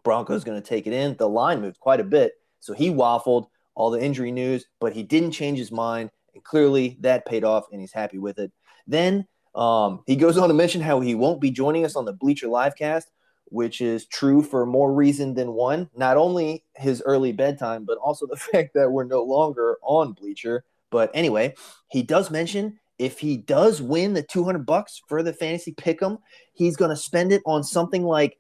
Broncos 0.04 0.44
going 0.44 0.60
to 0.60 0.68
take 0.68 0.88
it 0.88 0.94
in. 0.94 1.16
The 1.16 1.30
line 1.30 1.62
moved 1.62 1.80
quite 1.80 2.00
a 2.00 2.04
bit. 2.04 2.34
So, 2.60 2.74
he 2.74 2.90
waffled 2.90 3.50
all 3.76 3.92
the 3.92 4.02
injury 4.02 4.32
news, 4.32 4.66
but 4.80 4.94
he 4.94 5.04
didn't 5.04 5.32
change 5.32 5.60
his 5.60 5.72
mind. 5.72 6.10
And 6.34 6.44
clearly, 6.44 6.98
that 7.02 7.28
paid 7.28 7.44
off, 7.44 7.66
and 7.72 7.80
he's 7.80 7.94
happy 7.94 8.18
with 8.18 8.40
it. 8.40 8.52
Then, 8.88 9.28
um, 9.54 10.02
he 10.08 10.16
goes 10.16 10.40
on 10.40 10.48
to 10.48 10.56
mention 10.56 10.82
how 10.82 11.02
he 11.02 11.14
won't 11.14 11.40
be 11.40 11.52
joining 11.52 11.86
us 11.86 11.96
on 11.96 12.06
the 12.06 12.14
Bleacher 12.14 12.48
Livecast 12.48 13.06
which 13.50 13.82
is 13.82 14.06
true 14.06 14.42
for 14.42 14.66
more 14.66 14.94
reason 14.94 15.34
than 15.34 15.54
one. 15.54 15.90
Not 15.96 16.18
only 16.18 16.64
his 16.76 17.02
early 17.06 17.32
bedtime, 17.32 17.86
but 17.86 17.98
also 17.98 18.28
the 18.28 18.36
fact 18.52 18.74
that 18.76 18.92
we're 18.92 19.04
no 19.04 19.24
longer 19.24 19.78
on 19.82 20.14
Bleacher. 20.14 20.64
But 20.90 21.12
anyway, 21.14 21.56
he 21.90 22.04
does 22.04 22.32
mention 22.32 22.80
if 22.98 23.20
he 23.20 23.38
does 23.38 23.82
win 23.82 24.14
the 24.14 24.24
200 24.24 24.66
bucks 24.66 25.02
for 25.08 25.22
the 25.22 25.34
fantasy 25.34 25.74
pick'em, 25.74 26.20
he's 26.54 26.76
going 26.76 26.90
to 26.90 26.96
spend 26.96 27.32
it 27.32 27.44
on 27.46 27.64
something 27.64 28.04
like 28.04 28.40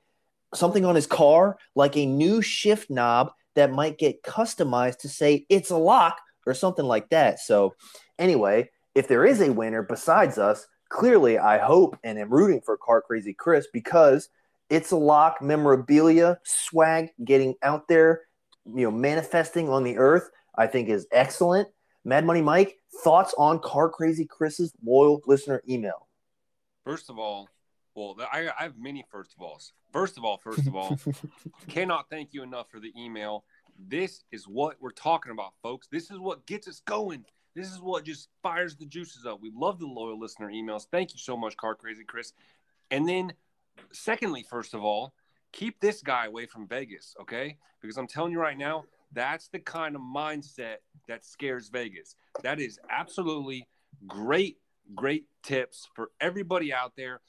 something 0.53 0.85
on 0.85 0.95
his 0.95 1.05
car, 1.05 1.57
like 1.75 1.95
a 1.95 2.05
new 2.05 2.41
shift 2.41 2.89
knob 2.89 3.31
that 3.55 3.71
might 3.71 3.97
get 3.97 4.23
customized 4.23 4.99
to 4.99 5.09
say 5.09 5.45
it's 5.49 5.69
a 5.69 5.77
lock 5.77 6.19
or 6.45 6.53
something 6.53 6.85
like 6.85 7.09
that. 7.09 7.39
So, 7.39 7.75
anyway, 8.17 8.69
if 8.95 9.07
there 9.07 9.25
is 9.25 9.41
a 9.41 9.51
winner 9.51 9.83
besides 9.83 10.37
us, 10.37 10.65
clearly 10.89 11.37
I 11.37 11.57
hope 11.57 11.97
and 12.03 12.17
am 12.17 12.33
rooting 12.33 12.61
for 12.61 12.77
Car 12.77 13.01
Crazy 13.01 13.33
Chris 13.33 13.67
because 13.71 14.29
it's 14.69 14.91
a 14.91 14.97
lock 14.97 15.41
memorabilia 15.41 16.39
swag 16.43 17.09
getting 17.23 17.55
out 17.63 17.87
there, 17.87 18.21
you 18.65 18.83
know, 18.83 18.91
manifesting 18.91 19.69
on 19.69 19.83
the 19.83 19.97
earth, 19.97 20.29
I 20.55 20.67
think 20.67 20.89
is 20.89 21.07
excellent. 21.11 21.67
Mad 22.03 22.25
Money 22.25 22.41
Mike, 22.41 22.77
thoughts 23.03 23.33
on 23.37 23.59
Car 23.59 23.89
Crazy 23.89 24.25
Chris's 24.25 24.73
loyal 24.83 25.21
listener 25.25 25.61
email? 25.67 26.07
First 26.83 27.09
of 27.09 27.19
all, 27.19 27.49
well, 27.95 28.15
I, 28.31 28.49
I 28.57 28.63
have 28.63 28.77
many 28.77 29.03
first 29.09 29.33
of 29.33 29.41
alls. 29.41 29.73
First 29.91 30.17
of 30.17 30.23
all, 30.23 30.37
first 30.37 30.67
of 30.67 30.75
all, 30.75 30.97
cannot 31.67 32.09
thank 32.09 32.33
you 32.33 32.43
enough 32.43 32.69
for 32.69 32.79
the 32.79 32.93
email. 32.97 33.43
This 33.77 34.23
is 34.31 34.47
what 34.47 34.77
we're 34.79 34.91
talking 34.91 35.31
about, 35.31 35.53
folks. 35.63 35.87
This 35.91 36.11
is 36.11 36.19
what 36.19 36.45
gets 36.45 36.67
us 36.67 36.81
going. 36.85 37.25
This 37.55 37.71
is 37.71 37.81
what 37.81 38.03
just 38.03 38.29
fires 38.43 38.75
the 38.75 38.85
juices 38.85 39.25
up. 39.25 39.41
We 39.41 39.51
love 39.53 39.79
the 39.79 39.87
loyal 39.87 40.19
listener 40.19 40.49
emails. 40.49 40.85
Thank 40.91 41.13
you 41.13 41.19
so 41.19 41.35
much, 41.35 41.57
Car 41.57 41.73
Crazy 41.73 42.03
Chris. 42.03 42.33
And 42.91 43.09
then 43.09 43.33
secondly, 43.91 44.45
first 44.49 44.73
of 44.73 44.83
all, 44.83 45.13
keep 45.51 45.79
this 45.79 46.01
guy 46.01 46.25
away 46.25 46.45
from 46.45 46.67
Vegas, 46.67 47.15
okay? 47.21 47.57
Because 47.81 47.97
I'm 47.97 48.07
telling 48.07 48.31
you 48.31 48.39
right 48.39 48.57
now, 48.57 48.85
that's 49.13 49.47
the 49.47 49.59
kind 49.59 49.95
of 49.95 50.01
mindset 50.01 50.77
that 51.07 51.25
scares 51.25 51.69
Vegas. 51.69 52.15
That 52.43 52.59
is 52.59 52.79
absolutely 52.89 53.67
great, 54.05 54.57
great 54.93 55.25
tips 55.43 55.87
for 55.95 56.11
everybody 56.19 56.73
out 56.73 56.93
there. 56.97 57.21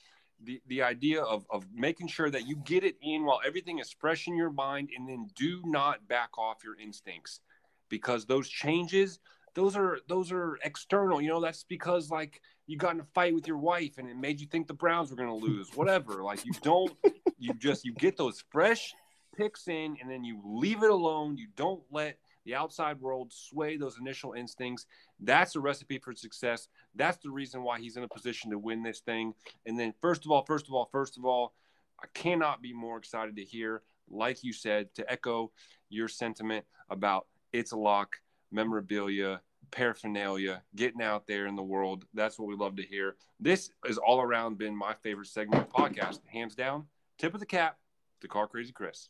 The, 0.45 0.61
the 0.69 0.83
idea 0.83 1.23
of, 1.23 1.45
of 1.51 1.67
making 1.73 2.09
sure 2.09 2.31
that 2.31 2.47
you 2.47 2.57
get 2.65 2.85
it 2.85 2.97
in 3.03 3.25
while 3.25 3.41
everything 3.45 3.81
is 3.81 3.95
fresh 3.99 4.29
in 4.29 4.37
your 4.37 4.51
mind 4.51 4.91
and 4.97 5.09
then 5.09 5.29
do 5.35 5.61
not 5.65 6.07
back 6.07 6.39
off 6.39 6.59
your 6.65 6.79
instincts 6.79 7.41
because 7.89 8.25
those 8.27 8.49
changes 8.49 9.19
those 9.55 9.77
are 9.77 9.99
those 10.09 10.33
are 10.33 10.59
external 10.65 11.21
you 11.21 11.29
know 11.29 11.41
that's 11.41 11.65
because 11.65 12.11
like 12.11 12.41
you 12.69 12.77
got 12.77 12.95
in 12.95 13.01
a 13.01 13.05
fight 13.15 13.35
with 13.35 13.49
your 13.49 13.57
wife 13.57 13.95
and 13.97 14.09
it 14.09 14.17
made 14.17 14.41
you 14.41 14.47
think 14.47 14.69
the 14.69 14.75
browns 14.75 15.11
were 15.11 15.17
going 15.17 15.29
to 15.29 15.35
lose 15.35 15.71
whatever. 15.75 16.23
Like 16.23 16.45
you 16.45 16.53
don't 16.63 16.93
you 17.39 17.55
just 17.55 17.85
you 17.85 17.95
get 17.95 18.17
those 18.17 18.45
fresh 18.51 18.95
picks 19.35 19.67
in 19.69 19.97
and 20.01 20.09
then 20.09 20.23
you 20.23 20.41
leave 20.45 20.83
it 20.83 20.91
alone. 20.91 21.39
You 21.39 21.49
don't 21.57 21.83
let 21.91 22.19
the 22.45 22.55
outside 22.55 23.01
world 23.01 23.33
sway 23.33 23.79
those 23.79 23.99
initial 23.99 24.35
instincts. 24.35 24.87
That's 25.19 25.57
a 25.57 25.61
recipe 25.61 25.99
for 25.99 26.15
success. 26.15 26.69
That's 26.95 27.17
the 27.19 27.31
reason 27.31 27.63
why 27.63 27.81
he's 27.81 27.97
in 27.97 28.05
a 28.05 28.09
position 28.09 28.51
to 28.51 28.59
win 28.59 28.83
this 28.83 29.01
thing. 29.01 29.33
And 29.67 29.81
then 29.81 29.95
first 30.03 30.27
of 30.27 30.31
all 30.31 30.45
first 30.45 30.69
of 30.69 30.75
all 30.75 30.89
first 30.93 31.17
of 31.17 31.25
all 31.25 31.55
i 32.01 32.07
cannot 32.15 32.63
be 32.63 32.73
more 32.73 32.97
excited 32.97 33.35
to 33.35 33.45
hear 33.45 33.83
like 34.09 34.45
you 34.45 34.53
said 34.53 34.95
to 34.95 35.11
echo 35.11 35.51
your 35.89 36.07
sentiment 36.07 36.65
about 36.91 37.27
it's 37.53 37.73
a 37.73 37.77
lock 37.77 38.19
memorabilia, 38.51 39.41
paraphernalia, 39.71 40.63
getting 40.75 41.03
out 41.03 41.27
there 41.27 41.47
in 41.47 41.57
the 41.57 41.63
world. 41.63 42.05
That's 42.15 42.39
what 42.39 42.49
we 42.49 42.55
love 42.55 42.77
to 42.77 42.83
hear. 42.83 43.17
This 43.41 43.71
has 43.87 43.99
all 43.99 44.21
around 44.21 44.59
been 44.59 44.77
my 44.77 44.95
favorite 45.03 45.29
segment 45.29 45.63
of 45.63 45.73
podcast, 45.73 46.21
hands 46.27 46.55
down. 46.55 46.87
Tip 47.19 47.35
of 47.35 47.41
the 47.41 47.47
cap 47.47 47.77
to 48.21 48.29
Car 48.29 48.47
Crazy 48.47 48.73
Chris. 48.73 49.09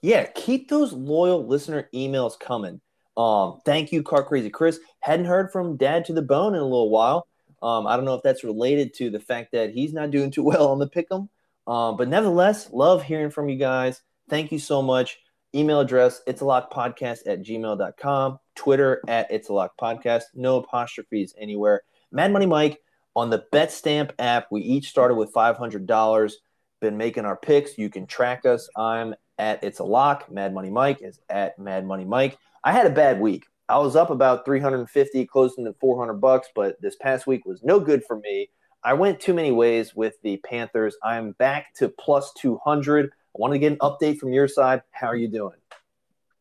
Yeah, 0.00 0.26
keep 0.26 0.68
those 0.68 0.92
loyal 0.92 1.46
listener 1.46 1.88
emails 1.94 2.38
coming. 2.38 2.80
Um, 3.16 3.60
thank 3.64 3.90
you, 3.90 4.02
Car 4.02 4.22
Crazy 4.22 4.50
Chris. 4.50 4.78
Hadn't 5.00 5.26
heard 5.26 5.50
from 5.50 5.76
Dad 5.76 6.04
to 6.04 6.12
the 6.12 6.22
Bone 6.22 6.54
in 6.54 6.60
a 6.60 6.64
little 6.64 6.90
while. 6.90 7.26
Um, 7.60 7.86
I 7.86 7.96
don't 7.96 8.04
know 8.04 8.14
if 8.14 8.22
that's 8.22 8.44
related 8.44 8.94
to 8.94 9.10
the 9.10 9.18
fact 9.18 9.52
that 9.52 9.70
he's 9.70 9.92
not 9.92 10.12
doing 10.12 10.30
too 10.30 10.44
well 10.44 10.68
on 10.68 10.78
the 10.78 10.88
pick'em. 10.88 11.28
Um, 11.66 11.96
but 11.96 12.08
nevertheless, 12.08 12.70
love 12.72 13.02
hearing 13.02 13.30
from 13.30 13.48
you 13.48 13.58
guys. 13.58 14.00
Thank 14.30 14.52
you 14.52 14.58
so 14.58 14.82
much. 14.82 15.18
Email 15.54 15.80
address, 15.80 16.20
it's 16.26 16.42
a 16.42 16.44
lock 16.44 16.70
podcast 16.70 17.20
at 17.26 17.42
gmail.com. 17.42 18.38
Twitter 18.54 19.00
at 19.08 19.30
it's 19.30 19.48
a 19.48 19.52
lock 19.54 19.72
podcast. 19.80 20.24
No 20.34 20.56
apostrophes 20.56 21.34
anywhere. 21.38 21.82
Mad 22.12 22.32
Money 22.32 22.44
Mike 22.44 22.82
on 23.16 23.30
the 23.30 23.44
BetStamp 23.50 24.10
app. 24.18 24.48
We 24.50 24.60
each 24.60 24.90
started 24.90 25.14
with 25.14 25.32
$500. 25.32 26.32
Been 26.80 26.96
making 26.98 27.24
our 27.24 27.36
picks. 27.36 27.78
You 27.78 27.88
can 27.88 28.06
track 28.06 28.44
us. 28.44 28.68
I'm 28.76 29.14
at 29.38 29.64
it's 29.64 29.78
a 29.78 29.84
lock. 29.84 30.30
Mad 30.30 30.52
Money 30.52 30.70
Mike 30.70 30.98
is 31.00 31.20
at 31.30 31.58
Mad 31.58 31.86
Money 31.86 32.04
Mike. 32.04 32.36
I 32.62 32.72
had 32.72 32.86
a 32.86 32.90
bad 32.90 33.18
week. 33.18 33.44
I 33.70 33.78
was 33.78 33.96
up 33.96 34.10
about 34.10 34.44
350, 34.44 35.26
closing 35.26 35.66
at 35.66 35.78
400 35.80 36.14
bucks, 36.14 36.48
but 36.54 36.80
this 36.82 36.96
past 36.96 37.26
week 37.26 37.46
was 37.46 37.62
no 37.62 37.80
good 37.80 38.02
for 38.04 38.18
me. 38.18 38.50
I 38.84 38.92
went 38.94 39.20
too 39.20 39.34
many 39.34 39.50
ways 39.50 39.94
with 39.94 40.14
the 40.22 40.36
Panthers. 40.38 40.96
I'm 41.02 41.32
back 41.32 41.74
to 41.76 41.88
plus 41.88 42.32
200. 42.34 43.10
I 43.34 43.40
want 43.40 43.52
to 43.52 43.58
get 43.58 43.72
an 43.72 43.78
update 43.78 44.18
from 44.18 44.32
your 44.32 44.48
side. 44.48 44.82
How 44.90 45.08
are 45.08 45.16
you 45.16 45.28
doing? 45.28 45.58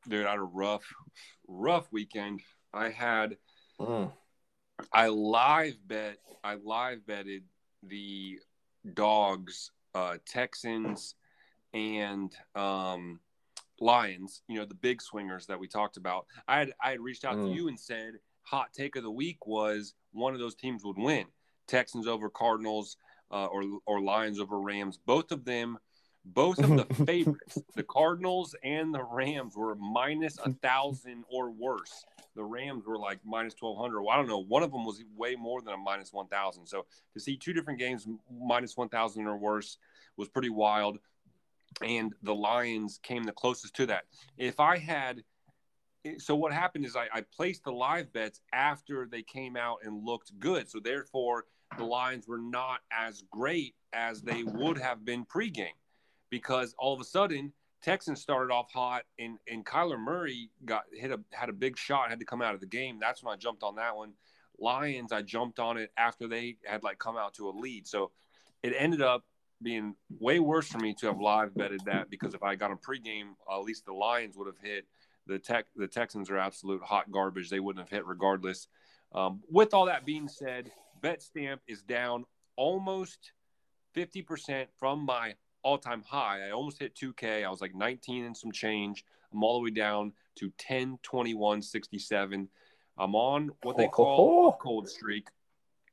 Dude, 0.08 0.26
I 0.26 0.32
had 0.32 0.40
a 0.40 0.44
rough, 0.44 0.86
rough 1.48 1.88
weekend. 1.92 2.42
I 2.74 2.90
had, 2.90 3.38
mm. 3.80 4.12
I 4.94 5.08
live 5.10 5.76
bet, 5.86 6.18
I 6.44 6.56
live 6.56 7.06
betted 7.06 7.44
the 7.84 8.40
dogs, 8.94 9.72
uh, 9.94 10.18
Texans, 10.26 11.16
and 11.74 12.34
um, 12.56 13.20
Lions, 13.80 14.42
you 14.48 14.60
know, 14.60 14.66
the 14.66 14.76
big 14.76 15.02
swingers 15.02 15.46
that 15.48 15.60
we 15.60 15.68
talked 15.68 15.98
about. 15.98 16.26
I 16.48 16.60
had 16.60 16.74
I 16.82 16.92
had 16.92 17.02
reached 17.02 17.26
out 17.26 17.36
mm. 17.36 17.50
to 17.50 17.54
you 17.54 17.68
and 17.68 17.80
said 17.80 18.14
hot 18.44 18.70
take 18.74 18.96
of 18.96 19.04
the 19.04 19.12
week 19.12 19.46
was 19.46 19.94
one 20.14 20.34
of 20.34 20.40
those 20.40 20.56
teams 20.56 20.84
would 20.84 20.98
win. 20.98 21.26
Texans 21.68 22.08
over 22.08 22.30
Cardinals 22.30 22.98
uh, 23.32 23.46
or 23.46 23.64
or 23.86 24.02
Lions 24.02 24.40
over 24.40 24.60
Rams. 24.60 24.98
Both 25.06 25.32
of 25.32 25.46
them, 25.46 25.78
both 26.34 26.60
of 26.60 26.70
the 26.70 26.86
mm-hmm. 26.86 27.04
favorites, 27.06 27.60
the 27.76 27.84
Cardinals 27.90 28.56
and 28.64 28.94
the 28.94 29.04
Rams 29.04 29.56
were 29.56 29.76
minus 29.76 30.38
a 30.38 30.42
mm-hmm. 30.42 30.52
thousand 30.54 31.24
or 31.30 31.52
worse. 31.52 32.06
The 32.36 32.44
Rams 32.44 32.86
were 32.86 33.00
like 33.00 33.20
minus 33.26 33.56
twelve 33.56 33.78
hundred. 33.78 34.02
Well, 34.02 34.12
I 34.12 34.18
don't 34.18 34.28
know. 34.28 34.44
One 34.44 34.64
of 34.64 34.72
them 34.72 34.86
was 34.86 35.04
way 35.16 35.36
more 35.36 35.62
than 35.62 35.74
a 35.74 35.78
minus 35.78 36.14
one 36.14 36.28
thousand. 36.28 36.68
So 36.68 36.86
to 37.14 37.20
see 37.20 37.38
two 37.38 37.54
different 37.54 37.80
games 37.80 38.08
minus 38.32 38.78
one 38.78 38.90
thousand 38.90 39.26
or 39.26 39.38
worse 39.38 39.78
was 40.18 40.30
pretty 40.30 40.50
wild 40.50 41.00
and 41.82 42.14
the 42.24 42.34
Lions 42.36 43.00
came 43.04 43.24
the 43.24 43.32
closest 43.32 43.76
to 43.76 43.86
that. 43.88 44.06
If 44.38 44.60
I 44.60 44.78
had, 44.78 45.24
eh, 46.06 46.16
so 46.18 46.36
what 46.36 46.54
happened 46.54 46.86
is 46.86 46.96
I, 46.96 47.08
I, 47.14 47.22
placed 47.36 47.64
the 47.64 47.72
live 47.72 48.12
bets 48.14 48.42
after 48.54 49.08
they 49.10 49.22
came 49.22 49.56
out 49.56 49.80
and 49.84 50.04
looked 50.04 50.38
good. 50.40 50.70
So 50.70 50.80
therefore, 50.80 51.46
the 51.78 51.84
Lions 51.84 52.28
were 52.28 52.40
not 52.40 52.80
as 52.92 53.24
great 53.32 53.76
as 53.94 54.22
they 54.22 54.44
would 54.44 54.78
have 54.78 55.06
been 55.06 55.26
pregame, 55.26 55.76
because 56.30 56.76
all 56.78 56.94
of 56.94 57.02
a 57.02 57.06
sudden 57.06 57.54
Texans 57.82 58.22
started 58.22 58.52
off 58.52 58.72
hot 58.72 59.04
and 59.20 59.38
and 59.48 59.66
Kyler 59.66 60.00
Murray 60.00 60.50
got 60.66 60.84
hit 60.92 61.12
a 61.12 61.20
had 61.32 61.50
a 61.50 61.54
big 61.54 61.78
shot, 61.78 62.10
had 62.10 62.20
to 62.20 62.26
come 62.26 62.42
out 62.42 62.54
of 62.54 62.60
the 62.60 62.68
game. 62.68 62.98
That's 63.00 63.24
when 63.24 63.34
I 63.34 63.38
jumped 63.38 63.64
on 63.64 63.76
that 63.76 63.96
one. 63.96 64.14
Lions, 64.60 65.12
I 65.12 65.22
jumped 65.22 65.60
on 65.60 65.78
it 65.78 65.92
after 65.98 66.28
they 66.28 66.58
had 66.66 66.84
like 66.84 66.98
come 66.98 67.18
out 67.18 67.36
to 67.36 67.48
a 67.50 67.52
lead. 67.52 67.88
So 67.88 68.12
it 68.64 68.74
ended 68.76 69.02
up 69.02 69.24
being 69.62 69.96
way 70.20 70.40
worse 70.40 70.68
for 70.68 70.80
me 70.80 70.94
to 70.96 71.08
have 71.08 71.20
live 71.20 71.56
betted 71.56 71.82
that 71.86 72.10
because 72.10 72.34
if 72.34 72.44
I 72.44 72.56
got 72.56 72.72
a 72.72 72.76
pregame, 72.76 73.34
at 73.52 73.62
least 73.62 73.86
the 73.86 73.94
Lions 73.94 74.36
would 74.38 74.48
have 74.48 74.60
hit. 74.62 74.86
The 75.28 75.38
tech 75.38 75.66
the 75.76 75.88
Texans 75.88 76.30
are 76.30 76.38
absolute 76.38 76.82
hot 76.82 77.12
garbage. 77.12 77.50
They 77.50 77.60
wouldn't 77.60 77.84
have 77.84 77.96
hit 77.96 78.06
regardless. 78.08 78.68
Um, 79.14 79.42
with 79.50 79.74
all 79.74 79.86
that 79.86 80.06
being 80.06 80.28
said, 80.28 80.72
bet 81.02 81.22
stamp 81.22 81.62
is 81.68 81.84
down 81.84 82.26
almost 82.56 83.32
50% 83.96 84.68
from 84.80 85.06
my 85.06 85.36
all-time 85.64 86.04
high. 86.08 86.48
I 86.48 86.52
almost 86.52 86.80
hit 86.80 86.96
2K. 86.96 87.46
I 87.46 87.50
was 87.50 87.62
like 87.62 87.76
19 87.76 88.26
and 88.26 88.36
some 88.36 88.52
change. 88.52 89.04
I'm 89.32 89.44
all 89.44 89.60
the 89.60 89.64
way 89.64 89.72
down 89.72 90.14
to 90.38 90.52
10, 90.58 91.00
21, 91.04 91.62
67. 91.62 92.50
I'm 92.98 93.16
on 93.16 93.52
what 93.64 93.78
they 93.78 93.88
call 93.88 94.50
a 94.50 94.54
cold 94.64 94.90
streak. 94.90 95.28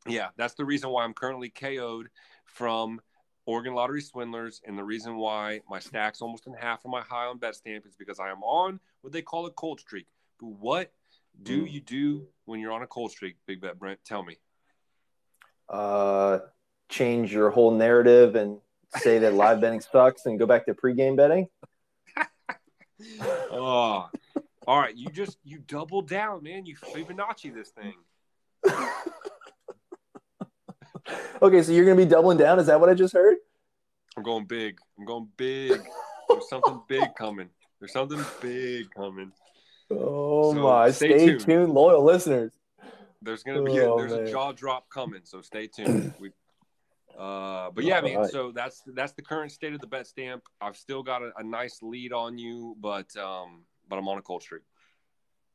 Yeah, 0.06 0.28
that's 0.36 0.54
the 0.54 0.64
reason 0.64 0.90
why 0.90 1.04
I'm 1.04 1.14
currently 1.14 1.50
KO'd 1.50 2.08
from– 2.44 3.00
Oregon 3.46 3.74
Lottery 3.74 4.00
Swindlers, 4.00 4.60
and 4.64 4.78
the 4.78 4.84
reason 4.84 5.16
why 5.16 5.60
my 5.68 5.78
stack's 5.78 6.22
almost 6.22 6.46
in 6.46 6.54
half 6.54 6.84
of 6.84 6.90
my 6.90 7.02
high 7.02 7.26
on 7.26 7.38
bet 7.38 7.54
stamp 7.54 7.86
is 7.86 7.94
because 7.94 8.18
I 8.18 8.30
am 8.30 8.42
on 8.42 8.80
what 9.02 9.12
they 9.12 9.22
call 9.22 9.46
a 9.46 9.50
cold 9.50 9.80
streak. 9.80 10.06
But 10.40 10.48
what 10.48 10.92
do 11.42 11.64
mm. 11.64 11.70
you 11.70 11.80
do 11.80 12.26
when 12.46 12.60
you're 12.60 12.72
on 12.72 12.82
a 12.82 12.86
cold 12.86 13.10
streak, 13.10 13.36
Big 13.46 13.60
Bet 13.60 13.78
Brent? 13.78 14.00
Tell 14.04 14.22
me. 14.22 14.38
Uh, 15.68 16.38
change 16.88 17.32
your 17.32 17.50
whole 17.50 17.70
narrative 17.70 18.34
and 18.34 18.58
say 18.96 19.18
that 19.18 19.34
live 19.34 19.60
betting 19.60 19.80
sucks 19.80 20.26
and 20.26 20.38
go 20.38 20.46
back 20.46 20.66
to 20.66 20.74
pregame 20.74 21.16
betting. 21.16 21.48
oh, 23.50 24.08
all 24.66 24.78
right. 24.78 24.96
You 24.96 25.08
just 25.08 25.38
you 25.44 25.58
double 25.66 26.02
down, 26.02 26.42
man. 26.42 26.66
You 26.66 26.76
Fibonacci 26.76 27.54
this 27.54 27.70
thing. 27.70 27.94
okay, 31.42 31.62
so 31.62 31.72
you're 31.72 31.84
gonna 31.84 31.96
be 31.96 32.06
doubling 32.06 32.38
down. 32.38 32.58
Is 32.58 32.66
that 32.66 32.80
what 32.80 32.88
I 32.88 32.94
just 32.94 33.12
heard? 33.12 33.36
I'm 34.16 34.22
going 34.22 34.46
big. 34.46 34.78
I'm 34.98 35.04
going 35.04 35.28
big. 35.36 35.82
There's 36.28 36.48
something 36.48 36.80
big 36.88 37.14
coming. 37.16 37.48
There's 37.80 37.92
something 37.92 38.24
big 38.40 38.90
coming. 38.94 39.32
Oh 39.90 40.54
so 40.54 40.60
my! 40.62 40.90
Stay, 40.90 41.08
stay 41.08 41.26
tuned. 41.26 41.40
tuned. 41.40 41.72
loyal 41.72 42.02
listeners. 42.02 42.52
There's 43.20 43.42
gonna 43.42 43.62
be 43.62 43.78
a, 43.78 43.90
oh, 43.90 43.98
there's 43.98 44.12
man. 44.12 44.26
a 44.26 44.30
jaw 44.30 44.52
drop 44.52 44.88
coming, 44.88 45.22
so 45.24 45.40
stay 45.40 45.66
tuned. 45.66 46.14
We, 46.20 46.30
uh, 47.18 47.70
but 47.70 47.84
yeah, 47.84 47.96
All 47.96 48.02
man. 48.02 48.18
Right. 48.18 48.30
So 48.30 48.52
that's 48.52 48.82
that's 48.94 49.12
the 49.12 49.22
current 49.22 49.52
state 49.52 49.72
of 49.72 49.80
the 49.80 49.86
bet 49.86 50.06
stamp. 50.06 50.42
I've 50.60 50.76
still 50.76 51.02
got 51.02 51.22
a, 51.22 51.32
a 51.38 51.44
nice 51.44 51.80
lead 51.82 52.12
on 52.12 52.38
you, 52.38 52.76
but 52.80 53.14
um, 53.16 53.64
but 53.88 53.96
I'm 53.96 54.08
on 54.08 54.18
a 54.18 54.22
cold 54.22 54.42
streak. 54.42 54.62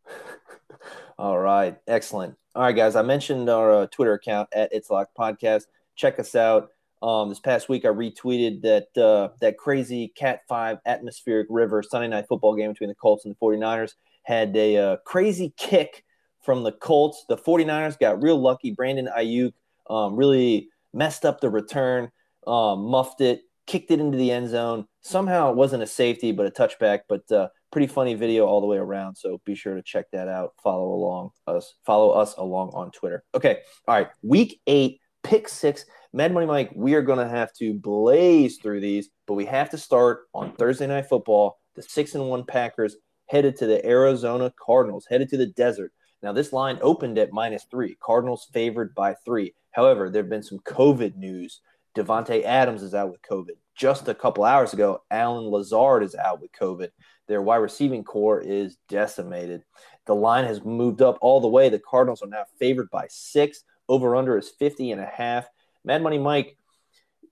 All 1.18 1.38
right, 1.38 1.78
excellent. 1.88 2.36
All 2.55 2.64
right, 2.64 2.76
guys. 2.76 2.95
I 2.95 3.01
mentioned 3.01 3.49
our 3.49 3.72
uh, 3.72 3.88
Twitter 3.88 4.14
account 4.14 4.49
at 4.53 4.72
It's 4.72 4.89
Locked 4.89 5.16
Podcast. 5.16 5.64
Check 5.95 6.20
us 6.20 6.36
out. 6.36 6.72
Um, 7.01 7.30
this 7.30 7.39
past 7.39 7.70
week, 7.70 7.86
I 7.86 7.89
retweeted 7.89 8.62
that 8.62 9.01
uh, 9.01 9.30
that 9.41 9.57
crazy 9.57 10.10
Cat 10.16 10.41
Five 10.47 10.80
atmospheric 10.86 11.47
river 11.49 11.84
Sunday 11.84 12.07
night 12.07 12.28
football 12.28 12.55
game 12.55 12.72
between 12.72 12.89
the 12.89 12.95
Colts 12.95 13.26
and 13.26 13.36
the 13.36 13.39
49ers 13.39 13.93
had 14.24 14.55
a 14.55 14.78
uh, 14.78 14.97
crazy 15.05 15.53
kick 15.57 16.03
from 16.41 16.64
the 16.64 16.72
Colts. 16.72 17.26
The 17.28 17.38
49ers 17.38 17.99
got 17.99 18.22
real 18.22 18.39
lucky. 18.39 18.72
Brandon 18.72 19.10
Aiyuk 19.18 19.53
um, 19.89 20.16
really 20.16 20.70
messed 20.94 21.26
up 21.26 21.42
the 21.42 21.50
return, 21.50 22.10
um, 22.48 22.86
muffed 22.86 23.22
it, 23.22 23.42
kicked 23.68 23.92
it 23.92 24.00
into 24.00 24.18
the 24.18 24.32
end 24.32 24.50
zone. 24.50 24.86
Somehow 25.02 25.52
it 25.52 25.56
wasn't 25.56 25.84
a 25.84 25.88
safety, 25.88 26.32
but 26.32 26.46
a 26.46 26.52
touchback. 26.52 27.02
But 27.08 27.32
uh, 27.32 27.50
pretty 27.72 27.88
funny 27.88 28.16
video 28.16 28.46
all 28.46 28.62
the 28.62 28.68
way 28.68 28.78
around. 28.78 29.16
So 29.16 29.40
be 29.46 29.56
sure 29.56 29.76
to 29.76 29.84
check 29.84 30.06
that 30.12 30.28
out. 30.28 30.54
Follow 30.64 30.94
along 30.94 31.30
us. 31.48 31.76
Follow 31.86 32.12
us 32.12 32.36
along 32.38 32.72
on 32.74 32.92
Twitter. 32.92 33.24
Okay. 33.36 33.60
All 33.88 33.96
right. 33.96 34.10
Week 34.24 34.60
eight, 34.68 35.00
pick 35.24 35.48
six. 35.48 35.86
Mad 36.12 36.34
Money 36.34 36.48
Mike, 36.48 36.72
we 36.76 36.96
are 36.96 37.04
going 37.04 37.20
to 37.20 37.28
have 37.28 37.54
to 37.54 37.76
blaze 37.76 38.58
through 38.58 38.80
these, 38.80 39.10
but 39.28 39.36
we 39.36 39.46
have 39.46 39.70
to 39.70 39.78
start 39.78 40.22
on 40.34 40.54
Thursday 40.54 40.88
Night 40.88 41.06
Football. 41.08 41.60
The 41.76 41.84
six 41.84 42.16
and 42.16 42.28
one 42.28 42.46
Packers 42.46 42.96
headed 43.28 43.56
to 43.58 43.68
the 43.68 43.86
Arizona 43.86 44.52
Cardinals, 44.60 45.06
headed 45.08 45.30
to 45.30 45.38
the 45.38 45.46
desert. 45.46 45.92
Now, 46.24 46.34
this 46.34 46.52
line 46.52 46.80
opened 46.82 47.20
at 47.20 47.32
minus 47.32 47.66
three. 47.70 47.96
Cardinals 48.02 48.48
favored 48.52 48.96
by 48.96 49.14
three. 49.24 49.54
However, 49.72 50.10
there 50.10 50.24
have 50.24 50.30
been 50.30 50.44
some 50.44 50.60
COVID 50.60 51.16
news. 51.16 51.62
Davante 51.96 52.44
Adams 52.44 52.84
is 52.84 52.94
out 52.94 53.12
with 53.12 53.22
COVID. 53.22 53.58
Just 53.76 54.08
a 54.08 54.14
couple 54.14 54.44
hours 54.44 54.74
ago, 54.74 55.04
Allen 55.10 55.46
Lazard 55.46 56.04
is 56.04 56.16
out 56.16 56.42
with 56.42 56.52
COVID. 56.52 56.90
Their 57.28 57.42
wide 57.42 57.58
receiving 57.58 58.04
corps 58.04 58.42
is 58.42 58.78
decimated. 58.88 59.64
The 60.06 60.16
line 60.16 60.46
has 60.46 60.64
moved 60.64 61.02
up 61.02 61.18
all 61.22 61.40
the 61.40 61.48
way. 61.48 61.70
The 61.70 61.80
Cardinals 61.80 62.22
are 62.22 62.28
now 62.28 62.46
favored 62.60 62.90
by 62.90 63.06
six. 63.10 63.64
Over 63.88 64.16
under 64.16 64.38
is 64.38 64.50
50 64.50 64.92
and 64.92 65.02
a 65.02 65.06
half. 65.06 65.48
Mad 65.84 66.04
Money 66.04 66.18
Mike 66.18 66.58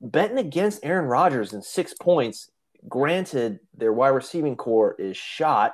betting 0.01 0.37
against 0.37 0.83
Aaron 0.83 1.05
Rodgers 1.05 1.53
in 1.53 1.61
six 1.61 1.93
points. 1.93 2.49
Granted, 2.87 3.59
their 3.75 3.91
wide 3.91 4.09
receiving 4.09 4.55
corps 4.55 4.95
is 4.99 5.17
shot. 5.17 5.73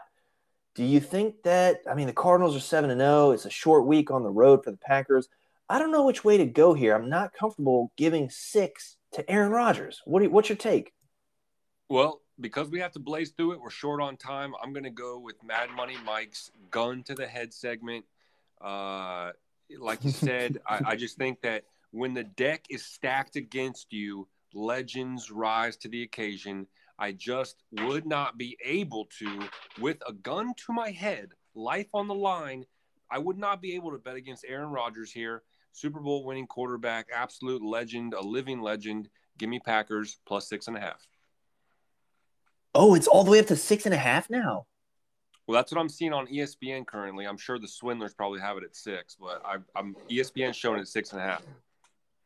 Do 0.75 0.83
you 0.83 0.99
think 0.99 1.43
that? 1.43 1.81
I 1.89 1.93
mean, 1.93 2.07
the 2.07 2.13
Cardinals 2.13 2.55
are 2.55 2.61
seven 2.61 2.89
and 2.89 2.99
zero. 2.99 3.27
Oh. 3.27 3.31
It's 3.31 3.45
a 3.45 3.49
short 3.49 3.85
week 3.85 4.09
on 4.09 4.23
the 4.23 4.29
road 4.29 4.63
for 4.63 4.71
the 4.71 4.77
Packers. 4.77 5.27
I 5.73 5.79
don't 5.79 5.91
know 5.91 6.05
which 6.05 6.23
way 6.23 6.37
to 6.37 6.45
go 6.45 6.75
here. 6.75 6.93
I'm 6.93 7.09
not 7.09 7.33
comfortable 7.33 7.91
giving 7.97 8.29
six 8.29 8.95
to 9.13 9.27
Aaron 9.27 9.51
Rodgers. 9.51 10.03
What 10.05 10.21
you, 10.21 10.29
what's 10.29 10.47
your 10.47 10.55
take? 10.55 10.93
Well, 11.89 12.21
because 12.39 12.69
we 12.69 12.79
have 12.81 12.91
to 12.91 12.99
blaze 12.99 13.31
through 13.31 13.53
it, 13.53 13.59
we're 13.59 13.71
short 13.71 13.99
on 13.99 14.15
time. 14.15 14.53
I'm 14.61 14.71
going 14.71 14.83
to 14.83 14.91
go 14.91 15.17
with 15.17 15.43
Mad 15.43 15.71
Money 15.75 15.95
Mike's 16.05 16.51
gun 16.69 17.01
to 17.05 17.15
the 17.15 17.25
head 17.25 17.55
segment. 17.55 18.05
Uh, 18.61 19.31
like 19.79 20.03
you 20.03 20.11
said, 20.11 20.59
I, 20.67 20.81
I 20.89 20.95
just 20.95 21.17
think 21.17 21.41
that 21.41 21.63
when 21.89 22.13
the 22.13 22.23
deck 22.23 22.65
is 22.69 22.85
stacked 22.85 23.35
against 23.35 23.91
you, 23.91 24.27
legends 24.53 25.31
rise 25.31 25.75
to 25.77 25.89
the 25.89 26.03
occasion. 26.03 26.67
I 26.99 27.13
just 27.13 27.63
would 27.71 28.05
not 28.05 28.37
be 28.37 28.59
able 28.63 29.07
to, 29.17 29.49
with 29.81 29.97
a 30.07 30.13
gun 30.13 30.53
to 30.67 30.73
my 30.73 30.91
head, 30.91 31.29
life 31.55 31.89
on 31.95 32.07
the 32.07 32.13
line, 32.13 32.63
I 33.09 33.17
would 33.17 33.39
not 33.39 33.59
be 33.59 33.73
able 33.73 33.91
to 33.91 33.97
bet 33.97 34.15
against 34.15 34.45
Aaron 34.47 34.69
Rodgers 34.69 35.11
here. 35.11 35.41
Super 35.73 35.99
Bowl 35.99 36.23
winning 36.23 36.47
quarterback, 36.47 37.07
absolute 37.13 37.61
legend, 37.61 38.13
a 38.13 38.21
living 38.21 38.61
legend. 38.61 39.09
Give 39.37 39.49
me 39.49 39.59
Packers 39.59 40.19
plus 40.25 40.47
six 40.47 40.67
and 40.67 40.77
a 40.77 40.79
half. 40.79 41.05
Oh, 42.75 42.95
it's 42.95 43.07
all 43.07 43.23
the 43.23 43.31
way 43.31 43.39
up 43.39 43.47
to 43.47 43.55
six 43.55 43.85
and 43.85 43.93
a 43.93 43.97
half 43.97 44.29
now. 44.29 44.67
Well, 45.45 45.55
that's 45.55 45.71
what 45.71 45.81
I'm 45.81 45.89
seeing 45.89 46.13
on 46.13 46.27
ESPN 46.27 46.85
currently. 46.85 47.25
I'm 47.25 47.37
sure 47.37 47.59
the 47.59 47.67
Swindlers 47.67 48.13
probably 48.13 48.39
have 48.39 48.57
it 48.57 48.63
at 48.63 48.75
six, 48.75 49.17
but 49.19 49.41
I, 49.43 49.57
am 49.77 49.95
ESPN 50.09 50.53
showing 50.53 50.77
it 50.77 50.83
at 50.83 50.87
six 50.87 51.11
and 51.11 51.19
a 51.19 51.23
half. 51.23 51.43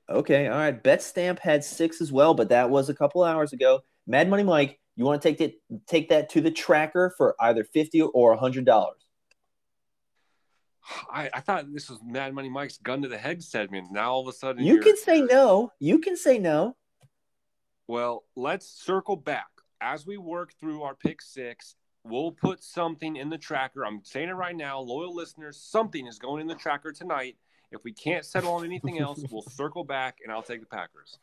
Okay, 0.09 0.47
all 0.47 0.57
right. 0.57 0.83
Bet 0.83 1.01
Stamp 1.01 1.39
had 1.39 1.63
six 1.63 1.99
as 1.99 2.11
well, 2.11 2.33
but 2.33 2.49
that 2.49 2.69
was 2.69 2.89
a 2.89 2.93
couple 2.93 3.23
hours 3.23 3.53
ago. 3.53 3.81
Mad 4.05 4.29
Money 4.29 4.43
Mike, 4.43 4.79
you 4.95 5.03
want 5.03 5.21
to 5.21 5.27
take 5.27 5.37
that 5.39 5.53
take 5.87 6.09
that 6.09 6.29
to 6.29 6.41
the 6.41 6.51
tracker 6.51 7.13
for 7.17 7.35
either 7.39 7.63
fifty 7.63 8.01
or 8.01 8.35
hundred 8.35 8.65
dollars? 8.65 9.06
I, 11.11 11.29
I 11.33 11.39
thought 11.41 11.71
this 11.73 11.89
was 11.89 11.99
Mad 12.05 12.33
Money 12.33 12.49
Mike's 12.49 12.77
gun 12.77 13.01
to 13.01 13.07
the 13.07 13.17
head 13.17 13.43
segment. 13.43 13.91
Now 13.91 14.11
all 14.11 14.21
of 14.21 14.27
a 14.27 14.33
sudden 14.33 14.63
You 14.63 14.79
can 14.79 14.97
say 14.97 15.21
no. 15.21 15.71
You 15.79 15.99
can 15.99 16.15
say 16.15 16.39
no. 16.39 16.75
Well, 17.87 18.23
let's 18.35 18.67
circle 18.67 19.15
back 19.15 19.47
as 19.81 20.05
we 20.05 20.17
work 20.17 20.53
through 20.59 20.83
our 20.83 20.95
pick 20.95 21.21
six. 21.21 21.75
We'll 22.03 22.31
put 22.31 22.63
something 22.63 23.17
in 23.17 23.29
the 23.29 23.37
tracker. 23.37 23.85
I'm 23.85 24.01
saying 24.03 24.29
it 24.29 24.33
right 24.33 24.55
now, 24.55 24.79
loyal 24.79 25.13
listeners. 25.13 25.57
Something 25.61 26.07
is 26.07 26.19
going 26.19 26.41
in 26.41 26.47
the 26.47 26.55
tracker 26.55 26.91
tonight. 26.91 27.37
If 27.71 27.83
we 27.83 27.91
can't 27.91 28.25
settle 28.25 28.53
on 28.53 28.63
anything 28.63 28.99
else, 28.99 29.23
we'll 29.29 29.41
circle 29.49 29.83
back 29.83 30.17
and 30.23 30.31
I'll 30.31 30.41
take 30.43 30.61
the 30.61 30.67
Packers. 30.67 31.17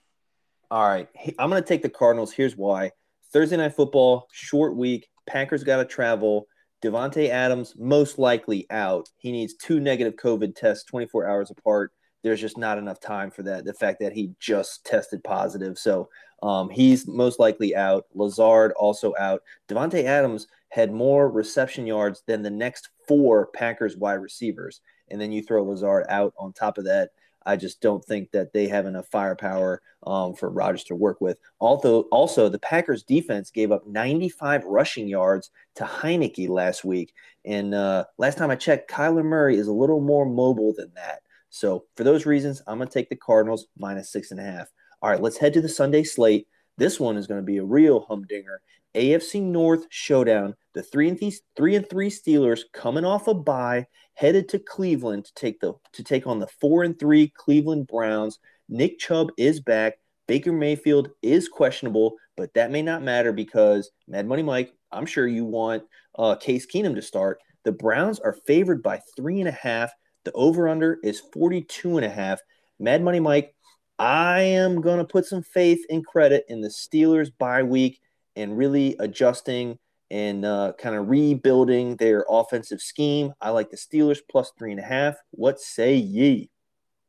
All 0.70 0.86
right. 0.86 1.08
I'm 1.38 1.50
going 1.50 1.62
to 1.62 1.66
take 1.68 1.82
the 1.82 1.88
Cardinals. 1.88 2.32
Here's 2.32 2.56
why. 2.56 2.92
Thursday 3.32 3.56
night 3.56 3.74
football, 3.74 4.28
short 4.32 4.76
week. 4.76 5.08
Packers 5.26 5.64
got 5.64 5.78
to 5.78 5.84
travel. 5.84 6.46
Davante 6.84 7.30
Adams 7.30 7.74
most 7.78 8.18
likely 8.18 8.66
out. 8.70 9.08
He 9.16 9.32
needs 9.32 9.54
two 9.54 9.80
negative 9.80 10.16
COVID 10.16 10.54
tests 10.54 10.84
24 10.84 11.26
hours 11.26 11.50
apart. 11.50 11.92
There's 12.22 12.40
just 12.40 12.58
not 12.58 12.76
enough 12.76 13.00
time 13.00 13.30
for 13.30 13.42
that. 13.44 13.64
The 13.64 13.72
fact 13.72 14.00
that 14.00 14.12
he 14.12 14.32
just 14.38 14.84
tested 14.84 15.24
positive. 15.24 15.78
So 15.78 16.10
um, 16.42 16.68
he's 16.68 17.08
most 17.08 17.38
likely 17.38 17.74
out. 17.74 18.04
Lazard 18.14 18.72
also 18.72 19.14
out. 19.18 19.42
Davante 19.66 20.04
Adams 20.04 20.46
had 20.68 20.92
more 20.92 21.30
reception 21.30 21.86
yards 21.86 22.22
than 22.26 22.42
the 22.42 22.50
next 22.50 22.90
four 23.08 23.46
Packers 23.54 23.96
wide 23.96 24.14
receivers. 24.14 24.82
And 25.10 25.18
then 25.18 25.32
you 25.32 25.42
throw 25.42 25.64
Lazard 25.64 26.04
out 26.10 26.34
on 26.38 26.52
top 26.52 26.76
of 26.76 26.84
that. 26.84 27.10
I 27.46 27.56
just 27.56 27.80
don't 27.80 28.04
think 28.04 28.30
that 28.32 28.52
they 28.52 28.68
have 28.68 28.86
enough 28.86 29.08
firepower 29.08 29.82
um, 30.06 30.34
for 30.34 30.50
Rodgers 30.50 30.84
to 30.84 30.94
work 30.94 31.20
with. 31.20 31.38
Although, 31.60 32.02
also, 32.10 32.48
the 32.48 32.58
Packers 32.58 33.02
defense 33.02 33.50
gave 33.50 33.72
up 33.72 33.86
95 33.86 34.64
rushing 34.64 35.08
yards 35.08 35.50
to 35.76 35.84
Heinicke 35.84 36.48
last 36.48 36.84
week. 36.84 37.12
And 37.44 37.74
uh, 37.74 38.04
last 38.18 38.38
time 38.38 38.50
I 38.50 38.56
checked, 38.56 38.90
Kyler 38.90 39.24
Murray 39.24 39.56
is 39.56 39.66
a 39.66 39.72
little 39.72 40.00
more 40.00 40.26
mobile 40.26 40.72
than 40.76 40.92
that. 40.94 41.20
So, 41.50 41.84
for 41.96 42.04
those 42.04 42.26
reasons, 42.26 42.62
I'm 42.66 42.78
going 42.78 42.88
to 42.88 42.94
take 42.94 43.08
the 43.08 43.16
Cardinals 43.16 43.66
minus 43.78 44.10
six 44.10 44.30
and 44.30 44.40
a 44.40 44.44
half. 44.44 44.68
All 45.02 45.10
right, 45.10 45.20
let's 45.20 45.38
head 45.38 45.52
to 45.54 45.60
the 45.60 45.68
Sunday 45.68 46.02
slate. 46.02 46.48
This 46.78 46.98
one 46.98 47.16
is 47.16 47.26
going 47.26 47.40
to 47.40 47.46
be 47.46 47.58
a 47.58 47.64
real 47.64 48.00
humdinger. 48.00 48.60
AFC 48.94 49.42
North 49.42 49.86
showdown. 49.90 50.54
The 50.74 50.82
three 50.82 51.08
and 51.08 51.18
th- 51.18 51.40
three 51.56 51.76
and 51.76 51.88
three 51.88 52.10
Steelers 52.10 52.62
coming 52.72 53.04
off 53.04 53.28
a 53.28 53.34
bye, 53.34 53.86
headed 54.14 54.48
to 54.50 54.58
Cleveland 54.58 55.24
to 55.24 55.34
take 55.34 55.60
the 55.60 55.74
to 55.92 56.04
take 56.04 56.26
on 56.26 56.40
the 56.40 56.48
four 56.60 56.82
and 56.82 56.98
three 56.98 57.28
Cleveland 57.28 57.86
Browns. 57.86 58.38
Nick 58.68 58.98
Chubb 58.98 59.28
is 59.36 59.60
back. 59.60 59.98
Baker 60.26 60.52
Mayfield 60.52 61.10
is 61.22 61.48
questionable, 61.48 62.16
but 62.36 62.52
that 62.54 62.70
may 62.70 62.82
not 62.82 63.02
matter 63.02 63.32
because 63.32 63.90
Mad 64.08 64.26
Money 64.26 64.42
Mike, 64.42 64.74
I'm 64.90 65.06
sure 65.06 65.26
you 65.26 65.44
want 65.44 65.84
uh, 66.18 66.34
Case 66.36 66.66
Keenum 66.66 66.94
to 66.94 67.02
start. 67.02 67.40
The 67.64 67.72
Browns 67.72 68.18
are 68.20 68.36
favored 68.46 68.82
by 68.82 69.00
three 69.16 69.40
and 69.40 69.48
a 69.48 69.52
half. 69.52 69.92
The 70.24 70.32
over 70.32 70.68
under 70.68 70.98
is 71.02 71.20
42 71.32 71.98
and 71.98 72.06
a 72.06 72.10
half. 72.10 72.40
Mad 72.78 73.02
Money 73.02 73.20
Mike, 73.20 73.54
I 73.98 74.40
am 74.40 74.80
going 74.80 74.98
to 74.98 75.04
put 75.04 75.26
some 75.26 75.42
faith 75.42 75.84
and 75.88 76.04
credit 76.04 76.46
in 76.48 76.60
the 76.60 76.68
Steelers 76.68 77.30
bye 77.38 77.62
week 77.62 78.00
and 78.34 78.58
really 78.58 78.96
adjusting 78.98 79.78
and 80.10 80.44
uh, 80.44 80.72
kind 80.78 80.94
of 80.94 81.08
rebuilding 81.08 81.96
their 81.96 82.24
offensive 82.28 82.80
scheme. 82.80 83.32
I 83.40 83.50
like 83.50 83.70
the 83.70 83.76
Steelers 83.76 84.18
plus 84.30 84.52
three 84.58 84.70
and 84.70 84.80
a 84.80 84.84
half. 84.84 85.16
What 85.30 85.60
say 85.60 85.94
ye? 85.96 86.50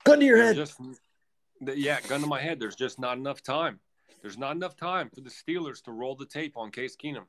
Gun 0.04 0.20
to 0.20 0.26
your 0.26 0.38
head. 0.38 0.56
Just, 0.56 0.80
yeah, 1.62 2.00
gun 2.02 2.22
to 2.22 2.28
my 2.28 2.42
head. 2.42 2.60
There's 2.60 2.76
just 2.76 3.00
not 3.00 3.18
enough 3.18 3.42
time. 3.42 3.80
There's 4.22 4.38
not 4.38 4.56
enough 4.56 4.76
time 4.76 5.10
for 5.14 5.22
the 5.22 5.30
Steelers 5.30 5.84
to 5.84 5.92
roll 5.92 6.16
the 6.16 6.26
tape 6.26 6.58
on 6.58 6.72
Case 6.72 6.96
Keenum. 6.96 7.26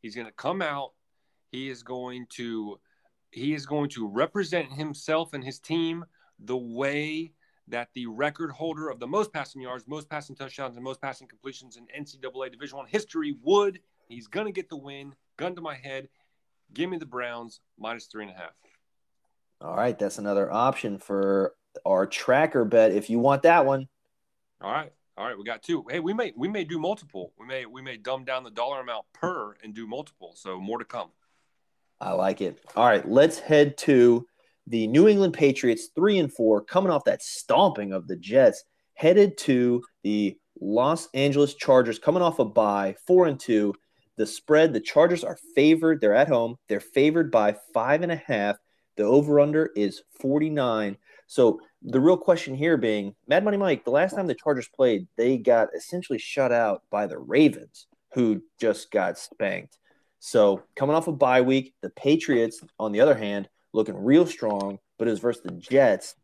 He's 0.00 0.14
going 0.14 0.26
to 0.26 0.32
come 0.32 0.62
out. 0.62 0.92
He 1.52 1.68
is 1.68 1.82
going 1.82 2.26
to 2.36 2.78
he 3.32 3.54
is 3.54 3.66
going 3.66 3.90
to 3.90 4.08
represent 4.08 4.72
himself 4.72 5.34
and 5.34 5.44
his 5.44 5.60
team 5.60 6.04
the 6.38 6.56
way 6.56 7.32
that 7.68 7.88
the 7.94 8.06
record 8.06 8.50
holder 8.50 8.88
of 8.88 8.98
the 8.98 9.06
most 9.06 9.32
passing 9.32 9.62
yards, 9.62 9.84
most 9.86 10.08
passing 10.08 10.34
touchdowns, 10.34 10.76
and 10.76 10.84
most 10.84 11.00
passing 11.00 11.28
completions 11.28 11.76
in 11.76 11.86
NCAA 11.96 12.50
Division 12.50 12.78
One 12.78 12.86
history 12.86 13.36
would. 13.42 13.80
He's 14.10 14.26
going 14.26 14.46
to 14.46 14.52
get 14.52 14.68
the 14.68 14.76
win. 14.76 15.14
Gun 15.38 15.54
to 15.54 15.62
my 15.62 15.76
head. 15.76 16.08
Give 16.74 16.90
me 16.90 16.98
the 16.98 17.06
Browns 17.06 17.60
minus 17.78 18.06
three 18.06 18.24
and 18.24 18.32
a 18.32 18.36
half. 18.36 18.52
All 19.60 19.76
right, 19.76 19.96
that's 19.98 20.18
another 20.18 20.50
option 20.52 20.98
for 20.98 21.54
our 21.86 22.06
tracker 22.06 22.64
bet 22.64 22.92
if 22.92 23.08
you 23.08 23.20
want 23.20 23.42
that 23.42 23.64
one. 23.64 23.86
All 24.60 24.72
right. 24.72 24.92
All 25.16 25.26
right, 25.26 25.36
we 25.36 25.44
got 25.44 25.62
two. 25.62 25.84
Hey, 25.90 26.00
we 26.00 26.14
may 26.14 26.32
we 26.34 26.48
may 26.48 26.64
do 26.64 26.78
multiple. 26.78 27.32
We 27.38 27.46
may 27.46 27.66
we 27.66 27.82
may 27.82 27.98
dumb 27.98 28.24
down 28.24 28.42
the 28.42 28.50
dollar 28.50 28.80
amount 28.80 29.04
per 29.12 29.54
and 29.62 29.74
do 29.74 29.86
multiple. 29.86 30.32
So 30.34 30.58
more 30.58 30.78
to 30.78 30.84
come. 30.84 31.10
I 32.00 32.12
like 32.12 32.40
it. 32.40 32.58
All 32.74 32.86
right, 32.86 33.06
let's 33.06 33.38
head 33.38 33.76
to 33.78 34.26
the 34.66 34.86
New 34.86 35.08
England 35.08 35.34
Patriots, 35.34 35.90
three 35.94 36.18
and 36.18 36.32
four, 36.32 36.62
coming 36.64 36.90
off 36.90 37.04
that 37.04 37.22
stomping 37.22 37.92
of 37.92 38.08
the 38.08 38.16
Jets, 38.16 38.64
headed 38.94 39.36
to 39.38 39.82
the 40.02 40.38
Los 40.58 41.08
Angeles 41.12 41.54
Chargers, 41.54 41.98
coming 41.98 42.22
off 42.22 42.38
a 42.38 42.44
bye, 42.44 42.96
four 43.06 43.26
and 43.26 43.38
two. 43.38 43.74
The 44.20 44.26
spread, 44.26 44.74
the 44.74 44.80
Chargers 44.80 45.24
are 45.24 45.38
favored. 45.54 46.02
They're 46.02 46.14
at 46.14 46.28
home. 46.28 46.56
They're 46.68 46.78
favored 46.78 47.30
by 47.30 47.56
five 47.72 48.02
and 48.02 48.12
a 48.12 48.16
half. 48.16 48.58
The 48.98 49.04
over 49.04 49.40
under 49.40 49.70
is 49.74 50.02
49. 50.20 50.98
So 51.26 51.62
the 51.80 52.00
real 52.00 52.18
question 52.18 52.54
here 52.54 52.76
being 52.76 53.14
Mad 53.28 53.44
Money 53.44 53.56
Mike, 53.56 53.82
the 53.82 53.92
last 53.92 54.14
time 54.14 54.26
the 54.26 54.34
Chargers 54.34 54.68
played, 54.68 55.08
they 55.16 55.38
got 55.38 55.68
essentially 55.74 56.18
shut 56.18 56.52
out 56.52 56.82
by 56.90 57.06
the 57.06 57.16
Ravens, 57.16 57.86
who 58.12 58.42
just 58.60 58.90
got 58.90 59.18
spanked. 59.18 59.78
So 60.18 60.64
coming 60.76 60.94
off 60.94 61.08
a 61.08 61.12
bye 61.12 61.40
week, 61.40 61.72
the 61.80 61.88
Patriots, 61.88 62.60
on 62.78 62.92
the 62.92 63.00
other 63.00 63.16
hand, 63.16 63.48
looking 63.72 63.96
real 63.96 64.26
strong, 64.26 64.80
but 64.98 65.08
it 65.08 65.12
was 65.12 65.20
versus 65.20 65.44
the 65.44 65.52
Jets. 65.52 66.14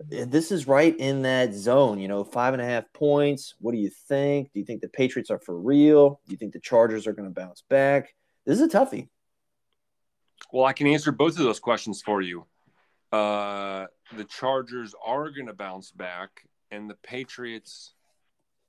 This 0.00 0.50
is 0.50 0.66
right 0.66 0.94
in 0.98 1.22
that 1.22 1.54
zone, 1.54 2.00
you 2.00 2.08
know, 2.08 2.24
five 2.24 2.52
and 2.52 2.60
a 2.60 2.66
half 2.66 2.84
points. 2.92 3.54
What 3.60 3.72
do 3.72 3.78
you 3.78 3.90
think? 4.08 4.52
Do 4.52 4.58
you 4.58 4.66
think 4.66 4.80
the 4.80 4.88
Patriots 4.88 5.30
are 5.30 5.38
for 5.38 5.56
real? 5.56 6.20
Do 6.26 6.32
you 6.32 6.36
think 6.36 6.52
the 6.52 6.60
Chargers 6.60 7.06
are 7.06 7.12
going 7.12 7.28
to 7.28 7.34
bounce 7.34 7.62
back? 7.68 8.14
This 8.44 8.60
is 8.60 8.62
a 8.62 8.68
toughie. 8.68 9.08
Well, 10.52 10.64
I 10.64 10.72
can 10.72 10.86
answer 10.88 11.12
both 11.12 11.38
of 11.38 11.44
those 11.44 11.60
questions 11.60 12.02
for 12.02 12.20
you. 12.20 12.44
Uh, 13.12 13.86
the 14.16 14.24
Chargers 14.24 14.94
are 15.04 15.30
going 15.30 15.46
to 15.46 15.54
bounce 15.54 15.92
back, 15.92 16.48
and 16.72 16.90
the 16.90 16.96
Patriots. 16.96 17.94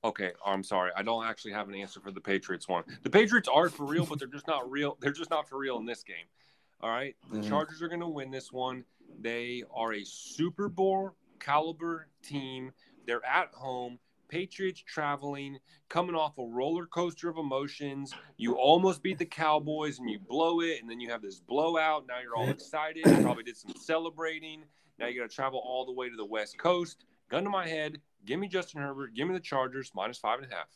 Okay, 0.03 0.32
I'm 0.45 0.63
sorry. 0.63 0.91
I 0.95 1.01
don't 1.01 1.26
actually 1.26 1.53
have 1.53 1.67
an 1.67 1.76
answer 1.76 1.99
for 1.99 2.11
the 2.11 2.21
Patriots 2.21 2.67
one. 2.67 2.84
The 3.01 3.09
Patriots 3.09 3.49
are 3.51 3.69
for 3.69 3.88
real, 3.88 4.05
but 4.05 4.19
they're 4.19 4.28
just 4.28 4.47
not 4.47 4.69
real. 4.69 4.97
They're 5.01 5.11
just 5.11 5.32
not 5.32 5.49
for 5.49 5.57
real 5.57 5.78
in 5.80 5.86
this 5.86 6.03
game. 6.03 6.28
All 6.82 6.89
right. 6.89 7.15
The 7.32 7.39
mm-hmm. 7.39 7.49
Chargers 7.49 7.82
are 7.82 7.88
going 7.88 8.01
to 8.01 8.07
win 8.07 8.32
this 8.32 8.51
one. 8.51 8.84
They 9.21 9.63
are 9.73 9.93
a 9.93 10.03
Super 10.03 10.69
Bowl 10.69 11.15
caliber 11.39 12.07
team. 12.23 12.71
They're 13.05 13.26
at 13.26 13.49
home. 13.53 13.99
Patriots 14.28 14.82
traveling, 14.82 15.59
coming 15.88 16.15
off 16.15 16.38
a 16.39 16.43
roller 16.43 16.88
coaster 16.88 17.30
of 17.30 17.38
emotions. 17.38 18.11
You 18.38 18.55
almost 18.55 19.03
beat 19.03 19.19
the 19.19 19.26
Cowboys 19.26 19.99
and 19.99 20.09
you 20.09 20.17
blow 20.17 20.61
it, 20.61 20.82
and 20.82 20.89
then 20.89 20.99
you 20.99 21.11
have 21.11 21.21
this 21.21 21.39
blowout. 21.39 22.05
Now 22.07 22.15
you're 22.21 22.36
all 22.36 22.49
excited. 22.49 23.05
You 23.05 23.21
probably 23.21 23.43
did 23.43 23.55
some 23.55 23.73
celebrating. 23.80 24.63
Now 24.97 25.07
you 25.07 25.21
got 25.21 25.30
to 25.30 25.36
travel 25.36 25.61
all 25.63 25.86
the 25.86 25.91
way 25.91 26.09
to 26.09 26.15
the 26.15 26.26
West 26.26 26.57
Coast. 26.57 27.05
Gun 27.30 27.43
to 27.43 27.49
my 27.51 27.67
head. 27.67 28.01
Give 28.26 28.39
me 28.39 28.47
Justin 28.47 28.82
Herbert. 28.82 29.13
Give 29.13 29.28
me 29.28 29.36
the 29.36 29.39
Chargers 29.39 29.91
minus 29.93 30.17
five 30.17 30.39
and 30.39 30.51
a 30.51 30.55
half. 30.55 30.67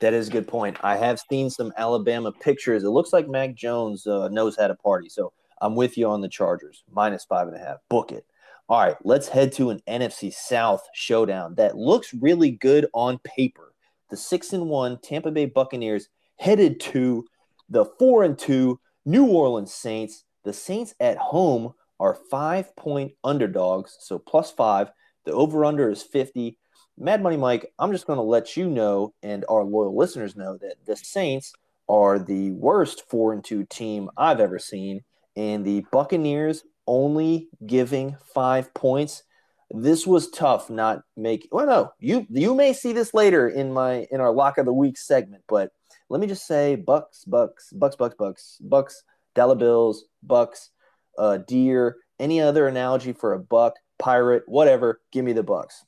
That 0.00 0.14
is 0.14 0.28
a 0.28 0.32
good 0.32 0.46
point. 0.46 0.76
I 0.82 0.96
have 0.96 1.20
seen 1.30 1.50
some 1.50 1.72
Alabama 1.76 2.32
pictures. 2.32 2.84
It 2.84 2.90
looks 2.90 3.12
like 3.12 3.28
Mac 3.28 3.54
Jones 3.54 4.06
uh, 4.06 4.28
knows 4.28 4.56
how 4.56 4.68
to 4.68 4.74
party. 4.74 5.08
So 5.08 5.32
I'm 5.60 5.74
with 5.74 5.98
you 5.98 6.08
on 6.08 6.20
the 6.20 6.28
Chargers, 6.28 6.84
minus 6.90 7.24
five 7.24 7.48
and 7.48 7.56
a 7.56 7.60
half. 7.60 7.78
Book 7.88 8.12
it. 8.12 8.24
All 8.68 8.80
right, 8.80 8.96
let's 9.02 9.28
head 9.28 9.52
to 9.52 9.70
an 9.70 9.80
NFC 9.88 10.32
South 10.32 10.86
showdown 10.92 11.54
that 11.54 11.76
looks 11.76 12.12
really 12.12 12.50
good 12.50 12.86
on 12.92 13.18
paper. 13.18 13.72
The 14.10 14.16
six 14.16 14.52
and 14.52 14.68
one 14.68 14.98
Tampa 14.98 15.30
Bay 15.30 15.46
Buccaneers 15.46 16.08
headed 16.36 16.78
to 16.80 17.24
the 17.68 17.86
four 17.98 18.24
and 18.24 18.38
two 18.38 18.78
New 19.04 19.26
Orleans 19.26 19.72
Saints. 19.72 20.24
The 20.44 20.52
Saints 20.52 20.94
at 21.00 21.16
home 21.16 21.72
are 21.98 22.18
five 22.30 22.76
point 22.76 23.12
underdogs, 23.24 23.96
so 24.00 24.18
plus 24.18 24.50
five. 24.50 24.90
The 25.24 25.32
over 25.32 25.64
under 25.64 25.90
is 25.90 26.02
50. 26.02 26.58
Mad 27.00 27.22
Money 27.22 27.36
Mike, 27.36 27.72
I'm 27.78 27.92
just 27.92 28.06
going 28.06 28.16
to 28.16 28.22
let 28.22 28.56
you 28.56 28.68
know 28.68 29.14
and 29.22 29.44
our 29.48 29.62
loyal 29.62 29.96
listeners 29.96 30.34
know 30.34 30.56
that 30.56 30.74
the 30.84 30.96
Saints 30.96 31.52
are 31.88 32.18
the 32.18 32.50
worst 32.52 33.08
4 33.08 33.34
and 33.34 33.44
2 33.44 33.64
team 33.64 34.10
I've 34.16 34.40
ever 34.40 34.58
seen 34.58 35.04
and 35.36 35.64
the 35.64 35.84
Buccaneers 35.92 36.64
only 36.88 37.48
giving 37.64 38.16
5 38.34 38.74
points. 38.74 39.22
This 39.70 40.06
was 40.08 40.30
tough 40.30 40.70
not 40.70 41.02
making 41.16 41.50
Well 41.52 41.66
no, 41.66 41.92
you 42.00 42.26
you 42.30 42.54
may 42.54 42.72
see 42.72 42.92
this 42.92 43.14
later 43.14 43.48
in 43.48 43.72
my 43.72 44.08
in 44.10 44.20
our 44.20 44.32
lock 44.32 44.58
of 44.58 44.64
the 44.64 44.72
week 44.72 44.98
segment, 44.98 45.44
but 45.46 45.70
let 46.08 46.20
me 46.20 46.26
just 46.26 46.46
say 46.46 46.74
Bucks, 46.74 47.24
Bucks, 47.24 47.70
Bucks, 47.72 47.94
Bucks, 47.94 48.16
Bucks, 48.18 48.58
Bucks, 48.60 49.04
dollar 49.34 49.54
bills, 49.54 50.06
Bucks, 50.22 50.70
uh, 51.16 51.36
deer, 51.36 51.96
any 52.18 52.40
other 52.40 52.66
analogy 52.66 53.12
for 53.12 53.34
a 53.34 53.38
buck, 53.38 53.74
pirate, 53.98 54.42
whatever, 54.46 55.00
give 55.12 55.24
me 55.24 55.32
the 55.32 55.42
Bucks. 55.42 55.84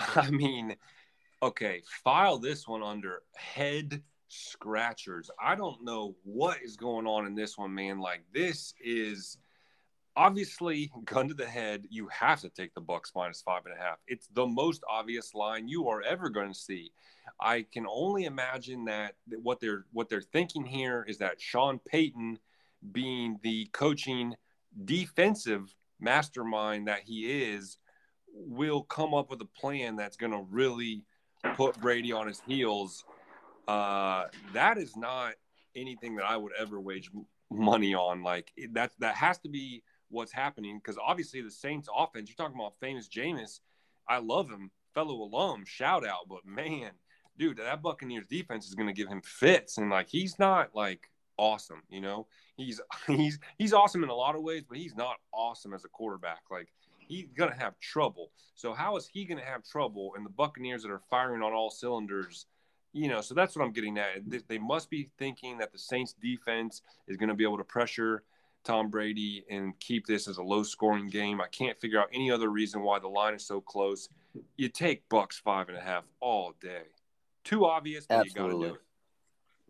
I 0.16 0.30
mean, 0.30 0.76
okay, 1.42 1.82
file 2.04 2.38
this 2.38 2.66
one 2.66 2.82
under 2.82 3.22
head 3.36 4.02
scratchers. 4.28 5.30
I 5.42 5.54
don't 5.54 5.84
know 5.84 6.16
what 6.24 6.58
is 6.62 6.76
going 6.76 7.06
on 7.06 7.26
in 7.26 7.34
this 7.34 7.58
one, 7.58 7.74
man. 7.74 7.98
Like, 7.98 8.22
this 8.32 8.74
is, 8.82 9.36
obviously, 10.16 10.90
gun 11.04 11.28
to 11.28 11.34
the 11.34 11.46
head, 11.46 11.86
you 11.90 12.08
have 12.08 12.40
to 12.40 12.48
take 12.48 12.74
the 12.74 12.80
Bucks 12.80 13.12
minus 13.14 13.42
five 13.42 13.62
and 13.66 13.74
a 13.74 13.82
half. 13.82 13.98
It's 14.06 14.28
the 14.32 14.46
most 14.46 14.82
obvious 14.88 15.34
line 15.34 15.68
you 15.68 15.88
are 15.88 16.02
ever 16.02 16.30
going 16.30 16.52
to 16.52 16.58
see. 16.58 16.92
I 17.40 17.66
can 17.70 17.86
only 17.88 18.24
imagine 18.24 18.86
that 18.86 19.14
what 19.42 19.60
they're 19.60 19.84
what 19.92 20.08
they're 20.08 20.20
thinking 20.20 20.64
here 20.64 21.04
is 21.08 21.18
that 21.18 21.40
Sean 21.40 21.78
Payton, 21.78 22.38
being 22.92 23.38
the 23.42 23.66
coaching 23.72 24.34
defensive 24.84 25.74
mastermind 26.00 26.88
that 26.88 27.02
he 27.04 27.42
is, 27.44 27.76
will 28.34 28.82
come 28.82 29.14
up 29.14 29.30
with 29.30 29.40
a 29.40 29.46
plan 29.60 29.96
that's 29.96 30.16
going 30.16 30.32
to 30.32 30.46
really 30.50 31.04
put 31.54 31.80
Brady 31.80 32.12
on 32.12 32.26
his 32.26 32.40
heels. 32.46 33.04
Uh, 33.68 34.26
that 34.52 34.78
is 34.78 34.96
not 34.96 35.34
anything 35.76 36.16
that 36.16 36.24
I 36.24 36.36
would 36.36 36.52
ever 36.58 36.80
wage 36.80 37.10
money 37.50 37.94
on. 37.94 38.22
Like 38.22 38.52
that, 38.72 38.92
that 38.98 39.14
has 39.16 39.38
to 39.40 39.48
be 39.48 39.82
what's 40.08 40.32
happening 40.32 40.78
because 40.78 40.98
obviously 41.02 41.40
the 41.40 41.50
Saints 41.50 41.88
offense, 41.94 42.28
you're 42.28 42.36
talking 42.36 42.58
about 42.58 42.74
famous 42.80 43.08
Jameis. 43.08 43.60
I 44.08 44.18
love 44.18 44.48
him, 44.50 44.70
fellow 44.94 45.14
alum, 45.14 45.64
shout 45.66 46.06
out. 46.06 46.28
But 46.28 46.44
man, 46.44 46.90
dude, 47.38 47.58
that 47.58 47.82
Buccaneers 47.82 48.26
defense 48.26 48.66
is 48.66 48.74
going 48.74 48.88
to 48.88 48.94
give 48.94 49.08
him 49.08 49.22
fits. 49.22 49.78
And 49.78 49.90
like, 49.90 50.08
he's 50.08 50.38
not 50.38 50.74
like 50.74 51.08
awesome, 51.36 51.82
you 51.88 52.00
know, 52.00 52.26
he's, 52.56 52.80
he's, 53.06 53.38
he's 53.58 53.72
awesome 53.72 54.02
in 54.02 54.10
a 54.10 54.14
lot 54.14 54.34
of 54.34 54.42
ways, 54.42 54.64
but 54.68 54.78
he's 54.78 54.96
not 54.96 55.16
awesome 55.32 55.72
as 55.72 55.84
a 55.84 55.88
quarterback. 55.88 56.42
Like, 56.50 56.68
he's 57.10 57.26
going 57.36 57.50
to 57.50 57.58
have 57.58 57.78
trouble. 57.80 58.30
So, 58.54 58.72
how 58.72 58.96
is 58.96 59.06
he 59.06 59.24
going 59.24 59.38
to 59.38 59.44
have 59.44 59.64
trouble? 59.64 60.12
And 60.16 60.24
the 60.24 60.30
Buccaneers 60.30 60.82
that 60.82 60.90
are 60.90 61.02
firing 61.10 61.42
on 61.42 61.52
all 61.52 61.70
cylinders, 61.70 62.46
you 62.92 63.08
know, 63.08 63.20
so 63.20 63.34
that's 63.34 63.56
what 63.56 63.64
I'm 63.64 63.72
getting 63.72 63.98
at. 63.98 64.22
They 64.48 64.58
must 64.58 64.88
be 64.90 65.10
thinking 65.18 65.58
that 65.58 65.72
the 65.72 65.78
Saints 65.78 66.14
defense 66.22 66.82
is 67.08 67.16
going 67.16 67.28
to 67.28 67.34
be 67.34 67.44
able 67.44 67.58
to 67.58 67.64
pressure 67.64 68.22
Tom 68.62 68.90
Brady 68.90 69.44
and 69.50 69.78
keep 69.80 70.06
this 70.06 70.28
as 70.28 70.38
a 70.38 70.42
low 70.42 70.62
scoring 70.62 71.08
game. 71.08 71.40
I 71.40 71.48
can't 71.48 71.80
figure 71.80 72.00
out 72.00 72.08
any 72.12 72.30
other 72.30 72.48
reason 72.48 72.82
why 72.82 72.98
the 72.98 73.08
line 73.08 73.34
is 73.34 73.46
so 73.46 73.60
close. 73.60 74.08
You 74.56 74.68
take 74.68 75.08
Bucks 75.08 75.38
five 75.38 75.68
and 75.68 75.76
a 75.76 75.80
half 75.80 76.04
all 76.20 76.54
day. 76.60 76.82
Too 77.42 77.64
obvious, 77.64 78.06
but 78.06 78.20
Absolutely. 78.20 78.52
you 78.52 78.58
got 78.58 78.62
to 78.62 78.68
do 78.68 78.74
it. 78.74 78.80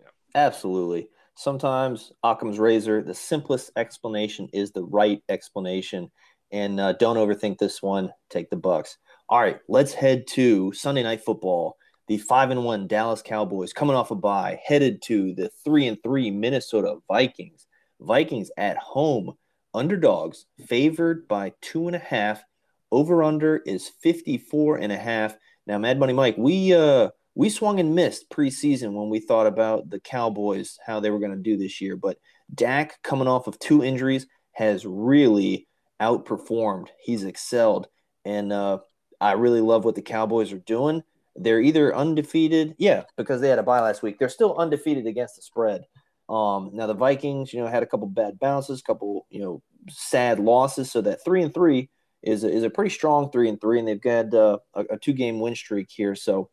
Yeah. 0.00 0.40
Absolutely. 0.40 1.08
Sometimes 1.36 2.12
Occam's 2.22 2.58
razor, 2.58 3.02
the 3.02 3.14
simplest 3.14 3.70
explanation 3.76 4.48
is 4.52 4.72
the 4.72 4.84
right 4.84 5.22
explanation. 5.28 6.10
And 6.52 6.80
uh, 6.80 6.94
don't 6.94 7.16
overthink 7.16 7.58
this 7.58 7.82
one. 7.82 8.12
Take 8.28 8.50
the 8.50 8.56
Bucks. 8.56 8.98
All 9.28 9.40
right, 9.40 9.60
let's 9.68 9.94
head 9.94 10.26
to 10.30 10.72
Sunday 10.72 11.02
Night 11.02 11.22
Football. 11.22 11.76
The 12.08 12.18
five 12.18 12.50
and 12.50 12.64
one 12.64 12.88
Dallas 12.88 13.22
Cowboys 13.22 13.72
coming 13.72 13.94
off 13.94 14.10
a 14.10 14.16
bye, 14.16 14.60
headed 14.64 15.00
to 15.02 15.32
the 15.34 15.50
three 15.64 15.86
and 15.86 16.02
three 16.02 16.32
Minnesota 16.32 16.96
Vikings. 17.06 17.66
Vikings 18.00 18.50
at 18.56 18.76
home, 18.78 19.34
underdogs, 19.72 20.46
favored 20.66 21.28
by 21.28 21.52
two 21.60 21.86
and 21.86 21.94
a 21.94 22.00
half. 22.00 22.42
Over 22.90 23.22
under 23.22 23.58
is 23.58 23.88
54 23.88 24.78
and 24.78 24.90
a 24.90 24.96
half. 24.96 25.36
Now, 25.68 25.78
Mad 25.78 26.00
Money 26.00 26.12
Mike, 26.12 26.34
we 26.36 26.74
uh 26.74 27.10
we 27.36 27.48
swung 27.48 27.78
and 27.78 27.94
missed 27.94 28.28
preseason 28.28 28.92
when 28.94 29.08
we 29.08 29.20
thought 29.20 29.46
about 29.46 29.88
the 29.88 30.00
Cowboys, 30.00 30.78
how 30.84 30.98
they 30.98 31.10
were 31.10 31.20
going 31.20 31.30
to 31.30 31.38
do 31.38 31.56
this 31.56 31.80
year. 31.80 31.96
But 31.96 32.18
Dak, 32.52 33.00
coming 33.04 33.28
off 33.28 33.46
of 33.46 33.58
two 33.60 33.84
injuries, 33.84 34.26
has 34.52 34.84
really 34.84 35.68
outperformed. 36.00 36.88
He's 37.00 37.24
excelled. 37.24 37.88
And 38.24 38.52
uh, 38.52 38.78
I 39.20 39.32
really 39.32 39.60
love 39.60 39.84
what 39.84 39.94
the 39.94 40.02
Cowboys 40.02 40.52
are 40.52 40.58
doing. 40.58 41.02
They're 41.36 41.60
either 41.60 41.94
undefeated, 41.94 42.74
yeah, 42.78 43.04
because 43.16 43.40
they 43.40 43.48
had 43.48 43.58
a 43.58 43.62
bye 43.62 43.80
last 43.80 44.02
week. 44.02 44.18
They're 44.18 44.28
still 44.28 44.56
undefeated 44.56 45.06
against 45.06 45.36
the 45.36 45.42
spread. 45.42 45.84
Um, 46.28 46.70
now 46.72 46.86
the 46.86 46.94
Vikings, 46.94 47.52
you 47.52 47.60
know, 47.60 47.66
had 47.66 47.82
a 47.82 47.86
couple 47.86 48.06
bad 48.06 48.38
bounces, 48.38 48.80
a 48.80 48.82
couple, 48.82 49.26
you 49.30 49.40
know, 49.40 49.62
sad 49.88 50.38
losses. 50.38 50.90
So 50.90 51.00
that 51.02 51.24
three 51.24 51.42
and 51.42 51.52
three 51.52 51.90
is 52.22 52.44
a, 52.44 52.50
is 52.50 52.62
a 52.62 52.70
pretty 52.70 52.90
strong 52.90 53.30
three 53.30 53.48
and 53.48 53.60
three, 53.60 53.78
and 53.78 53.88
they've 53.88 54.00
got 54.00 54.32
uh, 54.34 54.58
a, 54.74 54.80
a 54.90 54.98
two 54.98 55.12
game 55.12 55.40
win 55.40 55.54
streak 55.54 55.88
here. 55.90 56.14
So 56.14 56.50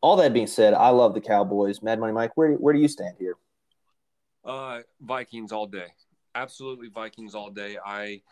all 0.00 0.16
that 0.16 0.32
being 0.32 0.46
said, 0.46 0.74
I 0.74 0.90
love 0.90 1.14
the 1.14 1.20
Cowboys. 1.20 1.82
Mad 1.82 1.98
Money 1.98 2.12
Mike, 2.12 2.36
where 2.36 2.52
where 2.52 2.74
do 2.74 2.80
you 2.80 2.88
stand 2.88 3.16
here? 3.18 3.36
Uh, 4.44 4.80
Vikings 5.00 5.52
all 5.52 5.66
day. 5.66 5.86
Absolutely 6.34 6.88
Vikings 6.88 7.34
all 7.34 7.50
day. 7.50 7.78
I, 7.84 8.22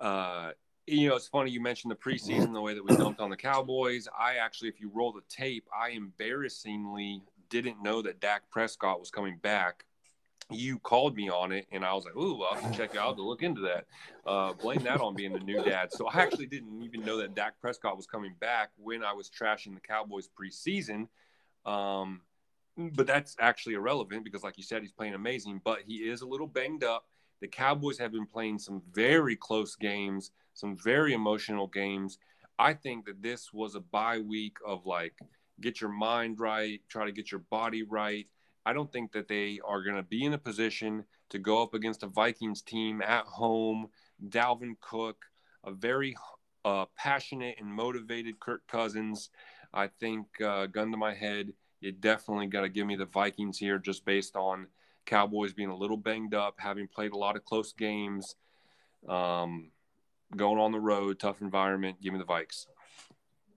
uh, 0.00 0.50
you 0.86 1.08
know, 1.08 1.16
it's 1.16 1.28
funny 1.28 1.50
you 1.50 1.60
mentioned 1.60 1.90
the 1.90 1.96
preseason, 1.96 2.52
the 2.52 2.60
way 2.60 2.74
that 2.74 2.84
we 2.84 2.94
dumped 2.96 3.20
on 3.20 3.30
the 3.30 3.36
Cowboys. 3.36 4.06
I 4.18 4.36
actually, 4.36 4.68
if 4.68 4.80
you 4.80 4.90
roll 4.92 5.12
the 5.12 5.22
tape, 5.28 5.66
I 5.74 5.90
embarrassingly 5.90 7.22
didn't 7.48 7.82
know 7.82 8.02
that 8.02 8.20
Dak 8.20 8.50
Prescott 8.50 9.00
was 9.00 9.10
coming 9.10 9.38
back 9.38 9.84
you 10.50 10.78
called 10.78 11.16
me 11.16 11.30
on 11.30 11.52
it, 11.52 11.66
and 11.72 11.84
I 11.84 11.94
was 11.94 12.04
like, 12.04 12.16
"Ooh, 12.16 12.42
I'll 12.42 12.60
have 12.60 12.70
to 12.70 12.76
check 12.76 12.96
out 12.96 13.16
to 13.16 13.22
look 13.22 13.42
into 13.42 13.62
that." 13.62 13.86
Uh, 14.26 14.52
blame 14.52 14.82
that 14.82 15.00
on 15.00 15.14
being 15.14 15.32
the 15.32 15.40
new 15.40 15.62
dad. 15.62 15.92
So 15.92 16.06
I 16.06 16.20
actually 16.20 16.46
didn't 16.46 16.82
even 16.82 17.04
know 17.04 17.16
that 17.18 17.34
Dak 17.34 17.60
Prescott 17.60 17.96
was 17.96 18.06
coming 18.06 18.34
back 18.40 18.70
when 18.76 19.02
I 19.02 19.12
was 19.12 19.30
trashing 19.30 19.74
the 19.74 19.80
Cowboys 19.80 20.28
preseason. 20.28 21.08
Um, 21.64 22.22
but 22.76 23.06
that's 23.06 23.36
actually 23.40 23.74
irrelevant 23.74 24.24
because, 24.24 24.42
like 24.42 24.58
you 24.58 24.64
said, 24.64 24.82
he's 24.82 24.92
playing 24.92 25.14
amazing. 25.14 25.60
But 25.64 25.80
he 25.86 25.96
is 25.96 26.20
a 26.20 26.26
little 26.26 26.46
banged 26.46 26.84
up. 26.84 27.06
The 27.44 27.48
Cowboys 27.48 27.98
have 27.98 28.12
been 28.12 28.24
playing 28.24 28.58
some 28.58 28.80
very 28.94 29.36
close 29.36 29.76
games, 29.76 30.30
some 30.54 30.78
very 30.78 31.12
emotional 31.12 31.66
games. 31.66 32.18
I 32.58 32.72
think 32.72 33.04
that 33.04 33.20
this 33.20 33.52
was 33.52 33.74
a 33.74 33.80
bye 33.80 34.20
week 34.20 34.56
of 34.66 34.86
like 34.86 35.18
get 35.60 35.80
your 35.80 35.90
mind 35.90 36.40
right, 36.40 36.80
try 36.88 37.04
to 37.04 37.12
get 37.12 37.30
your 37.30 37.42
body 37.50 37.82
right 37.82 38.26
I 38.66 38.72
don't 38.72 38.90
think 38.90 39.12
that 39.12 39.28
they 39.28 39.60
are 39.64 39.82
going 39.82 39.96
to 39.96 40.02
be 40.02 40.24
in 40.24 40.32
a 40.32 40.38
position 40.38 41.04
to 41.30 41.38
go 41.38 41.62
up 41.62 41.74
against 41.74 42.02
a 42.02 42.06
Vikings 42.06 42.62
team 42.62 43.02
at 43.02 43.26
home. 43.26 43.88
Dalvin 44.28 44.76
Cook, 44.80 45.24
a 45.64 45.70
very 45.70 46.16
uh, 46.64 46.86
passionate 46.96 47.56
and 47.58 47.68
motivated 47.68 48.40
Kirk 48.40 48.66
Cousins. 48.66 49.30
I 49.72 49.88
think, 49.88 50.26
uh, 50.40 50.66
gun 50.66 50.90
to 50.92 50.96
my 50.96 51.14
head, 51.14 51.52
you 51.80 51.92
definitely 51.92 52.46
got 52.46 52.62
to 52.62 52.68
give 52.68 52.86
me 52.86 52.96
the 52.96 53.04
Vikings 53.04 53.58
here 53.58 53.78
just 53.78 54.04
based 54.04 54.36
on 54.36 54.66
Cowboys 55.06 55.52
being 55.52 55.70
a 55.70 55.76
little 55.76 55.96
banged 55.96 56.34
up, 56.34 56.54
having 56.58 56.88
played 56.88 57.12
a 57.12 57.16
lot 57.16 57.36
of 57.36 57.44
close 57.44 57.72
games, 57.72 58.34
um, 59.08 59.70
going 60.36 60.58
on 60.58 60.72
the 60.72 60.80
road, 60.80 61.18
tough 61.18 61.40
environment. 61.40 62.00
Give 62.02 62.12
me 62.12 62.18
the 62.18 62.24
Vikes. 62.24 62.66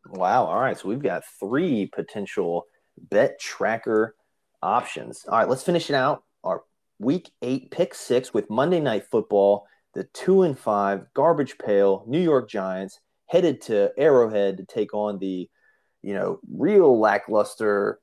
Wow. 0.09 0.45
All 0.45 0.59
right. 0.59 0.77
So 0.77 0.87
we've 0.87 1.01
got 1.01 1.23
three 1.39 1.87
potential 1.87 2.65
bet 2.97 3.39
tracker 3.39 4.15
options. 4.61 5.25
All 5.27 5.37
right, 5.37 5.49
let's 5.49 5.63
finish 5.63 5.89
it 5.89 5.95
out. 5.95 6.23
Our 6.43 6.63
week 6.99 7.29
eight 7.41 7.71
pick 7.71 7.93
six 7.93 8.33
with 8.33 8.49
Monday 8.49 8.79
Night 8.79 9.05
Football, 9.05 9.67
the 9.93 10.05
two 10.13 10.43
and 10.43 10.57
five 10.57 11.05
garbage 11.13 11.57
pail 11.57 12.03
New 12.07 12.21
York 12.21 12.49
Giants 12.49 12.99
headed 13.27 13.61
to 13.61 13.91
Arrowhead 13.97 14.57
to 14.57 14.65
take 14.65 14.93
on 14.93 15.19
the, 15.19 15.49
you 16.01 16.13
know, 16.13 16.39
real 16.49 16.99
lackluster, 16.99 17.99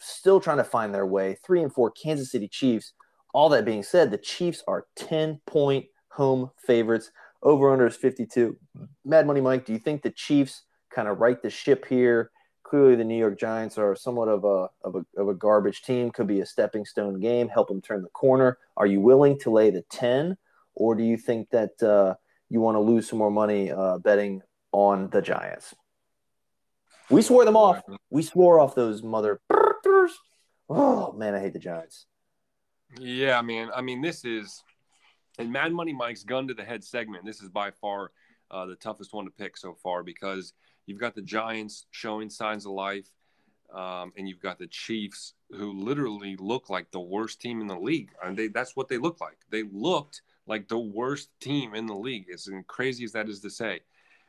still 0.00 0.40
trying 0.40 0.58
to 0.58 0.64
find 0.64 0.94
their 0.94 1.06
way 1.06 1.36
three 1.44 1.62
and 1.62 1.72
four 1.72 1.90
Kansas 1.90 2.30
City 2.30 2.48
Chiefs. 2.48 2.92
All 3.34 3.48
that 3.50 3.64
being 3.64 3.82
said, 3.82 4.10
the 4.10 4.18
Chiefs 4.18 4.62
are 4.66 4.86
10 4.96 5.40
point 5.46 5.86
home 6.08 6.50
favorites. 6.58 7.10
Over 7.42 7.70
under 7.72 7.86
is 7.86 7.96
52. 7.96 8.56
Mad 9.04 9.26
Money 9.26 9.40
Mike, 9.40 9.66
do 9.66 9.72
you 9.72 9.78
think 9.78 10.02
the 10.02 10.10
Chiefs 10.10 10.62
kind 10.90 11.08
of 11.08 11.20
right 11.20 11.40
the 11.42 11.50
ship 11.50 11.86
here? 11.86 12.30
clearly 12.68 12.96
the 12.96 13.04
New 13.04 13.16
York 13.16 13.38
Giants 13.38 13.78
are 13.78 13.94
somewhat 13.94 14.28
of 14.28 14.44
a, 14.44 14.68
of 14.82 14.96
a 14.96 15.20
of 15.20 15.28
a 15.28 15.34
garbage 15.34 15.82
team. 15.82 16.10
Could 16.10 16.26
be 16.26 16.40
a 16.40 16.46
stepping 16.46 16.84
stone 16.84 17.20
game, 17.20 17.48
help 17.48 17.68
them 17.68 17.80
turn 17.80 18.02
the 18.02 18.08
corner. 18.08 18.58
Are 18.76 18.86
you 18.86 19.00
willing 19.00 19.38
to 19.40 19.50
lay 19.50 19.70
the 19.70 19.82
ten, 19.90 20.36
or 20.74 20.94
do 20.94 21.04
you 21.04 21.16
think 21.16 21.50
that 21.50 21.80
uh, 21.82 22.14
you 22.48 22.60
want 22.60 22.74
to 22.74 22.80
lose 22.80 23.08
some 23.08 23.18
more 23.18 23.30
money 23.30 23.70
uh, 23.70 23.98
betting 23.98 24.42
on 24.72 25.10
the 25.10 25.22
Giants? 25.22 25.74
We 27.08 27.22
swore 27.22 27.44
them 27.44 27.56
off. 27.56 27.82
We 28.10 28.22
swore 28.22 28.58
off 28.58 28.74
those 28.74 29.02
mother. 29.02 29.40
Oh 30.68 31.12
man, 31.12 31.34
I 31.34 31.40
hate 31.40 31.52
the 31.52 31.58
Giants. 31.58 32.06
Yeah, 32.98 33.40
man. 33.42 33.70
I 33.74 33.80
mean, 33.80 34.00
this 34.00 34.24
is 34.24 34.62
and 35.38 35.52
Mad 35.52 35.72
Money 35.72 35.92
Mike's 35.92 36.24
gun 36.24 36.48
to 36.48 36.54
the 36.54 36.64
head 36.64 36.82
segment. 36.82 37.24
This 37.24 37.42
is 37.42 37.48
by 37.48 37.70
far 37.70 38.10
uh, 38.50 38.66
the 38.66 38.76
toughest 38.76 39.12
one 39.12 39.24
to 39.24 39.30
pick 39.30 39.56
so 39.56 39.74
far 39.74 40.02
because 40.02 40.52
You've 40.86 41.00
got 41.00 41.14
the 41.14 41.22
Giants 41.22 41.86
showing 41.90 42.30
signs 42.30 42.64
of 42.64 42.72
life, 42.72 43.10
um, 43.74 44.12
and 44.16 44.28
you've 44.28 44.40
got 44.40 44.58
the 44.58 44.68
Chiefs 44.68 45.34
who 45.50 45.72
literally 45.72 46.36
look 46.38 46.70
like 46.70 46.90
the 46.90 47.00
worst 47.00 47.40
team 47.40 47.60
in 47.60 47.66
the 47.66 47.78
league. 47.78 48.10
And 48.24 48.36
they, 48.36 48.48
that's 48.48 48.76
what 48.76 48.88
they 48.88 48.98
look 48.98 49.20
like. 49.20 49.38
They 49.50 49.64
looked 49.64 50.22
like 50.46 50.68
the 50.68 50.78
worst 50.78 51.28
team 51.40 51.74
in 51.74 51.86
the 51.86 51.94
league. 51.94 52.26
As 52.32 52.48
crazy 52.68 53.04
as 53.04 53.12
that 53.12 53.28
is 53.28 53.40
to 53.40 53.50
say. 53.50 53.80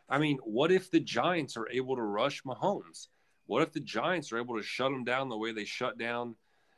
I 0.09 0.17
mean, 0.17 0.39
what 0.43 0.71
if 0.71 0.89
the 0.89 0.99
Giants 0.99 1.55
are 1.57 1.69
able 1.69 1.95
to 1.95 2.01
rush 2.01 2.41
Mahomes? 2.43 3.07
What 3.47 3.63
if 3.63 3.71
the 3.71 3.79
Giants 3.79 4.31
are 4.31 4.37
able 4.37 4.57
to 4.57 4.63
shut 4.63 4.91
them 4.91 5.03
down 5.03 5.29
the 5.29 5.37
way 5.37 5.51
they 5.51 5.65
shut 5.65 5.97
down, 5.97 6.35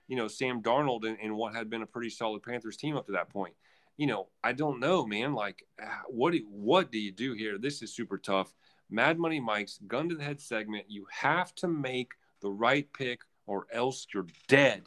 you 0.07 0.15
know, 0.15 0.28
Sam 0.28 0.61
Darnold 0.61 1.05
and, 1.05 1.17
and 1.22 1.36
what 1.36 1.53
had 1.53 1.70
been 1.70 1.82
a 1.82 1.88
pretty 1.88 2.09
solid 2.09 2.41
Panthers 2.43 2.78
team 2.78 2.95
up 2.95 3.07
to 3.07 3.11
that 3.13 3.30
point? 3.30 3.53
You 3.97 4.07
know, 4.07 4.30
I 4.43 4.53
don't 4.53 4.80
know, 4.80 5.05
man. 5.05 5.34
Like, 5.34 5.65
ah, 5.82 6.03
what 6.07 6.32
do 6.32 6.45
what 6.49 6.91
do 6.91 6.99
you 6.99 7.11
do 7.11 7.34
here? 7.34 7.57
This 7.57 7.82
is 7.82 7.93
super 7.93 8.17
tough. 8.17 8.53
Mad 8.89 9.20
Money 9.20 9.39
Mike's 9.39 9.80
gun 9.88 10.09
to 10.09 10.15
the 10.15 10.24
head 10.24 10.39
segment. 10.39 10.86
You 10.88 11.05
have 11.11 11.53
to 11.55 11.67
make 11.67 12.11
the 12.41 12.49
right 12.49 12.88
pick 12.93 13.22
or 13.45 13.67
else 13.74 14.07
you're 14.13 14.28
dead. 14.47 14.84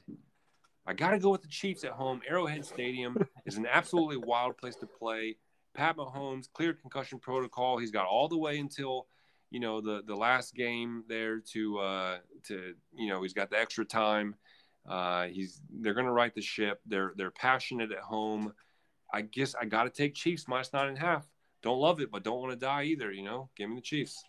I 0.87 0.95
got 0.95 1.11
to 1.11 1.19
go 1.19 1.31
with 1.31 1.43
the 1.43 1.49
Chiefs 1.49 1.85
at 1.85 1.93
home. 1.93 2.23
Arrowhead 2.29 2.65
Stadium 2.65 3.17
is 3.47 3.57
an 3.57 3.67
absolutely 3.67 4.17
wild 4.17 4.57
place 4.57 4.77
to 4.77 4.87
play. 4.87 5.37
Pat 5.75 5.97
Mahomes 5.97 6.53
cleared 6.53 6.81
concussion 6.81 7.19
protocol. 7.19 7.79
He's 7.79 7.91
got 7.91 8.07
all 8.07 8.29
the 8.29 8.39
way 8.39 8.59
until 8.59 9.07
you 9.53 9.61
know 9.61 9.83
the 9.83 10.03
the 10.07 10.17
last 10.17 10.55
game 10.55 11.05
there 11.09 11.39
to 11.53 11.79
uh, 11.79 12.17
to 12.45 12.75
you 12.97 13.09
know 13.11 13.23
he's 13.23 13.35
got 13.35 13.51
the 13.51 13.59
extra 13.59 13.85
time. 13.85 14.35
Uh, 14.89 15.27
he's 15.27 15.61
they're 15.81 15.95
going 15.95 16.07
to 16.07 16.13
right 16.13 16.35
the 16.35 16.41
ship. 16.41 16.81
They're 16.87 17.13
they're 17.17 17.31
passionate 17.31 17.93
at 17.93 17.99
home. 17.99 18.55
I 19.13 19.21
guess 19.21 19.55
I 19.55 19.67
got 19.67 19.85
to 19.85 19.91
take 19.91 20.15
Chiefs 20.15 20.49
minus 20.49 20.73
nine 20.73 20.89
and 20.89 20.97
a 20.97 21.01
half. 21.01 21.27
Don't 21.63 21.79
love 21.79 22.01
it, 22.01 22.11
but 22.11 22.25
don't 22.25 22.41
want 22.41 22.53
to 22.53 22.59
die 22.59 22.85
either. 22.85 23.13
You 23.13 23.25
know, 23.25 23.51
give 23.55 23.69
me 23.69 23.77
the 23.77 23.83
Chiefs. 23.83 24.25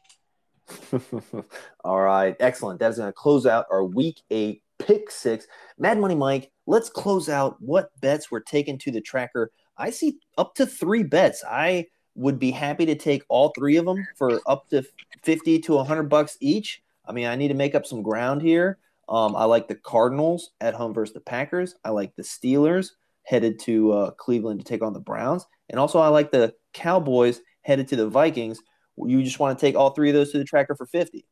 All 1.85 2.01
right, 2.01 2.35
excellent. 2.41 2.81
That 2.81 2.91
is 2.91 2.97
going 2.97 3.07
to 3.07 3.13
close 3.13 3.45
out 3.45 3.65
our 3.71 3.85
week 3.85 4.21
eight 4.29 4.61
pick 4.77 5.09
six. 5.09 5.47
Mad 5.77 5.99
Money 5.99 6.15
Mike, 6.15 6.51
let's 6.67 6.89
close 6.89 7.29
out 7.29 7.55
what 7.61 7.89
bets 8.01 8.29
were 8.29 8.41
taken 8.41 8.77
to 8.79 8.91
the 8.91 9.01
tracker. 9.01 9.51
I 9.77 9.89
see 9.89 10.19
up 10.37 10.53
to 10.55 10.65
three 10.65 11.03
bets. 11.03 11.43
I 11.49 11.87
would 12.15 12.39
be 12.39 12.51
happy 12.51 12.85
to 12.85 12.95
take 12.95 13.23
all 13.27 13.51
three 13.57 13.77
of 13.77 13.85
them 13.85 14.07
for 14.15 14.39
up 14.45 14.69
to 14.69 14.83
50 15.23 15.59
to 15.59 15.75
100 15.75 16.03
bucks 16.03 16.37
each. 16.39 16.83
I 17.05 17.11
mean, 17.11 17.25
I 17.25 17.35
need 17.35 17.49
to 17.49 17.53
make 17.53 17.75
up 17.75 17.85
some 17.85 18.01
ground 18.01 18.41
here. 18.41 18.77
Um, 19.09 19.35
I 19.35 19.45
like 19.45 19.67
the 19.67 19.75
Cardinals 19.75 20.51
at 20.61 20.73
home 20.73 20.93
versus 20.93 21.13
the 21.13 21.19
Packers. 21.19 21.75
I 21.83 21.89
like 21.89 22.15
the 22.15 22.23
Steelers 22.23 22.91
headed 23.23 23.59
to 23.59 23.91
uh, 23.91 24.11
Cleveland 24.11 24.59
to 24.59 24.65
take 24.65 24.81
on 24.81 24.93
the 24.93 24.99
Browns. 24.99 25.45
And 25.69 25.79
also, 25.79 25.99
I 25.99 26.07
like 26.07 26.31
the 26.31 26.53
Cowboys 26.73 27.41
headed 27.61 27.87
to 27.89 27.95
the 27.95 28.07
Vikings. 28.07 28.61
You 28.97 29.23
just 29.23 29.39
want 29.39 29.57
to 29.57 29.65
take 29.65 29.75
all 29.75 29.89
three 29.91 30.09
of 30.09 30.15
those 30.15 30.31
to 30.31 30.37
the 30.37 30.43
tracker 30.43 30.75
for 30.75 30.85
50. 30.85 31.25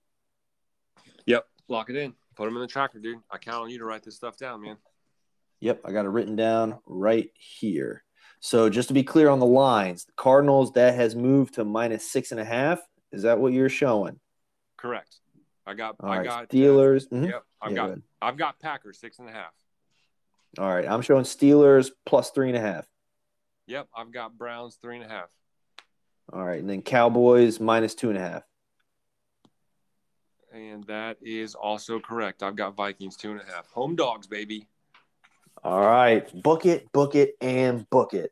Yep. 1.26 1.46
Lock 1.68 1.90
it 1.90 1.96
in. 1.96 2.14
Put 2.36 2.46
them 2.46 2.56
in 2.56 2.62
the 2.62 2.68
tracker, 2.68 3.00
dude. 3.00 3.20
I 3.30 3.38
count 3.38 3.64
on 3.64 3.70
you 3.70 3.78
to 3.78 3.86
write 3.86 4.04
this 4.04 4.16
stuff 4.16 4.38
down, 4.38 4.62
man. 4.62 4.78
Yep. 5.60 5.82
I 5.86 5.92
got 5.92 6.06
it 6.06 6.10
written 6.10 6.36
down 6.36 6.80
right 6.86 7.30
here. 7.36 8.04
So 8.42 8.70
just 8.70 8.88
to 8.88 8.94
be 8.94 9.04
clear 9.04 9.30
on 9.30 9.40
the 9.40 9.46
lines, 9.46 10.06
the 10.06 10.14
Cardinals, 10.14 10.74
that 10.74 10.96
has 10.96 11.16
moved 11.16 11.54
to 11.54 11.64
minus 11.64 12.12
six 12.12 12.32
and 12.32 12.40
a 12.40 12.46
half. 12.46 12.82
Is 13.12 13.22
that 13.22 13.40
what 13.40 13.54
you're 13.54 13.70
showing? 13.70 14.20
Correct. 14.78 15.18
I 15.66 15.76
got 15.76 15.96
All 16.00 16.10
I 16.10 16.18
right, 16.18 16.26
got 16.26 16.50
Steelers. 16.50 17.06
Uh, 17.06 17.16
mhm. 17.16 17.30
Yep. 17.30 17.44
I've 17.62 17.72
Yeah, 17.72 17.76
got 17.76 17.96
go. 17.96 18.02
I've 18.22 18.38
got 18.38 18.60
Packers 18.60 19.00
six 19.00 19.20
and 19.20 19.30
a 19.30 19.32
half. 19.32 19.54
All 20.58 20.74
right. 20.74 20.88
I'm 20.88 21.04
showing 21.04 21.24
Steelers 21.24 21.92
plus 22.06 22.32
three 22.32 22.48
and 22.50 22.58
a 22.58 22.62
half. 22.62 22.88
Yep. 23.68 23.88
I've 23.96 24.12
got 24.12 24.38
Browns 24.38 24.76
three 24.82 24.96
and 24.96 25.06
a 25.06 25.08
half. 25.08 25.30
All 26.34 26.44
right. 26.44 26.60
And 26.60 26.70
then 26.70 26.82
Cowboys 26.82 27.60
minus 27.60 27.94
two 27.94 28.10
and 28.10 28.18
a 28.18 28.22
half. 28.22 28.44
And 30.52 30.84
that 30.86 31.18
is 31.22 31.54
also 31.54 32.00
correct. 32.00 32.42
I've 32.42 32.56
got 32.56 32.76
Vikings 32.76 33.16
two 33.16 33.32
and 33.32 33.40
a 33.40 33.46
half. 33.46 33.68
Home 33.68 33.96
dogs, 33.96 34.26
baby. 34.26 34.68
All 35.64 35.82
right. 35.82 36.28
Book 36.42 36.66
it, 36.66 36.92
book 36.92 37.14
it, 37.14 37.36
and 37.40 37.88
book 37.92 38.14
it. 38.14 38.32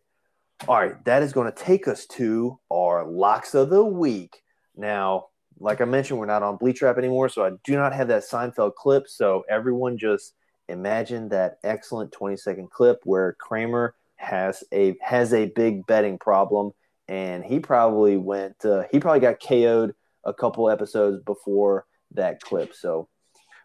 All 0.67 0.75
right. 0.75 1.03
That 1.05 1.21
is 1.21 1.31
going 1.31 1.51
to 1.51 1.63
take 1.63 1.87
us 1.87 2.07
to 2.07 2.59
our 2.71 3.05
locks 3.05 3.53
of 3.53 3.69
the 3.69 3.83
week. 3.83 4.41
Now, 4.75 5.27
like 5.59 5.79
I 5.79 5.85
mentioned, 5.85 6.19
we're 6.19 6.25
not 6.25 6.41
on 6.41 6.57
Bleach 6.57 6.81
Rap 6.81 6.97
anymore, 6.97 7.29
so 7.29 7.45
I 7.45 7.51
do 7.63 7.75
not 7.75 7.93
have 7.93 8.07
that 8.07 8.23
Seinfeld 8.23 8.73
clip. 8.75 9.07
So 9.07 9.43
everyone 9.47 9.97
just 9.97 10.33
imagine 10.69 11.29
that 11.29 11.59
excellent 11.63 12.11
20 12.11 12.35
second 12.37 12.71
clip 12.71 12.99
where 13.03 13.35
Kramer 13.39 13.93
has 14.15 14.63
a 14.73 14.97
has 15.01 15.33
a 15.33 15.45
big 15.55 15.85
betting 15.87 16.17
problem 16.17 16.71
and 17.07 17.43
he 17.43 17.59
probably 17.59 18.17
went 18.17 18.65
uh, 18.65 18.83
he 18.91 18.99
probably 18.99 19.21
got 19.21 19.39
KO'd 19.39 19.93
a 20.25 20.33
couple 20.33 20.69
episodes 20.69 21.23
before 21.25 21.85
that 22.11 22.41
clip. 22.41 22.73
So 22.73 23.07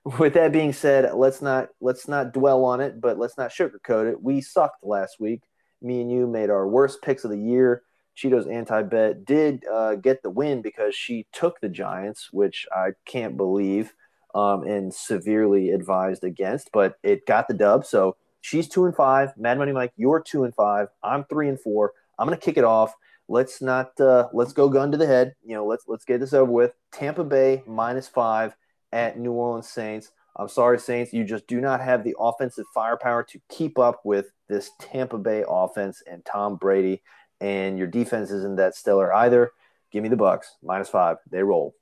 with 0.04 0.34
that 0.34 0.52
being 0.52 0.72
said, 0.72 1.12
let's 1.14 1.40
not 1.40 1.70
let's 1.80 2.06
not 2.08 2.32
dwell 2.32 2.64
on 2.64 2.80
it, 2.80 3.00
but 3.00 3.18
let's 3.18 3.38
not 3.38 3.50
sugarcoat 3.50 4.10
it. 4.10 4.22
We 4.22 4.40
sucked 4.40 4.84
last 4.84 5.18
week. 5.18 5.42
Me 5.80 6.00
and 6.00 6.10
you 6.10 6.26
made 6.26 6.50
our 6.50 6.68
worst 6.68 7.02
picks 7.02 7.24
of 7.24 7.30
the 7.30 7.38
year. 7.38 7.82
Cheetos 8.16 8.50
anti 8.50 8.82
bet 8.82 9.24
did 9.24 9.64
uh, 9.66 9.96
get 9.96 10.22
the 10.22 10.30
win 10.30 10.62
because 10.62 10.94
she 10.94 11.26
took 11.32 11.60
the 11.60 11.68
Giants, 11.68 12.28
which 12.32 12.66
I 12.70 12.90
can't 13.06 13.36
believe 13.36 13.92
um, 14.34 14.62
and 14.64 14.94
severely 14.94 15.70
advised 15.70 16.22
against, 16.22 16.70
but 16.72 16.96
it 17.02 17.26
got 17.26 17.48
the 17.48 17.54
dub. 17.54 17.84
So 17.84 18.16
she's 18.40 18.68
two 18.68 18.84
and 18.84 18.94
five. 18.94 19.36
Mad 19.36 19.58
Money 19.58 19.72
Mike, 19.72 19.92
you're 19.96 20.20
two 20.20 20.44
and 20.44 20.54
five. 20.54 20.88
I'm 21.02 21.24
three 21.24 21.48
and 21.48 21.58
four. 21.58 21.92
I'm 22.18 22.26
gonna 22.26 22.36
kick 22.36 22.58
it 22.58 22.64
off. 22.64 22.94
Let's 23.26 23.62
not 23.62 23.98
uh, 23.98 24.28
let's 24.34 24.52
go 24.52 24.68
gun 24.68 24.92
to 24.92 24.98
the 24.98 25.06
head. 25.06 25.34
You 25.44 25.54
know, 25.56 25.66
let's 25.66 25.84
let's 25.88 26.04
get 26.04 26.20
this 26.20 26.34
over 26.34 26.50
with. 26.50 26.72
Tampa 26.92 27.24
Bay 27.24 27.62
minus 27.66 28.06
five 28.06 28.54
at 28.94 29.18
New 29.18 29.32
Orleans 29.32 29.68
Saints. 29.68 30.12
I'm 30.36 30.48
sorry, 30.48 30.78
Saints, 30.78 31.12
you 31.12 31.24
just 31.24 31.46
do 31.46 31.60
not 31.60 31.80
have 31.80 32.02
the 32.02 32.16
offensive 32.18 32.64
firepower 32.72 33.24
to 33.24 33.40
keep 33.50 33.78
up 33.78 34.00
with 34.04 34.30
this 34.48 34.70
Tampa 34.80 35.18
Bay 35.18 35.44
offense 35.46 36.02
and 36.10 36.24
Tom 36.24 36.56
Brady, 36.56 37.02
and 37.40 37.76
your 37.76 37.86
defense 37.86 38.30
isn't 38.30 38.56
that 38.56 38.74
stellar 38.74 39.12
either. 39.12 39.50
Give 39.92 40.02
me 40.02 40.08
the 40.08 40.16
Bucks 40.16 40.56
minus 40.62 40.88
five. 40.88 41.18
They 41.30 41.42
roll. 41.42 41.74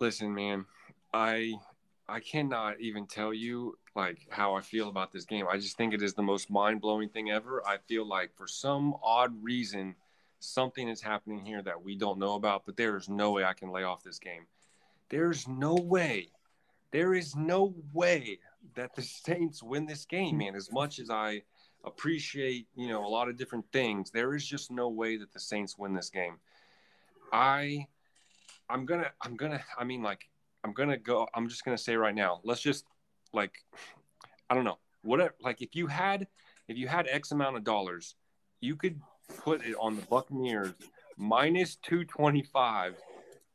Listen, 0.00 0.34
man, 0.34 0.66
I 1.12 1.54
I 2.08 2.20
cannot 2.20 2.80
even 2.80 3.06
tell 3.06 3.32
you 3.32 3.78
like 3.94 4.26
how 4.30 4.54
I 4.54 4.60
feel 4.60 4.88
about 4.88 5.10
this 5.10 5.24
game. 5.24 5.46
I 5.50 5.56
just 5.56 5.76
think 5.76 5.92
it 5.92 6.02
is 6.02 6.14
the 6.14 6.22
most 6.22 6.50
mind-blowing 6.50 7.08
thing 7.08 7.30
ever. 7.30 7.62
I 7.66 7.78
feel 7.88 8.06
like 8.06 8.30
for 8.36 8.46
some 8.46 8.94
odd 9.02 9.32
reason 9.42 9.94
something 10.40 10.88
is 10.88 11.00
happening 11.00 11.44
here 11.44 11.62
that 11.62 11.82
we 11.82 11.96
don't 11.96 12.18
know 12.18 12.34
about, 12.34 12.64
but 12.64 12.76
there 12.76 12.96
is 12.96 13.08
no 13.08 13.32
way 13.32 13.44
I 13.44 13.54
can 13.54 13.70
lay 13.70 13.82
off 13.82 14.04
this 14.04 14.18
game. 14.18 14.46
There's 15.10 15.48
no 15.48 15.74
way. 15.74 16.28
There 16.90 17.14
is 17.14 17.36
no 17.36 17.74
way 17.92 18.38
that 18.74 18.94
the 18.94 19.02
Saints 19.26 19.62
win 19.62 19.86
this 19.86 20.04
game, 20.04 20.38
man. 20.38 20.54
As 20.54 20.70
much 20.72 20.98
as 20.98 21.10
I 21.10 21.42
appreciate, 21.84 22.66
you 22.74 22.88
know, 22.88 23.04
a 23.04 23.08
lot 23.08 23.28
of 23.28 23.36
different 23.36 23.64
things, 23.72 24.10
there 24.10 24.34
is 24.34 24.46
just 24.46 24.70
no 24.70 24.88
way 24.88 25.16
that 25.16 25.32
the 25.32 25.40
Saints 25.40 25.78
win 25.78 25.94
this 25.94 26.10
game. 26.10 26.36
I 27.32 27.86
I'm 28.70 28.86
gonna 28.86 29.10
I'm 29.22 29.36
gonna 29.36 29.62
I 29.78 29.84
mean 29.84 30.02
like 30.02 30.28
I'm 30.64 30.72
gonna 30.72 30.96
go 30.96 31.28
I'm 31.34 31.48
just 31.48 31.64
gonna 31.64 31.78
say 31.78 31.96
right 31.96 32.14
now, 32.14 32.40
let's 32.44 32.60
just 32.60 32.84
like 33.32 33.52
I 34.48 34.54
don't 34.54 34.64
know, 34.64 34.78
whatever 35.02 35.34
like 35.40 35.62
if 35.62 35.74
you 35.74 35.86
had 35.86 36.26
if 36.68 36.76
you 36.76 36.88
had 36.88 37.06
X 37.08 37.32
amount 37.32 37.56
of 37.56 37.64
dollars, 37.64 38.14
you 38.60 38.76
could 38.76 39.00
put 39.38 39.64
it 39.64 39.74
on 39.78 39.96
the 39.96 40.02
Buccaneers 40.02 40.72
minus 41.16 41.76
two 41.76 42.04
twenty 42.04 42.42
five 42.42 42.94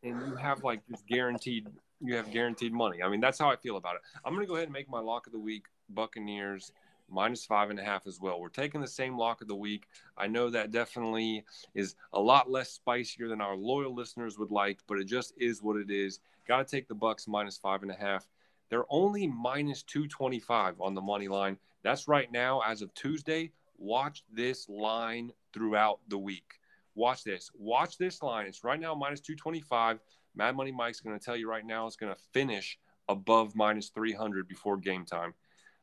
and 0.03 0.27
you 0.27 0.35
have 0.35 0.63
like 0.63 0.85
just 0.89 1.05
guaranteed 1.07 1.67
you 2.05 2.15
have 2.15 2.31
guaranteed 2.31 2.73
money. 2.73 3.01
I 3.01 3.09
mean 3.09 3.21
that's 3.21 3.39
how 3.39 3.49
I 3.49 3.55
feel 3.55 3.77
about 3.77 3.95
it. 3.95 4.01
I'm 4.25 4.33
gonna 4.33 4.45
go 4.45 4.55
ahead 4.55 4.67
and 4.67 4.73
make 4.73 4.89
my 4.89 4.99
lock 4.99 5.27
of 5.27 5.33
the 5.33 5.39
week 5.39 5.65
Buccaneers 5.89 6.71
minus 7.09 7.45
five 7.45 7.69
and 7.69 7.79
a 7.79 7.83
half 7.83 8.07
as 8.07 8.19
well. 8.19 8.39
We're 8.39 8.49
taking 8.49 8.81
the 8.81 8.87
same 8.87 9.17
lock 9.17 9.41
of 9.41 9.47
the 9.47 9.55
week. 9.55 9.87
I 10.17 10.27
know 10.27 10.49
that 10.49 10.71
definitely 10.71 11.43
is 11.75 11.95
a 12.13 12.19
lot 12.19 12.49
less 12.49 12.71
spicier 12.71 13.27
than 13.27 13.41
our 13.41 13.55
loyal 13.55 13.93
listeners 13.93 14.37
would 14.37 14.51
like, 14.51 14.79
but 14.87 14.97
it 14.97 15.05
just 15.05 15.33
is 15.37 15.61
what 15.61 15.77
it 15.77 15.91
is. 15.91 16.19
Got 16.47 16.65
to 16.67 16.75
take 16.75 16.87
the 16.87 16.95
Bucks 16.95 17.27
minus 17.27 17.57
five 17.57 17.83
and 17.83 17.91
a 17.91 17.95
half. 17.95 18.27
They're 18.69 18.85
only 18.89 19.27
minus 19.27 19.83
225 19.83 20.81
on 20.81 20.93
the 20.95 21.01
money 21.01 21.27
line. 21.27 21.57
That's 21.83 22.07
right 22.07 22.31
now 22.31 22.61
as 22.61 22.81
of 22.81 22.93
Tuesday. 22.93 23.51
Watch 23.77 24.23
this 24.31 24.67
line 24.69 25.31
throughout 25.53 25.99
the 26.07 26.17
week. 26.17 26.59
Watch 26.95 27.23
this. 27.23 27.49
Watch 27.55 27.97
this 27.97 28.21
line. 28.21 28.45
It's 28.45 28.63
right 28.63 28.79
now 28.79 28.93
minus 28.93 29.21
225. 29.21 29.99
Mad 30.35 30.55
Money 30.55 30.71
Mike's 30.71 30.99
going 30.99 31.17
to 31.17 31.23
tell 31.23 31.35
you 31.35 31.49
right 31.49 31.65
now 31.65 31.87
it's 31.87 31.95
going 31.95 32.13
to 32.13 32.21
finish 32.33 32.77
above 33.09 33.55
minus 33.55 33.89
300 33.89 34.47
before 34.47 34.77
game 34.77 35.05
time. 35.05 35.33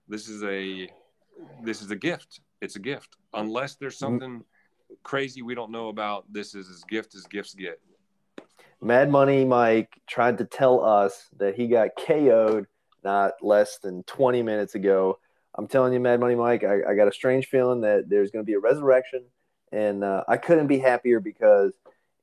This 0.08 0.28
is 0.28 0.42
a 0.44 0.88
this 1.62 1.82
is 1.82 1.90
a 1.90 1.96
gift. 1.96 2.40
It's 2.60 2.76
a 2.76 2.80
gift. 2.80 3.16
Unless 3.34 3.76
there's 3.76 3.94
mm-hmm. 3.94 4.04
something 4.04 4.44
crazy 5.02 5.42
we 5.42 5.54
don't 5.54 5.70
know 5.70 5.88
about, 5.88 6.30
this 6.32 6.54
is 6.54 6.68
as 6.68 6.82
gift 6.84 7.14
as 7.14 7.24
gifts 7.24 7.54
get. 7.54 7.80
Mad 8.82 9.10
Money 9.10 9.44
Mike 9.44 10.00
tried 10.06 10.38
to 10.38 10.44
tell 10.44 10.82
us 10.82 11.26
that 11.38 11.54
he 11.54 11.68
got 11.68 11.90
KO'd 11.96 12.66
not 13.04 13.34
less 13.42 13.78
than 13.78 14.02
20 14.04 14.42
minutes 14.42 14.74
ago. 14.74 15.18
I'm 15.54 15.66
telling 15.66 15.92
you, 15.92 16.00
Mad 16.00 16.20
Money 16.20 16.34
Mike, 16.34 16.64
I, 16.64 16.90
I 16.90 16.94
got 16.94 17.08
a 17.08 17.12
strange 17.12 17.46
feeling 17.46 17.80
that 17.82 18.08
there's 18.08 18.30
going 18.30 18.44
to 18.44 18.46
be 18.46 18.54
a 18.54 18.60
resurrection, 18.60 19.24
and 19.72 20.04
uh, 20.04 20.24
I 20.28 20.36
couldn't 20.36 20.66
be 20.66 20.78
happier 20.78 21.20
because 21.20 21.72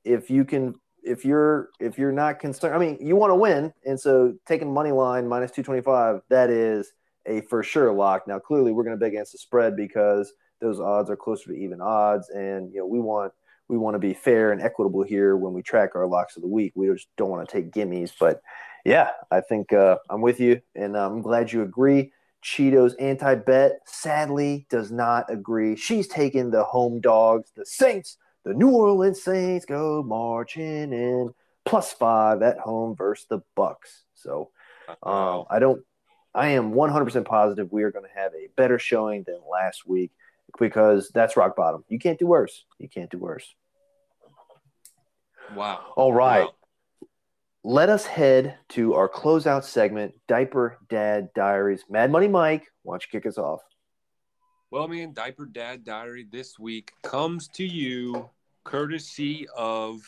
if 0.04 0.30
you 0.30 0.44
can, 0.44 0.74
if 1.02 1.24
you're 1.24 1.70
if 1.80 1.98
you're 1.98 2.12
not 2.12 2.38
concerned, 2.38 2.74
I 2.74 2.78
mean, 2.78 2.98
you 3.00 3.16
want 3.16 3.30
to 3.30 3.36
win, 3.36 3.72
and 3.86 3.98
so 3.98 4.34
taking 4.46 4.72
money 4.72 4.92
line 4.92 5.26
minus 5.26 5.50
225, 5.50 6.22
that 6.28 6.50
is 6.50 6.92
a 7.26 7.40
for 7.42 7.62
sure 7.62 7.92
lock. 7.92 8.26
Now, 8.26 8.38
clearly, 8.38 8.72
we're 8.72 8.84
going 8.84 8.96
to 8.96 9.00
bet 9.00 9.12
against 9.12 9.32
the 9.32 9.38
spread 9.38 9.76
because 9.76 10.32
those 10.60 10.80
odds 10.80 11.10
are 11.10 11.16
closer 11.16 11.52
to 11.52 11.56
even 11.56 11.80
odds, 11.80 12.30
and 12.30 12.72
you 12.72 12.80
know 12.80 12.86
we 12.86 13.00
want 13.00 13.32
we 13.68 13.76
want 13.76 13.94
to 13.94 13.98
be 13.98 14.14
fair 14.14 14.52
and 14.52 14.62
equitable 14.62 15.02
here 15.02 15.36
when 15.36 15.52
we 15.52 15.62
track 15.62 15.90
our 15.94 16.06
locks 16.06 16.36
of 16.36 16.42
the 16.42 16.48
week. 16.48 16.72
We 16.74 16.88
just 16.88 17.08
don't 17.16 17.30
want 17.30 17.48
to 17.48 17.52
take 17.52 17.70
gimmies. 17.70 18.12
But 18.18 18.40
yeah, 18.84 19.10
I 19.30 19.40
think 19.40 19.72
uh, 19.72 19.98
I'm 20.08 20.22
with 20.22 20.40
you, 20.40 20.60
and 20.74 20.96
I'm 20.96 21.22
glad 21.22 21.52
you 21.52 21.62
agree. 21.62 22.12
Cheetos 22.42 22.94
anti 23.00 23.34
bet 23.34 23.80
sadly 23.84 24.66
does 24.70 24.90
not 24.92 25.30
agree. 25.30 25.76
She's 25.76 26.06
taking 26.06 26.50
the 26.50 26.64
home 26.64 27.00
dogs, 27.00 27.50
the 27.56 27.66
Saints, 27.66 28.16
the 28.44 28.54
New 28.54 28.70
Orleans 28.70 29.22
Saints 29.22 29.64
go 29.66 30.02
marching 30.02 30.92
in 30.92 31.34
plus 31.64 31.92
five 31.92 32.42
at 32.42 32.58
home 32.58 32.96
versus 32.96 33.26
the 33.28 33.40
Bucks. 33.54 34.04
So 34.14 34.50
um, 35.02 35.44
I 35.50 35.58
don't. 35.58 35.82
I 36.34 36.48
am 36.48 36.72
100% 36.72 37.24
positive 37.24 37.72
we 37.72 37.82
are 37.82 37.90
going 37.90 38.04
to 38.04 38.20
have 38.20 38.32
a 38.34 38.48
better 38.56 38.78
showing 38.78 39.24
than 39.26 39.40
last 39.50 39.86
week. 39.86 40.12
because 40.58 41.10
that's 41.10 41.36
rock 41.36 41.56
bottom. 41.56 41.84
You 41.88 41.98
can't 41.98 42.18
do 42.18 42.26
worse. 42.26 42.64
You 42.78 42.88
can't 42.88 43.10
do 43.10 43.18
worse. 43.18 43.54
Wow. 45.54 45.92
All 45.96 46.12
right. 46.12 46.44
Wow. 46.44 46.54
Let 47.68 47.90
us 47.90 48.06
head 48.06 48.56
to 48.70 48.94
our 48.94 49.10
closeout 49.10 49.62
segment, 49.62 50.14
Diaper 50.26 50.78
Dad 50.88 51.28
Diaries. 51.34 51.84
Mad 51.90 52.10
Money 52.10 52.26
Mike, 52.26 52.66
why 52.82 52.94
don't 52.94 53.02
you 53.02 53.10
kick 53.10 53.28
us 53.28 53.36
off? 53.36 53.60
Well, 54.70 54.88
man, 54.88 55.12
Diaper 55.12 55.44
Dad 55.44 55.84
Diary 55.84 56.26
this 56.32 56.58
week 56.58 56.92
comes 57.02 57.46
to 57.48 57.66
you 57.66 58.30
courtesy 58.64 59.46
of 59.54 60.00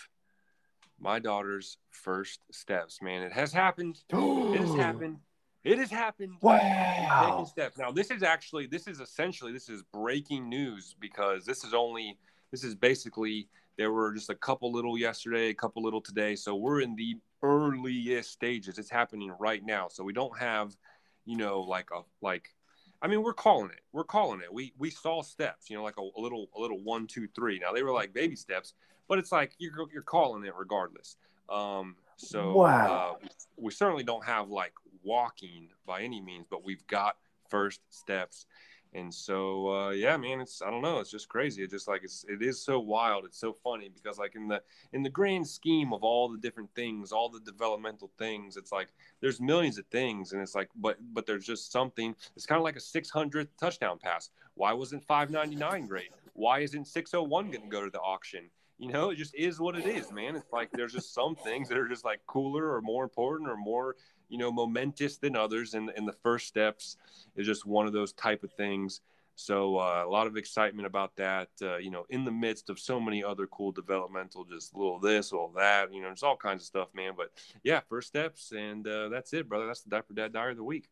my 0.98 1.18
daughter's 1.18 1.76
first 1.90 2.40
steps. 2.50 3.02
Man, 3.02 3.20
it 3.20 3.32
has 3.32 3.52
happened. 3.52 3.98
it 4.08 4.61
has 4.62 4.74
happened. 4.74 5.18
It 5.62 5.78
has 5.78 5.90
happened. 5.90 6.36
Taking 6.40 6.56
Wow. 6.56 7.44
steps. 7.44 7.76
Now, 7.76 7.90
this 7.92 8.11
is 8.11 8.22
actually, 8.22 8.68
this 8.68 8.86
is 8.86 9.00
essentially, 9.00 9.52
this 9.52 9.68
is 9.68 9.82
breaking 9.92 10.48
news 10.48 10.96
because 10.98 11.44
this 11.44 11.62
is 11.62 11.74
only, 11.74 12.16
this 12.52 12.64
is 12.64 12.74
basically, 12.74 13.48
there 13.76 13.92
were 13.92 14.14
just 14.14 14.30
a 14.30 14.34
couple 14.34 14.72
little 14.72 14.96
yesterday, 14.96 15.50
a 15.50 15.54
couple 15.54 15.82
little 15.82 16.00
today. 16.00 16.34
So 16.36 16.56
we're 16.56 16.80
in 16.80 16.96
the 16.96 17.18
earliest 17.43 18.30
stages. 18.30 18.78
It's 18.78 18.91
happening 18.91 19.32
right 19.38 19.64
now. 19.64 19.88
So 19.88 20.05
we 20.05 20.12
don't 20.12 20.36
have, 20.38 20.76
you 21.24 21.36
know, 21.36 21.61
like 21.61 21.88
a, 21.93 22.03
like, 22.20 22.55
I 23.03 23.09
mean, 23.09 23.22
we're 23.22 23.32
calling 23.32 23.70
it. 23.70 23.80
We're 23.93 24.05
calling 24.05 24.41
it. 24.41 24.53
We 24.53 24.74
we 24.78 24.91
saw 24.91 25.22
steps, 25.22 25.70
you 25.70 25.76
know, 25.76 25.82
like 25.82 25.97
a, 25.99 26.03
a 26.03 26.20
little 26.20 26.49
a 26.57 26.61
little 26.61 26.82
one, 26.82 27.07
two, 27.07 27.28
three. 27.34 27.59
Now 27.59 27.72
they 27.72 27.82
were 27.82 27.93
like 27.93 28.12
baby 28.12 28.36
steps, 28.36 28.74
but 29.09 29.18
it's 29.18 29.32
like 29.32 29.55
you're 29.59 29.72
you're 29.93 30.03
calling 30.03 30.45
it 30.45 30.55
regardless. 30.57 31.16
Um, 31.49 31.97
so 32.16 32.55
Wow. 32.55 33.16
uh, 33.22 33.26
we 33.57 33.72
certainly 33.72 34.05
don't 34.05 34.24
have 34.24 34.51
like 34.51 34.74
walking 35.03 35.68
by 35.86 36.03
any 36.03 36.20
means, 36.20 36.47
but 36.51 36.64
we've 36.64 36.86
got 36.86 37.16
first 37.49 37.80
steps. 37.91 38.47
And 38.93 39.12
so 39.12 39.68
uh, 39.68 39.91
yeah, 39.91 40.16
man, 40.16 40.41
it's 40.41 40.62
I 40.62 40.70
don't 40.70 40.82
know, 40.82 40.99
it's 40.99 41.11
just 41.11 41.28
crazy. 41.28 41.62
It's 41.62 41.72
just 41.72 41.88
like 41.88 42.03
it's 42.03 42.24
it 42.28 42.43
is 42.43 42.61
so 42.61 42.80
wild. 42.80 43.24
It's 43.24 43.38
so 43.38 43.53
funny 43.53 43.88
because 43.88 44.18
like 44.18 44.34
in 44.34 44.49
the 44.49 44.62
in 44.93 45.03
the 45.03 45.11
grand 45.11 45.47
scheme 45.47 45.93
of 45.93 46.03
all 46.03 46.28
the 46.28 46.38
different 46.38 46.70
things, 46.74 47.12
all 47.12 47.28
the 47.28 47.41
developmental 47.41 48.11
things, 48.18 48.57
it's 48.57 48.72
like 48.72 48.88
there's 49.20 49.41
millions 49.41 49.78
of 49.78 49.86
things 49.86 50.32
and 50.32 50.43
it's 50.43 50.55
like 50.55 50.68
but 50.76 50.97
but 51.12 51.26
there's 51.26 51.45
just 51.45 51.70
something 51.70 52.14
it's 52.36 52.47
kind 52.47 52.59
of 52.59 52.64
like 52.64 52.76
a 52.76 52.80
600th 52.80 53.49
touchdown 53.59 53.99
pass 54.03 54.30
why 54.55 54.72
wasn't 54.72 55.03
599 55.05 55.86
great 55.86 56.11
why 56.34 56.61
isn't 56.61 56.86
601 56.86 57.51
going 57.51 57.62
to 57.62 57.68
go 57.68 57.84
to 57.84 57.91
the 57.91 58.01
auction 58.01 58.51
you 58.78 58.91
know 58.91 59.11
it 59.11 59.16
just 59.16 59.34
is 59.34 59.61
what 59.61 59.76
it 59.76 59.86
is 59.86 60.11
man 60.11 60.36
it's 60.36 60.53
like 60.53 60.70
there's 60.72 60.93
just 60.93 61.14
some 61.14 61.36
things 61.36 61.68
that 61.68 61.78
are 61.78 61.88
just 61.88 62.05
like 62.05 62.20
cooler 62.26 62.74
or 62.74 62.80
more 62.80 63.05
important 63.05 63.49
or 63.49 63.57
more 63.57 63.97
you 64.31 64.39
know 64.39 64.51
momentous 64.51 65.18
than 65.18 65.37
others 65.37 65.74
and 65.74 65.91
and 65.97 66.09
the 66.09 66.16
first 66.22 66.47
steps 66.47 66.97
is 67.37 67.47
just 67.47 67.66
one 67.66 67.87
of 67.87 67.93
those 67.93 68.12
type 68.14 68.43
of 68.43 68.53
things 68.53 69.01
so 69.41 69.78
uh, 69.78 70.05
a 70.07 70.09
lot 70.09 70.26
of 70.26 70.37
excitement 70.37 70.87
about 70.87 71.16
that, 71.16 71.49
uh, 71.62 71.78
you 71.78 71.91
know, 71.91 72.05
in 72.11 72.26
the 72.26 72.31
midst 72.31 72.68
of 72.68 72.78
so 72.78 73.01
many 73.01 73.24
other 73.24 73.47
cool 73.47 73.72
developmental, 73.72 74.45
just 74.45 74.76
little 74.76 74.99
this, 75.01 75.33
little 75.33 75.53
that, 75.57 75.93
you 75.95 76.03
know, 76.03 76.09
there's 76.09 76.22
all 76.22 76.37
kinds 76.37 76.62
of 76.62 76.66
stuff, 76.66 76.89
man. 76.95 77.14
But 77.16 77.31
yeah, 77.62 77.81
first 77.89 78.09
steps, 78.09 78.53
and 78.53 78.87
uh, 78.87 79.09
that's 79.09 79.33
it, 79.33 79.49
brother. 79.49 79.66
That's 79.66 79.81
the 79.81 79.89
Diaper 79.89 80.12
Dad 80.12 80.35
Diary 80.35 80.51
of 80.51 80.59
the 80.59 80.64
week. 80.64 80.91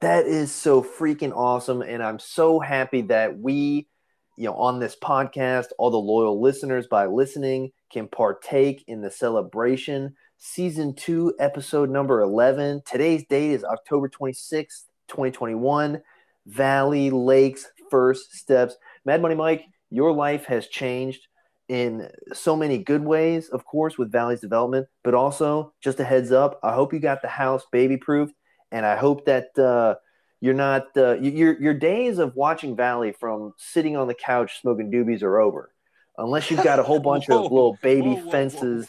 That 0.00 0.26
is 0.26 0.52
so 0.52 0.82
freaking 0.82 1.36
awesome. 1.36 1.82
And 1.82 2.00
I'm 2.00 2.20
so 2.20 2.60
happy 2.60 3.02
that 3.02 3.36
we, 3.36 3.88
you 4.36 4.44
know, 4.44 4.54
on 4.54 4.78
this 4.78 4.94
podcast, 4.94 5.66
all 5.78 5.90
the 5.90 5.96
loyal 5.96 6.40
listeners 6.40 6.86
by 6.86 7.06
listening 7.06 7.72
can 7.90 8.06
partake 8.06 8.84
in 8.86 9.00
the 9.00 9.10
celebration. 9.10 10.14
Season 10.40 10.94
two, 10.94 11.34
episode 11.40 11.90
number 11.90 12.20
11. 12.20 12.82
Today's 12.86 13.24
date 13.26 13.50
is 13.50 13.64
October 13.64 14.08
26th, 14.08 14.84
2021. 15.08 16.00
Valley 16.46 17.10
Lakes 17.10 17.66
First 17.90 18.36
Steps. 18.36 18.76
Mad 19.04 19.20
Money 19.20 19.34
Mike, 19.34 19.64
your 19.90 20.12
life 20.12 20.44
has 20.46 20.68
changed 20.68 21.26
in 21.68 22.08
so 22.32 22.54
many 22.54 22.78
good 22.78 23.02
ways, 23.02 23.48
of 23.48 23.64
course, 23.64 23.98
with 23.98 24.12
Valley's 24.12 24.40
development, 24.40 24.86
but 25.02 25.12
also 25.12 25.72
just 25.82 25.98
a 25.98 26.04
heads 26.04 26.30
up. 26.30 26.60
I 26.62 26.72
hope 26.72 26.92
you 26.92 27.00
got 27.00 27.20
the 27.20 27.28
house 27.28 27.64
baby 27.72 27.96
proofed 27.96 28.34
and 28.70 28.86
I 28.86 28.94
hope 28.94 29.26
that 29.26 29.58
uh, 29.58 29.96
you're 30.40 30.54
not 30.54 30.86
uh, 30.96 31.18
your 31.18 31.60
your 31.60 31.74
days 31.74 32.18
of 32.18 32.36
watching 32.36 32.76
Valley 32.76 33.10
from 33.10 33.54
sitting 33.56 33.96
on 33.96 34.06
the 34.06 34.14
couch 34.14 34.60
smoking 34.60 34.90
doobies 34.90 35.22
are 35.22 35.40
over, 35.40 35.72
unless 36.16 36.48
you've 36.48 36.62
got 36.62 36.78
a 36.78 36.84
whole 36.84 37.00
bunch 37.00 37.24
Whoa, 37.28 37.44
of 37.44 37.50
little 37.50 37.78
baby 37.82 38.10
whoa, 38.10 38.20
whoa, 38.20 38.30
fences. 38.30 38.88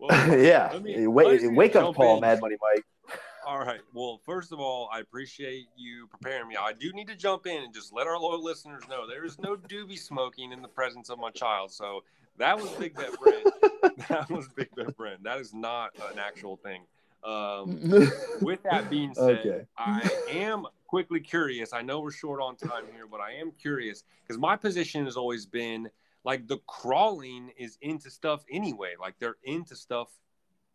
Whoa. 0.00 0.34
yeah, 0.34 0.78
me- 0.82 1.06
wake, 1.06 1.40
wake 1.44 1.76
up 1.76 1.94
call, 1.94 2.16
in. 2.16 2.20
Mad 2.22 2.40
Money 2.40 2.56
Mike. 2.60 2.84
All 3.46 3.58
right. 3.58 3.80
Well, 3.92 4.20
first 4.24 4.52
of 4.52 4.60
all, 4.60 4.88
I 4.92 5.00
appreciate 5.00 5.66
you 5.76 6.06
preparing 6.06 6.48
me. 6.48 6.56
I 6.56 6.72
do 6.72 6.92
need 6.92 7.08
to 7.08 7.16
jump 7.16 7.46
in 7.46 7.64
and 7.64 7.74
just 7.74 7.92
let 7.92 8.06
our 8.06 8.18
loyal 8.18 8.42
listeners 8.42 8.82
know 8.88 9.06
there 9.06 9.24
is 9.24 9.38
no 9.38 9.56
doobie 9.56 9.98
smoking 9.98 10.52
in 10.52 10.62
the 10.62 10.68
presence 10.68 11.10
of 11.10 11.18
my 11.18 11.30
child. 11.30 11.70
So 11.70 12.02
that 12.38 12.58
was 12.58 12.70
Big 12.70 12.94
Bet 12.94 13.10
Brent. 13.20 13.44
that 14.08 14.30
was 14.30 14.48
Big 14.48 14.68
Bet 14.74 14.96
Brent. 14.96 15.22
That 15.22 15.38
is 15.40 15.52
not 15.52 15.90
an 16.12 16.18
actual 16.18 16.56
thing. 16.56 16.82
Um, 17.24 17.80
with 18.40 18.62
that 18.62 18.88
being 18.88 19.14
said, 19.14 19.40
Okay. 19.40 19.64
I 19.76 20.08
am 20.30 20.66
quickly 20.86 21.20
curious. 21.20 21.72
I 21.72 21.82
know 21.82 22.00
we're 22.00 22.10
short 22.10 22.40
on 22.40 22.56
time 22.56 22.84
here, 22.94 23.06
but 23.10 23.20
I 23.20 23.32
am 23.32 23.52
curious 23.52 24.04
because 24.26 24.38
my 24.38 24.56
position 24.56 25.04
has 25.04 25.16
always 25.16 25.44
been 25.44 25.90
like 26.24 26.46
the 26.46 26.58
crawling 26.66 27.50
is 27.56 27.78
into 27.80 28.10
stuff 28.10 28.44
anyway. 28.50 28.94
Like 29.00 29.14
they're 29.18 29.38
into 29.44 29.74
stuff, 29.74 30.08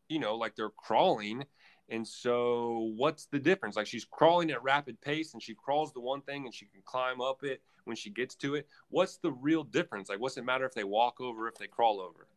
you 0.09 0.19
know, 0.19 0.35
like 0.35 0.55
they're 0.55 0.69
crawling. 0.69 1.45
And 1.89 2.07
so, 2.07 2.91
what's 2.95 3.27
the 3.27 3.37
difference? 3.37 3.75
Like 3.75 3.85
she's 3.85 4.05
crawling 4.05 4.49
at 4.51 4.63
rapid 4.63 4.99
pace 5.01 5.33
and 5.33 5.41
she 5.41 5.53
crawls 5.53 5.93
the 5.93 5.99
one 5.99 6.21
thing 6.21 6.45
and 6.45 6.53
she 6.53 6.65
can 6.65 6.81
climb 6.83 7.21
up 7.21 7.43
it 7.43 7.61
when 7.83 7.95
she 7.95 8.09
gets 8.09 8.35
to 8.35 8.55
it. 8.55 8.67
What's 8.89 9.17
the 9.17 9.31
real 9.31 9.63
difference? 9.63 10.09
Like, 10.09 10.19
what's 10.19 10.37
it 10.37 10.45
matter 10.45 10.65
if 10.65 10.73
they 10.73 10.83
walk 10.83 11.21
over, 11.21 11.47
if 11.47 11.55
they 11.55 11.67
crawl 11.67 12.01
over? 12.01 12.27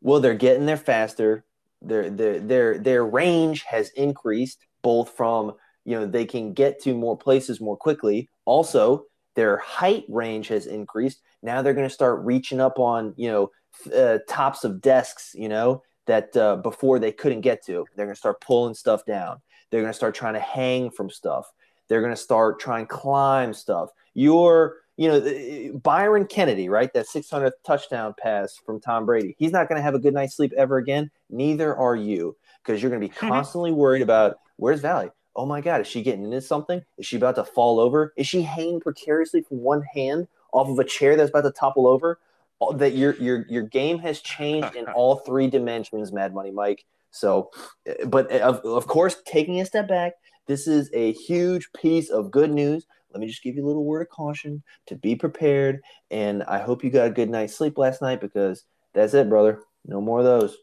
Well, 0.00 0.20
they're 0.20 0.34
getting 0.34 0.66
there 0.66 0.76
faster. 0.76 1.44
Their 1.82 2.10
their 2.10 2.40
their 2.40 2.78
their 2.78 3.04
range 3.04 3.62
has 3.62 3.90
increased, 3.90 4.66
both 4.82 5.10
from 5.10 5.54
you 5.84 5.98
know 5.98 6.06
they 6.06 6.24
can 6.24 6.52
get 6.52 6.82
to 6.82 6.94
more 6.94 7.16
places 7.16 7.60
more 7.60 7.76
quickly. 7.76 8.28
Also, 8.44 9.04
their 9.36 9.58
height 9.58 10.04
range 10.08 10.48
has 10.48 10.66
increased. 10.66 11.22
Now 11.42 11.62
they're 11.62 11.74
going 11.74 11.88
to 11.88 11.94
start 11.94 12.24
reaching 12.24 12.60
up 12.60 12.78
on 12.78 13.14
you 13.16 13.28
know 13.28 13.50
uh, 13.94 14.18
tops 14.28 14.64
of 14.64 14.80
desks. 14.80 15.32
You 15.34 15.48
know 15.48 15.82
that 16.06 16.36
uh, 16.36 16.56
before 16.56 16.98
they 16.98 17.12
couldn't 17.12 17.42
get 17.42 17.64
to. 17.66 17.86
They're 17.94 18.06
going 18.06 18.14
to 18.14 18.18
start 18.18 18.40
pulling 18.40 18.74
stuff 18.74 19.04
down. 19.04 19.40
They're 19.70 19.82
going 19.82 19.92
to 19.92 19.96
start 19.96 20.14
trying 20.14 20.34
to 20.34 20.40
hang 20.40 20.90
from 20.90 21.10
stuff. 21.10 21.50
They're 21.88 22.00
going 22.00 22.14
to 22.14 22.20
start 22.20 22.58
trying 22.58 22.86
to 22.86 22.92
climb 22.92 23.54
stuff. 23.54 23.90
You're 24.14 24.76
you 24.96 25.08
know, 25.08 25.78
Byron 25.82 26.26
Kennedy, 26.26 26.68
right? 26.68 26.90
That 26.94 27.06
600th 27.06 27.52
touchdown 27.64 28.14
pass 28.18 28.56
from 28.64 28.80
Tom 28.80 29.04
Brady. 29.04 29.36
He's 29.38 29.52
not 29.52 29.68
going 29.68 29.76
to 29.76 29.82
have 29.82 29.94
a 29.94 29.98
good 29.98 30.14
night's 30.14 30.36
sleep 30.36 30.54
ever 30.56 30.78
again. 30.78 31.10
Neither 31.28 31.76
are 31.76 31.96
you, 31.96 32.36
because 32.64 32.82
you're 32.82 32.90
going 32.90 33.02
to 33.02 33.06
be 33.06 33.14
constantly 33.28 33.72
worried 33.72 34.02
about 34.02 34.38
where's 34.56 34.80
Valley. 34.80 35.10
Oh 35.36 35.46
my 35.46 35.60
God, 35.60 35.82
is 35.82 35.86
she 35.86 36.02
getting 36.02 36.24
into 36.24 36.40
something? 36.40 36.82
Is 36.98 37.06
she 37.06 37.16
about 37.16 37.34
to 37.36 37.44
fall 37.44 37.78
over? 37.78 38.12
Is 38.16 38.26
she 38.26 38.42
hanging 38.42 38.80
precariously 38.80 39.42
from 39.42 39.60
one 39.60 39.82
hand 39.94 40.28
off 40.52 40.68
of 40.68 40.78
a 40.78 40.84
chair 40.84 41.14
that's 41.14 41.30
about 41.30 41.42
to 41.42 41.50
topple 41.52 41.86
over? 41.86 42.18
All- 42.58 42.72
That 42.72 42.94
your 42.96 43.14
your 43.16 43.44
your 43.48 43.62
game 43.62 43.98
has 43.98 44.20
changed 44.20 44.74
in 44.74 44.86
all 44.94 45.16
three 45.16 45.48
dimensions, 45.48 46.10
Mad 46.10 46.34
Money 46.34 46.50
Mike. 46.50 46.84
So, 47.10 47.50
uh, 47.88 48.06
but 48.06 48.32
uh, 48.32 48.38
of, 48.38 48.64
of 48.64 48.86
course, 48.86 49.16
taking 49.26 49.60
a 49.60 49.66
step 49.66 49.88
back, 49.88 50.14
this 50.46 50.66
is 50.66 50.90
a 50.94 51.12
huge 51.12 51.70
piece 51.74 52.08
of 52.10 52.30
good 52.30 52.50
news. 52.50 52.86
Let 53.12 53.20
me 53.20 53.26
just 53.26 53.42
give 53.42 53.56
you 53.56 53.64
a 53.64 53.66
little 53.66 53.84
word 53.84 54.02
of 54.02 54.08
caution 54.08 54.62
to 54.86 54.94
be 54.96 55.16
prepared. 55.16 55.80
And 56.10 56.42
I 56.44 56.58
hope 56.58 56.84
you 56.84 56.90
got 56.90 57.06
a 57.06 57.10
good 57.10 57.30
night's 57.30 57.54
sleep 57.56 57.78
last 57.78 58.02
night 58.02 58.20
because 58.20 58.64
that's 58.92 59.14
it, 59.14 59.28
brother. 59.28 59.60
No 59.86 60.00
more 60.00 60.18
of 60.18 60.24
those. 60.24 60.56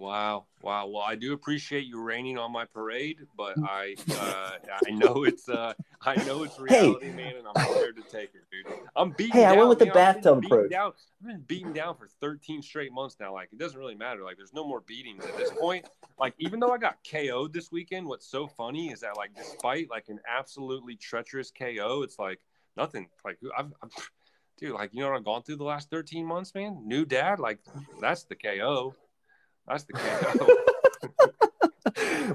Wow, 0.00 0.46
wow. 0.62 0.86
Well, 0.86 1.02
I 1.02 1.14
do 1.14 1.34
appreciate 1.34 1.84
you 1.84 2.00
raining 2.00 2.38
on 2.38 2.50
my 2.50 2.64
parade, 2.64 3.18
but 3.36 3.54
I, 3.62 3.96
uh, 4.10 4.52
I 4.86 4.90
know 4.92 5.24
it's, 5.24 5.46
uh, 5.46 5.74
I 6.00 6.16
know 6.24 6.42
it's 6.42 6.58
reality, 6.58 7.10
man, 7.10 7.36
and 7.36 7.46
I'm 7.46 7.52
prepared 7.52 7.96
to 7.96 8.02
take 8.04 8.30
it, 8.34 8.40
dude. 8.50 8.74
I'm 8.96 9.10
beaten. 9.10 9.38
Hey, 9.38 9.44
I 9.44 9.52
went 9.52 9.68
with 9.68 9.78
the. 9.78 9.88
I've 9.88 9.92
bathtub 9.92 10.42
approach. 10.42 10.70
Down. 10.70 10.92
I've 11.20 11.26
been 11.26 11.40
beaten 11.40 11.74
down 11.74 11.96
for 11.96 12.08
13 12.22 12.62
straight 12.62 12.94
months 12.94 13.16
now. 13.20 13.34
Like, 13.34 13.50
it 13.52 13.58
doesn't 13.58 13.78
really 13.78 13.94
matter. 13.94 14.24
Like, 14.24 14.38
there's 14.38 14.54
no 14.54 14.66
more 14.66 14.80
beatings 14.80 15.22
at 15.26 15.36
this 15.36 15.50
point. 15.60 15.86
Like, 16.18 16.32
even 16.38 16.60
though 16.60 16.72
I 16.72 16.78
got 16.78 16.96
KO'd 17.04 17.52
this 17.52 17.70
weekend, 17.70 18.06
what's 18.06 18.26
so 18.26 18.46
funny 18.46 18.90
is 18.90 19.00
that, 19.00 19.18
like, 19.18 19.34
despite 19.36 19.90
like 19.90 20.08
an 20.08 20.18
absolutely 20.26 20.96
treacherous 20.96 21.50
KO, 21.50 22.00
it's 22.04 22.18
like 22.18 22.40
nothing. 22.74 23.10
Like, 23.22 23.36
I've, 23.56 23.70
I've 23.82 23.90
dude, 24.56 24.72
like, 24.72 24.94
you 24.94 25.00
know 25.00 25.10
what 25.10 25.16
I've 25.16 25.24
gone 25.26 25.42
through 25.42 25.56
the 25.56 25.64
last 25.64 25.90
13 25.90 26.24
months, 26.24 26.54
man? 26.54 26.80
New 26.86 27.04
dad, 27.04 27.38
like, 27.38 27.58
that's 28.00 28.24
the 28.24 28.34
KO. 28.34 28.94
That's 29.70 29.84
the 29.84 30.56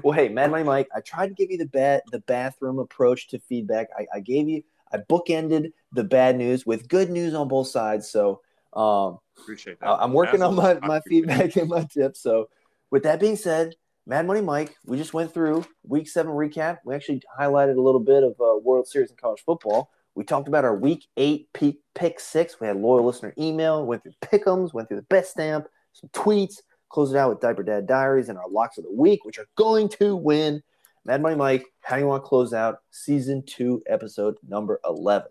well, 0.02 0.12
hey, 0.12 0.28
Mad 0.28 0.50
Money 0.50 0.64
Mike, 0.64 0.88
I 0.94 1.00
tried 1.00 1.28
to 1.28 1.34
give 1.34 1.50
you 1.50 1.58
the 1.58 1.66
bad 1.66 2.02
the 2.10 2.20
bathroom 2.20 2.78
approach 2.78 3.28
to 3.28 3.38
feedback. 3.38 3.88
I, 3.96 4.06
I 4.14 4.20
gave 4.20 4.48
you 4.48 4.62
I 4.92 4.98
bookended 4.98 5.72
the 5.92 6.04
bad 6.04 6.36
news 6.36 6.64
with 6.64 6.88
good 6.88 7.10
news 7.10 7.34
on 7.34 7.48
both 7.48 7.68
sides. 7.68 8.08
So 8.08 8.40
um, 8.72 9.18
Appreciate 9.38 9.80
that. 9.80 9.86
I- 9.86 10.04
I'm 10.04 10.12
working 10.12 10.42
on 10.42 10.54
my, 10.54 10.74
my 10.80 11.00
feedback 11.00 11.56
and 11.56 11.68
my 11.68 11.84
tips. 11.84 12.20
So 12.20 12.48
with 12.90 13.02
that 13.02 13.20
being 13.20 13.36
said, 13.36 13.74
Mad 14.06 14.26
Money 14.26 14.40
Mike, 14.40 14.76
we 14.84 14.96
just 14.96 15.12
went 15.12 15.34
through 15.34 15.64
week 15.82 16.08
seven 16.08 16.32
recap. 16.32 16.78
We 16.84 16.94
actually 16.94 17.22
highlighted 17.38 17.76
a 17.76 17.80
little 17.80 18.00
bit 18.00 18.22
of 18.22 18.32
uh, 18.40 18.56
World 18.62 18.86
Series 18.86 19.10
in 19.10 19.16
college 19.16 19.42
football. 19.44 19.90
We 20.14 20.24
talked 20.24 20.48
about 20.48 20.64
our 20.64 20.76
week 20.76 21.06
eight 21.16 21.48
pick, 21.52 21.76
pick 21.94 22.20
six. 22.20 22.60
We 22.60 22.68
had 22.68 22.76
loyal 22.76 23.04
listener 23.04 23.34
email, 23.36 23.84
went 23.84 24.02
through 24.04 24.14
pickums, 24.22 24.72
went 24.72 24.88
through 24.88 24.98
the 24.98 25.02
best 25.04 25.32
stamp, 25.32 25.66
some 25.92 26.08
tweets, 26.10 26.58
closed 26.96 27.14
it 27.14 27.18
out 27.18 27.28
with 27.28 27.40
Diaper 27.40 27.62
Dad 27.62 27.86
Diaries 27.86 28.30
and 28.30 28.38
our 28.38 28.48
locks 28.48 28.78
of 28.78 28.84
the 28.84 28.90
week, 28.90 29.26
which 29.26 29.38
are 29.38 29.48
going 29.54 29.86
to 30.00 30.16
win. 30.16 30.62
Mad 31.04 31.20
Money 31.20 31.36
Mike, 31.36 31.66
how 31.82 31.96
do 31.96 32.00
you 32.00 32.08
want 32.08 32.24
to 32.24 32.26
close 32.26 32.54
out 32.54 32.78
season 32.90 33.42
two, 33.44 33.82
episode 33.86 34.38
number 34.48 34.80
11? 34.82 35.28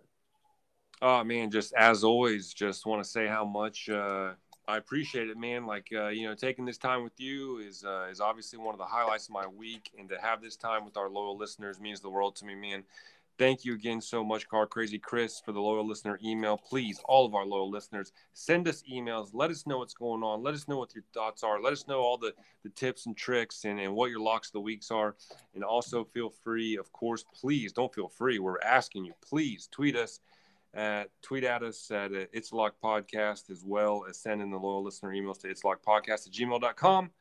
Oh, 1.01 1.23
man, 1.23 1.49
just 1.49 1.73
as 1.73 2.03
always, 2.03 2.53
just 2.53 2.85
want 2.85 3.03
to 3.03 3.09
say 3.09 3.25
how 3.25 3.43
much 3.43 3.89
uh, 3.89 4.33
I 4.67 4.77
appreciate 4.77 5.27
it, 5.27 5.39
man. 5.39 5.65
Like, 5.65 5.87
uh, 5.91 6.09
you 6.09 6.27
know, 6.27 6.35
taking 6.35 6.65
this 6.65 6.77
time 6.77 7.03
with 7.03 7.19
you 7.19 7.57
is, 7.57 7.83
uh, 7.83 8.09
is 8.11 8.21
obviously 8.21 8.59
one 8.59 8.75
of 8.75 8.77
the 8.77 8.85
highlights 8.85 9.27
of 9.27 9.33
my 9.33 9.47
week. 9.47 9.89
And 9.97 10.07
to 10.09 10.21
have 10.21 10.43
this 10.43 10.55
time 10.55 10.85
with 10.85 10.97
our 10.97 11.09
loyal 11.09 11.35
listeners 11.35 11.79
means 11.79 11.99
the 11.99 12.11
world 12.11 12.35
to 12.35 12.45
me, 12.45 12.53
man. 12.53 12.83
Thank 13.37 13.65
you 13.65 13.73
again 13.73 13.99
so 13.99 14.23
much, 14.23 14.47
Car 14.47 14.65
Crazy 14.65 14.97
Chris, 14.97 15.41
for 15.43 15.51
the 15.51 15.59
loyal 15.59 15.85
listener 15.85 16.17
email. 16.23 16.57
Please, 16.57 17.01
all 17.03 17.25
of 17.25 17.35
our 17.35 17.45
loyal 17.45 17.69
listeners, 17.69 18.13
send 18.31 18.65
us 18.65 18.81
emails. 18.89 19.31
Let 19.33 19.51
us 19.51 19.67
know 19.67 19.79
what's 19.79 19.93
going 19.93 20.23
on. 20.23 20.41
Let 20.41 20.53
us 20.53 20.69
know 20.69 20.77
what 20.77 20.95
your 20.95 21.03
thoughts 21.13 21.43
are. 21.43 21.61
Let 21.61 21.73
us 21.73 21.85
know 21.85 21.99
all 21.99 22.17
the, 22.17 22.33
the 22.63 22.69
tips 22.69 23.07
and 23.07 23.17
tricks 23.17 23.65
and, 23.65 23.77
and 23.77 23.93
what 23.93 24.09
your 24.09 24.21
locks 24.21 24.47
of 24.47 24.53
the 24.53 24.61
weeks 24.61 24.89
are. 24.89 25.15
And 25.53 25.65
also 25.65 26.05
feel 26.05 26.29
free, 26.29 26.77
of 26.77 26.93
course, 26.93 27.25
please 27.35 27.73
don't 27.73 27.93
feel 27.93 28.07
free. 28.07 28.39
We're 28.39 28.61
asking 28.61 29.03
you, 29.03 29.13
please 29.21 29.67
tweet 29.69 29.97
us 29.97 30.21
at 30.73 31.09
tweet 31.21 31.43
at 31.43 31.61
us 31.61 31.91
at 31.91 32.13
uh, 32.13 32.25
It's 32.31 32.53
Lock 32.53 32.75
Podcast 32.81 33.49
as 33.49 33.65
well 33.65 34.05
as 34.09 34.17
send 34.17 34.41
in 34.41 34.49
the 34.49 34.57
loyal 34.57 34.83
listener 34.83 35.09
emails 35.09 35.41
to 35.41 35.49
It's 35.49 35.65
Lock 35.65 35.79
Podcast 35.85 36.27
at 36.27 36.33
gmail.com. 36.33 37.11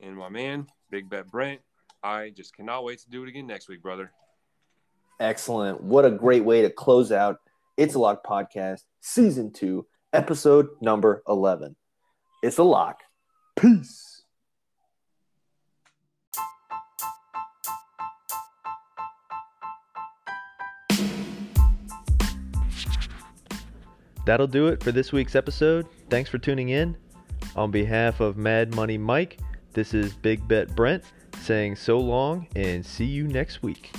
And 0.00 0.16
my 0.16 0.30
man, 0.30 0.66
Big 0.90 1.10
Bet 1.10 1.30
Brent, 1.30 1.60
I 2.02 2.30
just 2.30 2.56
cannot 2.56 2.84
wait 2.84 3.00
to 3.00 3.10
do 3.10 3.22
it 3.22 3.28
again 3.28 3.46
next 3.46 3.68
week, 3.68 3.82
brother. 3.82 4.10
Excellent. 5.20 5.82
What 5.82 6.04
a 6.04 6.10
great 6.10 6.44
way 6.44 6.62
to 6.62 6.70
close 6.70 7.12
out 7.12 7.38
It's 7.76 7.94
a 7.94 7.98
Lock 7.98 8.24
podcast, 8.26 8.80
season 9.00 9.52
two, 9.52 9.86
episode 10.12 10.68
number 10.80 11.22
11. 11.28 11.76
It's 12.42 12.58
a 12.58 12.62
lock. 12.62 12.98
Peace. 13.56 14.22
That'll 24.26 24.46
do 24.46 24.68
it 24.68 24.82
for 24.82 24.90
this 24.90 25.12
week's 25.12 25.34
episode. 25.34 25.86
Thanks 26.08 26.30
for 26.30 26.38
tuning 26.38 26.70
in. 26.70 26.96
On 27.56 27.70
behalf 27.70 28.20
of 28.20 28.36
Mad 28.36 28.74
Money 28.74 28.98
Mike, 28.98 29.38
this 29.74 29.94
is 29.94 30.14
Big 30.14 30.46
Bet 30.48 30.74
Brent 30.74 31.04
saying 31.40 31.76
so 31.76 31.98
long 31.98 32.46
and 32.56 32.84
see 32.84 33.04
you 33.04 33.28
next 33.28 33.62
week. 33.62 33.92